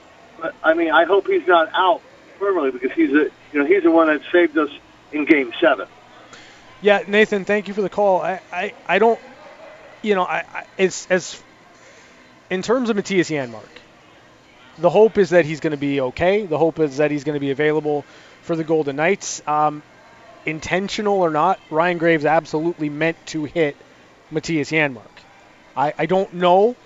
but 0.40 0.54
I 0.62 0.74
mean, 0.74 0.90
I 0.90 1.04
hope 1.04 1.26
he's 1.26 1.46
not 1.46 1.70
out 1.74 2.02
permanently 2.38 2.72
because 2.72 2.96
he's 2.96 3.10
a 3.10 3.30
you 3.52 3.60
know 3.60 3.64
he's 3.64 3.82
the 3.82 3.90
one 3.90 4.08
that 4.08 4.22
saved 4.32 4.56
us 4.56 4.70
in 5.12 5.24
Game 5.24 5.52
Seven. 5.60 5.86
Yeah, 6.82 7.02
Nathan, 7.06 7.44
thank 7.44 7.68
you 7.68 7.74
for 7.74 7.82
the 7.82 7.90
call. 7.90 8.22
I, 8.22 8.40
I, 8.50 8.72
I 8.86 8.98
don't, 8.98 9.20
you 10.00 10.14
know, 10.14 10.22
I, 10.22 10.44
I 10.50 10.64
it's 10.78 11.06
as 11.10 11.42
in 12.48 12.62
terms 12.62 12.88
of 12.88 12.96
Mattias 12.96 13.30
Janmark, 13.30 13.68
the 14.78 14.88
hope 14.88 15.18
is 15.18 15.30
that 15.30 15.44
he's 15.44 15.60
going 15.60 15.72
to 15.72 15.76
be 15.76 16.00
okay. 16.00 16.46
The 16.46 16.56
hope 16.56 16.78
is 16.78 16.96
that 16.96 17.10
he's 17.10 17.24
going 17.24 17.34
to 17.34 17.40
be 17.40 17.50
available 17.50 18.04
for 18.42 18.56
the 18.56 18.64
Golden 18.64 18.96
Knights. 18.96 19.46
Um, 19.46 19.82
intentional 20.46 21.20
or 21.20 21.30
not, 21.30 21.60
Ryan 21.70 21.98
Graves 21.98 22.24
absolutely 22.24 22.88
meant 22.88 23.16
to 23.26 23.44
hit 23.44 23.76
Mattias 24.32 24.70
Janmark. 24.70 25.02
I, 25.76 25.94
I 25.96 26.06
don't 26.06 26.34
know 26.34 26.76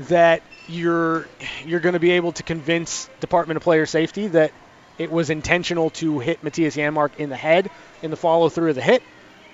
that 0.00 0.42
you're 0.68 1.28
you're 1.64 1.80
going 1.80 1.92
to 1.94 2.00
be 2.00 2.12
able 2.12 2.32
to 2.32 2.42
convince 2.42 3.08
Department 3.20 3.56
of 3.56 3.62
Player 3.62 3.86
Safety 3.86 4.26
that 4.28 4.52
it 4.98 5.10
was 5.10 5.30
intentional 5.30 5.90
to 5.90 6.18
hit 6.18 6.42
Mattias 6.42 6.76
Janmark 6.76 7.16
in 7.16 7.28
the 7.28 7.36
head 7.36 7.70
in 8.02 8.10
the 8.10 8.16
follow 8.16 8.48
through 8.48 8.70
of 8.70 8.74
the 8.74 8.82
hit, 8.82 9.02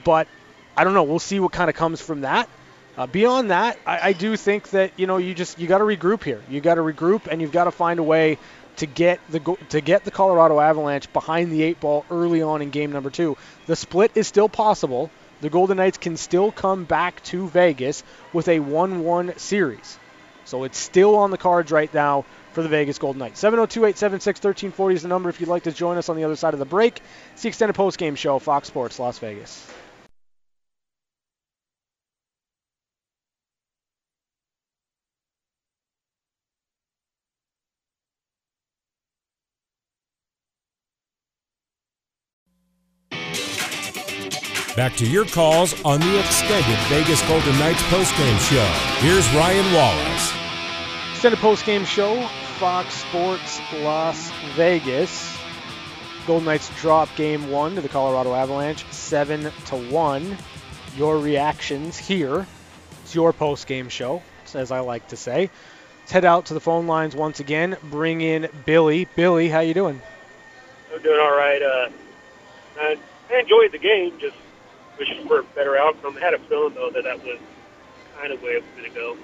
but 0.04 0.28
I 0.76 0.84
don't 0.84 0.94
know. 0.94 1.02
We'll 1.02 1.18
see 1.18 1.40
what 1.40 1.52
kind 1.52 1.68
of 1.68 1.76
comes 1.76 2.00
from 2.00 2.22
that. 2.22 2.48
Uh, 2.96 3.06
beyond 3.06 3.50
that, 3.50 3.78
I, 3.86 4.08
I 4.08 4.12
do 4.12 4.36
think 4.36 4.70
that 4.70 4.92
you 4.98 5.06
know 5.06 5.16
you 5.16 5.34
just 5.34 5.58
you 5.58 5.66
got 5.66 5.78
to 5.78 5.84
regroup 5.84 6.22
here. 6.24 6.42
You 6.48 6.60
got 6.60 6.74
to 6.74 6.82
regroup, 6.82 7.26
and 7.26 7.40
you've 7.40 7.52
got 7.52 7.64
to 7.64 7.70
find 7.70 7.98
a 7.98 8.02
way 8.02 8.38
to 8.76 8.86
get 8.86 9.20
the 9.30 9.40
to 9.70 9.80
get 9.80 10.04
the 10.04 10.10
Colorado 10.10 10.60
Avalanche 10.60 11.12
behind 11.12 11.52
the 11.52 11.62
eight 11.62 11.80
ball 11.80 12.04
early 12.10 12.42
on 12.42 12.62
in 12.62 12.70
game 12.70 12.92
number 12.92 13.10
two. 13.10 13.36
The 13.66 13.76
split 13.76 14.12
is 14.14 14.26
still 14.26 14.48
possible. 14.48 15.10
The 15.40 15.50
Golden 15.50 15.76
Knights 15.76 15.98
can 15.98 16.16
still 16.16 16.52
come 16.52 16.84
back 16.84 17.22
to 17.24 17.48
Vegas 17.48 18.04
with 18.32 18.46
a 18.46 18.60
1-1 18.60 19.38
series. 19.40 19.98
So 20.44 20.62
it's 20.62 20.78
still 20.78 21.16
on 21.16 21.32
the 21.32 21.38
cards 21.38 21.72
right 21.72 21.92
now 21.92 22.24
for 22.52 22.62
the 22.62 22.68
Vegas 22.68 22.98
Golden 22.98 23.18
Knights. 23.18 23.42
702-876-1340 23.42 24.94
is 24.94 25.02
the 25.02 25.08
number 25.08 25.28
if 25.30 25.40
you'd 25.40 25.48
like 25.48 25.64
to 25.64 25.72
join 25.72 25.98
us 25.98 26.08
on 26.08 26.16
the 26.16 26.24
other 26.24 26.36
side 26.36 26.52
of 26.52 26.60
the 26.60 26.64
break. 26.64 27.00
It's 27.32 27.42
the 27.42 27.48
extended 27.48 27.74
postgame 27.74 28.16
show, 28.16 28.38
Fox 28.38 28.68
Sports 28.68 29.00
Las 29.00 29.18
Vegas. 29.18 29.66
Back 44.74 44.96
to 44.96 45.06
your 45.06 45.26
calls 45.26 45.74
on 45.84 46.00
the 46.00 46.18
extended 46.18 46.78
Vegas 46.88 47.20
Golden 47.28 47.58
Knights 47.58 47.82
postgame 47.82 48.38
show. 48.48 49.06
Here's 49.06 49.28
Ryan 49.34 49.70
Wallace. 49.74 50.32
Extended 51.10 51.40
postgame 51.40 51.84
show, 51.84 52.26
Fox 52.58 52.94
Sports 52.94 53.60
Las 53.82 54.30
Vegas. 54.54 55.36
Golden 56.26 56.46
Knights 56.46 56.70
drop 56.80 57.14
game 57.16 57.50
one 57.50 57.74
to 57.74 57.82
the 57.82 57.88
Colorado 57.90 58.32
Avalanche, 58.32 58.86
seven 58.90 59.52
to 59.66 59.76
one. 59.90 60.38
Your 60.96 61.18
reactions 61.18 61.98
here. 61.98 62.46
It's 63.02 63.14
your 63.14 63.34
postgame 63.34 63.90
show, 63.90 64.22
as 64.54 64.72
I 64.72 64.80
like 64.80 65.08
to 65.08 65.16
say. 65.16 65.50
Let's 66.00 66.12
head 66.12 66.24
out 66.24 66.46
to 66.46 66.54
the 66.54 66.60
phone 66.60 66.86
lines 66.86 67.14
once 67.14 67.40
again. 67.40 67.76
Bring 67.90 68.22
in 68.22 68.48
Billy. 68.64 69.06
Billy, 69.16 69.50
how 69.50 69.60
you 69.60 69.74
doing? 69.74 70.00
I'm 70.94 71.02
doing 71.02 71.20
all 71.20 71.36
right. 71.36 71.60
Uh, 71.60 71.90
I, 72.80 72.96
I 73.30 73.38
enjoyed 73.38 73.70
the 73.72 73.78
game. 73.78 74.18
Just 74.18 74.36
wishing 74.98 75.26
for 75.26 75.40
a 75.40 75.42
better 75.42 75.76
outcome. 75.76 76.16
I 76.16 76.20
had 76.20 76.34
a 76.34 76.38
feeling 76.38 76.74
though 76.74 76.90
that 76.90 77.04
that 77.04 77.24
was 77.24 77.38
kind 78.18 78.32
of 78.32 78.42
way 78.42 78.52
it 78.52 78.62
was 78.62 78.70
going 78.76 78.90
to 78.90 78.96
go. 78.96 79.16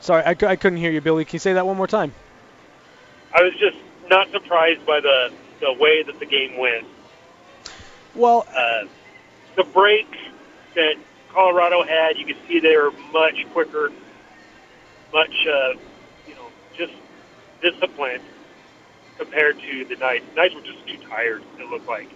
Sorry, 0.00 0.22
I, 0.22 0.30
I 0.30 0.56
couldn't 0.56 0.78
hear 0.78 0.90
you, 0.90 1.00
Billy. 1.00 1.24
Can 1.24 1.34
you 1.34 1.38
say 1.38 1.54
that 1.54 1.66
one 1.66 1.76
more 1.76 1.86
time? 1.86 2.12
I 3.32 3.42
was 3.42 3.54
just 3.54 3.76
not 4.08 4.30
surprised 4.30 4.84
by 4.86 5.00
the 5.00 5.32
the 5.60 5.72
way 5.72 6.02
that 6.02 6.18
the 6.18 6.26
game 6.26 6.58
went. 6.58 6.86
Well, 8.14 8.46
uh, 8.54 8.84
the 9.56 9.64
breaks 9.64 10.18
that 10.74 10.96
Colorado 11.32 11.82
had, 11.82 12.16
you 12.18 12.26
could 12.26 12.36
see 12.46 12.60
they 12.60 12.76
were 12.76 12.92
much 13.12 13.44
quicker, 13.52 13.90
much 15.12 15.34
uh, 15.50 15.72
you 16.28 16.34
know, 16.34 16.46
just 16.76 16.92
disciplined 17.60 18.22
compared 19.18 19.58
to 19.60 19.84
the 19.84 19.96
Knights. 19.96 20.24
The 20.34 20.42
Knights 20.42 20.54
were 20.54 20.60
just 20.60 20.86
too 20.86 20.98
tired. 21.08 21.42
It 21.58 21.68
looked 21.70 21.88
like. 21.88 22.08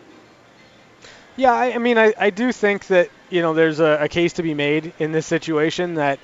Yeah, 1.39 1.53
I, 1.53 1.74
I 1.74 1.78
mean, 1.78 1.99
I, 1.99 2.12
I 2.18 2.30
do 2.30 2.51
think 2.51 2.89
that 2.89 3.11
you 3.30 3.43
know 3.43 3.55
there's 3.55 3.78
a, 3.78 3.99
a 4.01 4.09
case 4.09 4.32
to 4.34 4.43
be 4.43 4.55
made 4.55 4.93
in 4.99 5.12
this 5.12 5.24
situation 5.24 5.95
that 5.95 6.18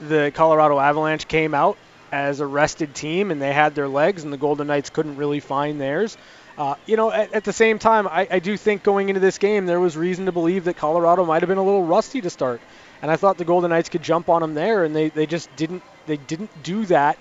the 0.00 0.32
Colorado 0.34 0.80
Avalanche 0.80 1.28
came 1.28 1.54
out 1.54 1.78
as 2.10 2.40
a 2.40 2.46
rested 2.46 2.96
team 2.96 3.30
and 3.30 3.40
they 3.40 3.52
had 3.52 3.76
their 3.76 3.86
legs, 3.86 4.24
and 4.24 4.32
the 4.32 4.36
Golden 4.36 4.66
Knights 4.66 4.90
couldn't 4.90 5.18
really 5.18 5.38
find 5.38 5.80
theirs. 5.80 6.16
Uh, 6.58 6.74
you 6.84 6.96
know, 6.96 7.12
at, 7.12 7.32
at, 7.32 7.44
the 7.44 7.52
same 7.52 7.78
time, 7.78 8.08
I, 8.08 8.26
I, 8.28 8.38
do 8.40 8.56
think 8.56 8.82
going 8.82 9.08
into 9.08 9.20
this 9.20 9.38
game 9.38 9.66
there 9.66 9.78
was 9.78 9.96
reason 9.96 10.26
to 10.26 10.32
believe 10.32 10.64
that 10.64 10.76
Colorado 10.76 11.24
might 11.24 11.42
have 11.42 11.48
been 11.48 11.58
a 11.58 11.64
little 11.64 11.84
rusty 11.84 12.20
to 12.20 12.30
start, 12.30 12.60
and 13.02 13.12
I 13.12 13.16
thought 13.16 13.38
the 13.38 13.44
Golden 13.44 13.70
Knights 13.70 13.88
could 13.88 14.02
jump 14.02 14.28
on 14.28 14.40
them 14.40 14.54
there, 14.54 14.82
and 14.82 14.96
they, 14.96 15.10
they 15.10 15.26
just 15.26 15.54
didn't 15.54 15.84
they 16.06 16.16
didn't 16.16 16.50
do 16.64 16.86
that 16.86 17.18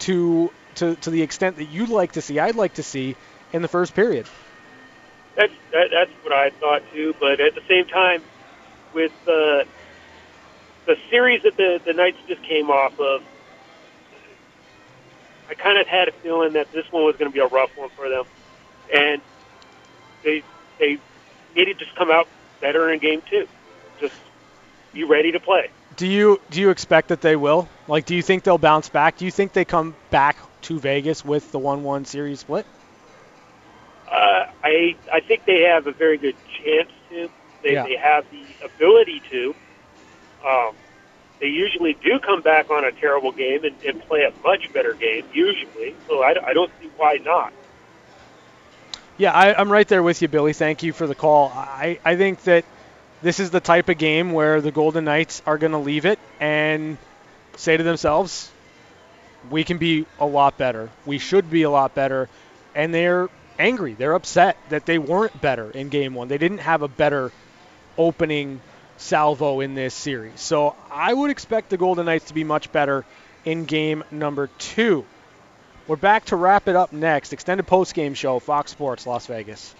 to 0.00 0.50
to 0.76 0.96
to 0.96 1.10
the 1.10 1.22
extent 1.22 1.58
that 1.58 1.66
you'd 1.66 1.90
like 1.90 2.12
to 2.12 2.20
see. 2.20 2.40
I'd 2.40 2.56
like 2.56 2.74
to 2.74 2.82
see 2.82 3.14
in 3.52 3.62
the 3.62 3.68
first 3.68 3.94
period. 3.94 4.26
That's 5.36 5.52
that, 5.72 5.88
that's 5.92 6.10
what 6.22 6.32
I 6.32 6.50
thought 6.50 6.82
too, 6.92 7.14
but 7.20 7.40
at 7.40 7.54
the 7.54 7.62
same 7.68 7.86
time, 7.86 8.22
with 8.94 9.12
uh, 9.28 9.64
the 10.86 10.96
series 11.10 11.42
that 11.42 11.56
the 11.56 11.80
the 11.84 11.92
Knights 11.92 12.18
just 12.26 12.42
came 12.42 12.70
off 12.70 12.98
of, 12.98 13.22
I 15.50 15.54
kind 15.54 15.78
of 15.78 15.86
had 15.86 16.08
a 16.08 16.12
feeling 16.12 16.54
that 16.54 16.72
this 16.72 16.90
one 16.90 17.04
was 17.04 17.16
going 17.16 17.30
to 17.30 17.34
be 17.34 17.40
a 17.40 17.46
rough 17.46 17.76
one 17.76 17.90
for 17.90 18.08
them, 18.08 18.24
and 18.92 19.20
they 20.24 20.42
they 20.78 20.98
needed 21.54 21.78
to 21.80 21.86
come 21.96 22.10
out 22.10 22.28
better 22.60 22.90
in 22.90 22.98
game 22.98 23.22
two. 23.28 23.46
Just 24.00 24.14
be 24.94 25.04
ready 25.04 25.32
to 25.32 25.40
play. 25.40 25.68
Do 25.96 26.06
you 26.06 26.40
do 26.50 26.60
you 26.62 26.70
expect 26.70 27.08
that 27.08 27.20
they 27.20 27.36
will? 27.36 27.68
Like, 27.88 28.06
do 28.06 28.14
you 28.14 28.22
think 28.22 28.42
they'll 28.42 28.58
bounce 28.58 28.88
back? 28.88 29.18
Do 29.18 29.26
you 29.26 29.30
think 29.30 29.52
they 29.52 29.64
come 29.66 29.94
back 30.10 30.36
to 30.62 30.78
Vegas 30.80 31.24
with 31.24 31.52
the 31.52 31.58
one-one 31.58 32.06
series 32.06 32.40
split? 32.40 32.66
Uh, 34.10 34.46
I 34.62 34.96
I 35.12 35.20
think 35.20 35.44
they 35.44 35.62
have 35.62 35.86
a 35.86 35.92
very 35.92 36.18
good 36.18 36.36
chance 36.62 36.90
to. 37.10 37.28
They 37.62 37.72
Yeah. 37.72 37.84
they 37.84 37.96
have 37.96 38.24
the 38.30 38.44
ability 38.64 39.22
to. 39.30 39.54
Um, 40.46 40.74
they 41.40 41.48
usually 41.48 41.94
do 41.94 42.18
come 42.18 42.40
back 42.40 42.70
on 42.70 42.84
a 42.84 42.92
terrible 42.92 43.32
game 43.32 43.64
and, 43.64 43.74
and 43.84 44.00
play 44.06 44.22
a 44.22 44.32
much 44.42 44.72
better 44.72 44.94
game 44.94 45.24
usually. 45.32 45.94
So 46.08 46.22
I, 46.22 46.34
I 46.46 46.52
don't 46.54 46.70
see 46.80 46.88
why 46.96 47.16
not. 47.16 47.52
Yeah, 49.18 49.32
I, 49.32 49.54
I'm 49.58 49.70
right 49.70 49.86
there 49.88 50.02
with 50.02 50.22
you, 50.22 50.28
Billy. 50.28 50.52
Thank 50.52 50.82
you 50.82 50.92
for 50.92 51.06
the 51.06 51.14
call. 51.14 51.50
I, 51.54 51.98
I 52.04 52.16
think 52.16 52.42
that 52.44 52.64
this 53.22 53.40
is 53.40 53.50
the 53.50 53.60
type 53.60 53.88
of 53.88 53.98
game 53.98 54.32
where 54.32 54.60
the 54.60 54.70
Golden 54.70 55.04
Knights 55.04 55.42
are 55.46 55.58
going 55.58 55.72
to 55.72 55.78
leave 55.78 56.04
it 56.04 56.18
and 56.38 56.98
say 57.56 57.76
to 57.76 57.82
themselves, 57.82 58.50
we 59.50 59.64
can 59.64 59.78
be 59.78 60.06
a 60.20 60.26
lot 60.26 60.58
better. 60.58 60.90
We 61.06 61.18
should 61.18 61.50
be 61.50 61.62
a 61.62 61.70
lot 61.70 61.94
better. 61.94 62.28
And 62.74 62.92
they're 62.92 63.28
angry. 63.58 63.94
They're 63.94 64.14
upset 64.14 64.56
that 64.68 64.86
they 64.86 64.98
weren't 64.98 65.40
better 65.40 65.70
in 65.70 65.88
game 65.88 66.14
one. 66.14 66.28
They 66.28 66.38
didn't 66.38 66.58
have 66.58 66.82
a 66.82 66.88
better 66.88 67.32
opening 67.98 68.60
salvo 68.98 69.60
in 69.60 69.74
this 69.74 69.94
series. 69.94 70.40
So 70.40 70.74
I 70.90 71.12
would 71.12 71.30
expect 71.30 71.70
the 71.70 71.76
Golden 71.76 72.06
Knights 72.06 72.26
to 72.26 72.34
be 72.34 72.44
much 72.44 72.72
better 72.72 73.04
in 73.44 73.64
game 73.64 74.04
number 74.10 74.48
two. 74.58 75.04
We're 75.86 75.96
back 75.96 76.24
to 76.26 76.36
wrap 76.36 76.68
it 76.68 76.76
up 76.76 76.92
next. 76.92 77.32
Extended 77.32 77.66
post 77.66 77.94
game 77.94 78.14
show, 78.14 78.38
Fox 78.38 78.72
Sports, 78.72 79.06
Las 79.06 79.26
Vegas. 79.26 79.74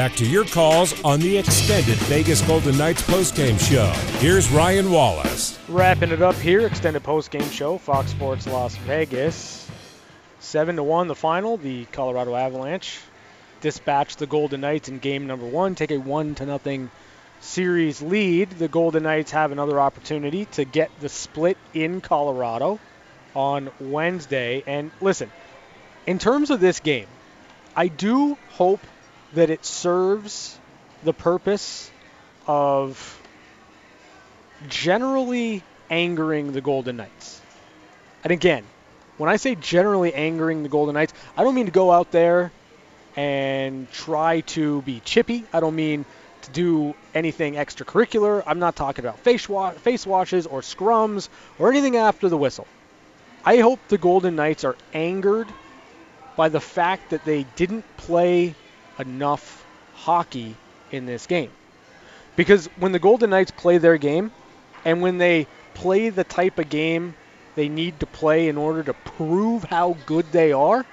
Back 0.00 0.16
to 0.16 0.24
your 0.26 0.46
calls 0.46 0.98
on 1.04 1.20
the 1.20 1.36
extended 1.36 1.98
Vegas 2.08 2.40
Golden 2.40 2.78
Knights 2.78 3.02
postgame 3.02 3.60
show. 3.60 3.84
Here's 4.18 4.50
Ryan 4.50 4.90
Wallace. 4.90 5.58
Wrapping 5.68 6.10
it 6.10 6.22
up 6.22 6.36
here, 6.36 6.66
extended 6.66 7.02
post 7.02 7.30
game 7.30 7.50
show, 7.50 7.76
Fox 7.76 8.10
Sports 8.10 8.46
Las 8.46 8.74
Vegas. 8.76 9.70
Seven 10.38 10.76
to 10.76 10.82
one, 10.82 11.06
the 11.06 11.14
final. 11.14 11.58
The 11.58 11.84
Colorado 11.84 12.34
Avalanche 12.34 12.98
dispatch 13.60 14.16
the 14.16 14.26
Golden 14.26 14.62
Knights 14.62 14.88
in 14.88 15.00
game 15.00 15.26
number 15.26 15.44
one, 15.44 15.74
take 15.74 15.90
a 15.90 15.98
one 15.98 16.34
to 16.36 16.46
nothing 16.46 16.90
series 17.40 18.00
lead. 18.00 18.48
The 18.52 18.68
Golden 18.68 19.02
Knights 19.02 19.32
have 19.32 19.52
another 19.52 19.78
opportunity 19.78 20.46
to 20.52 20.64
get 20.64 20.90
the 21.00 21.10
split 21.10 21.58
in 21.74 22.00
Colorado 22.00 22.80
on 23.36 23.70
Wednesday. 23.78 24.64
And 24.66 24.92
listen, 25.02 25.30
in 26.06 26.18
terms 26.18 26.48
of 26.48 26.58
this 26.58 26.80
game, 26.80 27.06
I 27.76 27.88
do 27.88 28.38
hope 28.52 28.80
that 29.34 29.50
it 29.50 29.64
serves 29.64 30.58
the 31.04 31.12
purpose 31.12 31.90
of 32.46 33.22
generally 34.68 35.62
angering 35.88 36.52
the 36.52 36.60
Golden 36.60 36.96
Knights. 36.96 37.40
And 38.24 38.32
again, 38.32 38.64
when 39.16 39.30
I 39.30 39.36
say 39.36 39.54
generally 39.54 40.12
angering 40.14 40.62
the 40.62 40.68
Golden 40.68 40.94
Knights, 40.94 41.12
I 41.36 41.44
don't 41.44 41.54
mean 41.54 41.66
to 41.66 41.72
go 41.72 41.90
out 41.90 42.10
there 42.10 42.50
and 43.16 43.90
try 43.90 44.40
to 44.40 44.82
be 44.82 45.00
chippy. 45.00 45.44
I 45.52 45.60
don't 45.60 45.76
mean 45.76 46.04
to 46.42 46.50
do 46.50 46.94
anything 47.14 47.54
extracurricular. 47.54 48.42
I'm 48.46 48.58
not 48.58 48.76
talking 48.76 49.04
about 49.04 49.18
face, 49.20 49.48
wa- 49.48 49.72
face 49.72 50.06
washes 50.06 50.46
or 50.46 50.60
scrums 50.60 51.28
or 51.58 51.70
anything 51.70 51.96
after 51.96 52.28
the 52.28 52.36
whistle. 52.36 52.66
I 53.44 53.58
hope 53.58 53.80
the 53.88 53.98
Golden 53.98 54.36
Knights 54.36 54.64
are 54.64 54.76
angered 54.92 55.48
by 56.36 56.48
the 56.48 56.60
fact 56.60 57.10
that 57.10 57.24
they 57.24 57.44
didn't 57.56 57.84
play 57.96 58.54
enough 59.00 59.64
hockey 59.94 60.54
in 60.90 61.06
this 61.06 61.26
game. 61.26 61.50
Because 62.36 62.66
when 62.78 62.92
the 62.92 62.98
Golden 62.98 63.30
Knights 63.30 63.50
play 63.50 63.78
their 63.78 63.98
game, 63.98 64.30
and 64.84 65.02
when 65.02 65.18
they 65.18 65.46
play 65.74 66.08
the 66.10 66.24
type 66.24 66.58
of 66.58 66.68
game 66.68 67.14
they 67.54 67.68
need 67.68 67.98
to 68.00 68.06
play 68.06 68.48
in 68.48 68.56
order 68.56 68.82
to 68.82 68.94
prove 68.94 69.64
how 69.64 69.96
good 70.06 70.30
they 70.32 70.52
are, 70.52 70.86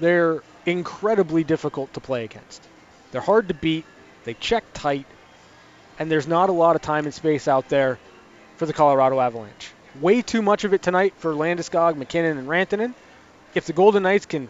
they're 0.00 0.42
incredibly 0.66 1.44
difficult 1.44 1.92
to 1.94 2.00
play 2.00 2.24
against. 2.24 2.66
They're 3.12 3.20
hard 3.20 3.48
to 3.48 3.54
beat, 3.54 3.84
they 4.24 4.34
check 4.34 4.64
tight, 4.72 5.06
and 5.98 6.10
there's 6.10 6.26
not 6.26 6.48
a 6.48 6.52
lot 6.52 6.74
of 6.74 6.82
time 6.82 7.04
and 7.04 7.14
space 7.14 7.46
out 7.46 7.68
there 7.68 7.98
for 8.56 8.66
the 8.66 8.72
Colorado 8.72 9.20
Avalanche. 9.20 9.72
Way 10.00 10.22
too 10.22 10.42
much 10.42 10.64
of 10.64 10.72
it 10.74 10.82
tonight 10.82 11.14
for 11.18 11.32
Landeskog, 11.34 11.96
MacKinnon, 11.96 12.38
and 12.38 12.48
Rantanen. 12.48 12.94
If 13.54 13.66
the 13.66 13.72
Golden 13.72 14.02
Knights 14.02 14.26
can 14.26 14.48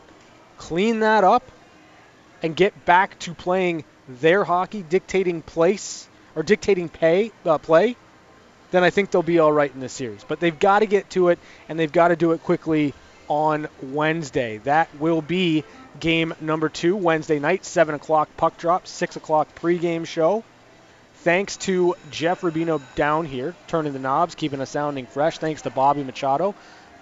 clean 0.56 1.00
that 1.00 1.24
up 1.24 1.42
and 2.44 2.54
get 2.54 2.84
back 2.84 3.18
to 3.20 3.32
playing 3.32 3.84
their 4.06 4.44
hockey, 4.44 4.82
dictating 4.82 5.40
place 5.40 6.06
or 6.36 6.42
dictating 6.42 6.90
pay 6.90 7.32
uh, 7.46 7.56
play, 7.56 7.96
then 8.70 8.84
I 8.84 8.90
think 8.90 9.10
they'll 9.10 9.22
be 9.22 9.38
all 9.38 9.50
right 9.50 9.72
in 9.72 9.80
this 9.80 9.94
series. 9.94 10.22
But 10.24 10.40
they've 10.40 10.58
got 10.58 10.80
to 10.80 10.86
get 10.86 11.08
to 11.10 11.30
it, 11.30 11.38
and 11.70 11.78
they've 11.78 11.90
got 11.90 12.08
to 12.08 12.16
do 12.16 12.32
it 12.32 12.42
quickly 12.42 12.92
on 13.28 13.66
Wednesday. 13.80 14.58
That 14.58 14.94
will 15.00 15.22
be 15.22 15.64
game 15.98 16.34
number 16.38 16.68
two, 16.68 16.94
Wednesday 16.96 17.38
night, 17.38 17.64
7 17.64 17.94
o'clock 17.94 18.28
puck 18.36 18.58
drop, 18.58 18.86
6 18.86 19.16
o'clock 19.16 19.48
pregame 19.54 20.06
show. 20.06 20.44
Thanks 21.22 21.56
to 21.58 21.94
Jeff 22.10 22.42
Rubino 22.42 22.82
down 22.94 23.24
here, 23.24 23.54
turning 23.68 23.94
the 23.94 23.98
knobs, 23.98 24.34
keeping 24.34 24.60
us 24.60 24.68
sounding 24.68 25.06
fresh. 25.06 25.38
Thanks 25.38 25.62
to 25.62 25.70
Bobby 25.70 26.04
Machado 26.04 26.54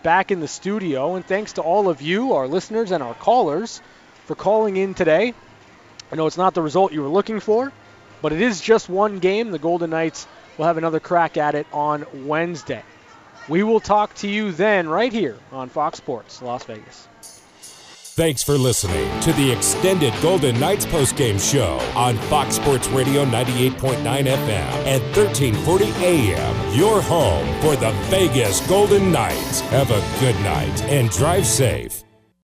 back 0.04 0.30
in 0.30 0.38
the 0.38 0.46
studio. 0.46 1.16
And 1.16 1.26
thanks 1.26 1.54
to 1.54 1.62
all 1.62 1.88
of 1.88 2.00
you, 2.00 2.34
our 2.34 2.46
listeners, 2.46 2.92
and 2.92 3.02
our 3.02 3.14
callers 3.14 3.82
for 4.32 4.36
calling 4.36 4.78
in 4.78 4.94
today. 4.94 5.34
I 6.10 6.16
know 6.16 6.26
it's 6.26 6.38
not 6.38 6.54
the 6.54 6.62
result 6.62 6.94
you 6.94 7.02
were 7.02 7.08
looking 7.08 7.38
for, 7.38 7.70
But 8.22 8.32
it 8.32 8.40
is 8.40 8.60
just 8.62 8.88
one 8.88 9.18
game. 9.18 9.50
The 9.50 9.58
Golden 9.58 9.90
Knights 9.90 10.26
will 10.56 10.64
have 10.64 10.78
another 10.78 11.00
crack 11.00 11.36
at 11.36 11.54
it 11.54 11.66
on 11.72 12.06
Wednesday. 12.24 12.82
We 13.48 13.62
will 13.62 13.80
talk 13.80 14.14
to 14.16 14.28
you 14.28 14.52
then 14.52 14.88
right 14.88 15.12
here 15.12 15.36
on 15.50 15.68
Fox 15.68 15.98
Sports 15.98 16.40
Las 16.40 16.64
Vegas. 16.64 17.08
Thanks 18.14 18.42
for 18.42 18.56
listening 18.56 19.08
to 19.22 19.32
the 19.32 19.50
extended 19.50 20.14
Golden 20.22 20.58
Knights 20.60 20.86
postgame 20.86 21.38
show 21.40 21.78
on 21.98 22.16
Fox 22.30 22.54
Sports 22.56 22.88
Radio 22.88 23.24
98.9 23.26 24.02
FM 24.02 24.70
and 24.86 25.02
1340 25.16 25.84
AM. 26.04 26.78
Your 26.78 27.02
home 27.02 27.46
for 27.60 27.76
the 27.76 27.90
Vegas 28.08 28.66
Golden 28.66 29.10
Knights. 29.12 29.60
Have 29.72 29.90
a 29.90 30.20
good 30.20 30.36
night 30.42 30.82
and 30.84 31.10
drive 31.10 31.44
safe. 31.44 32.01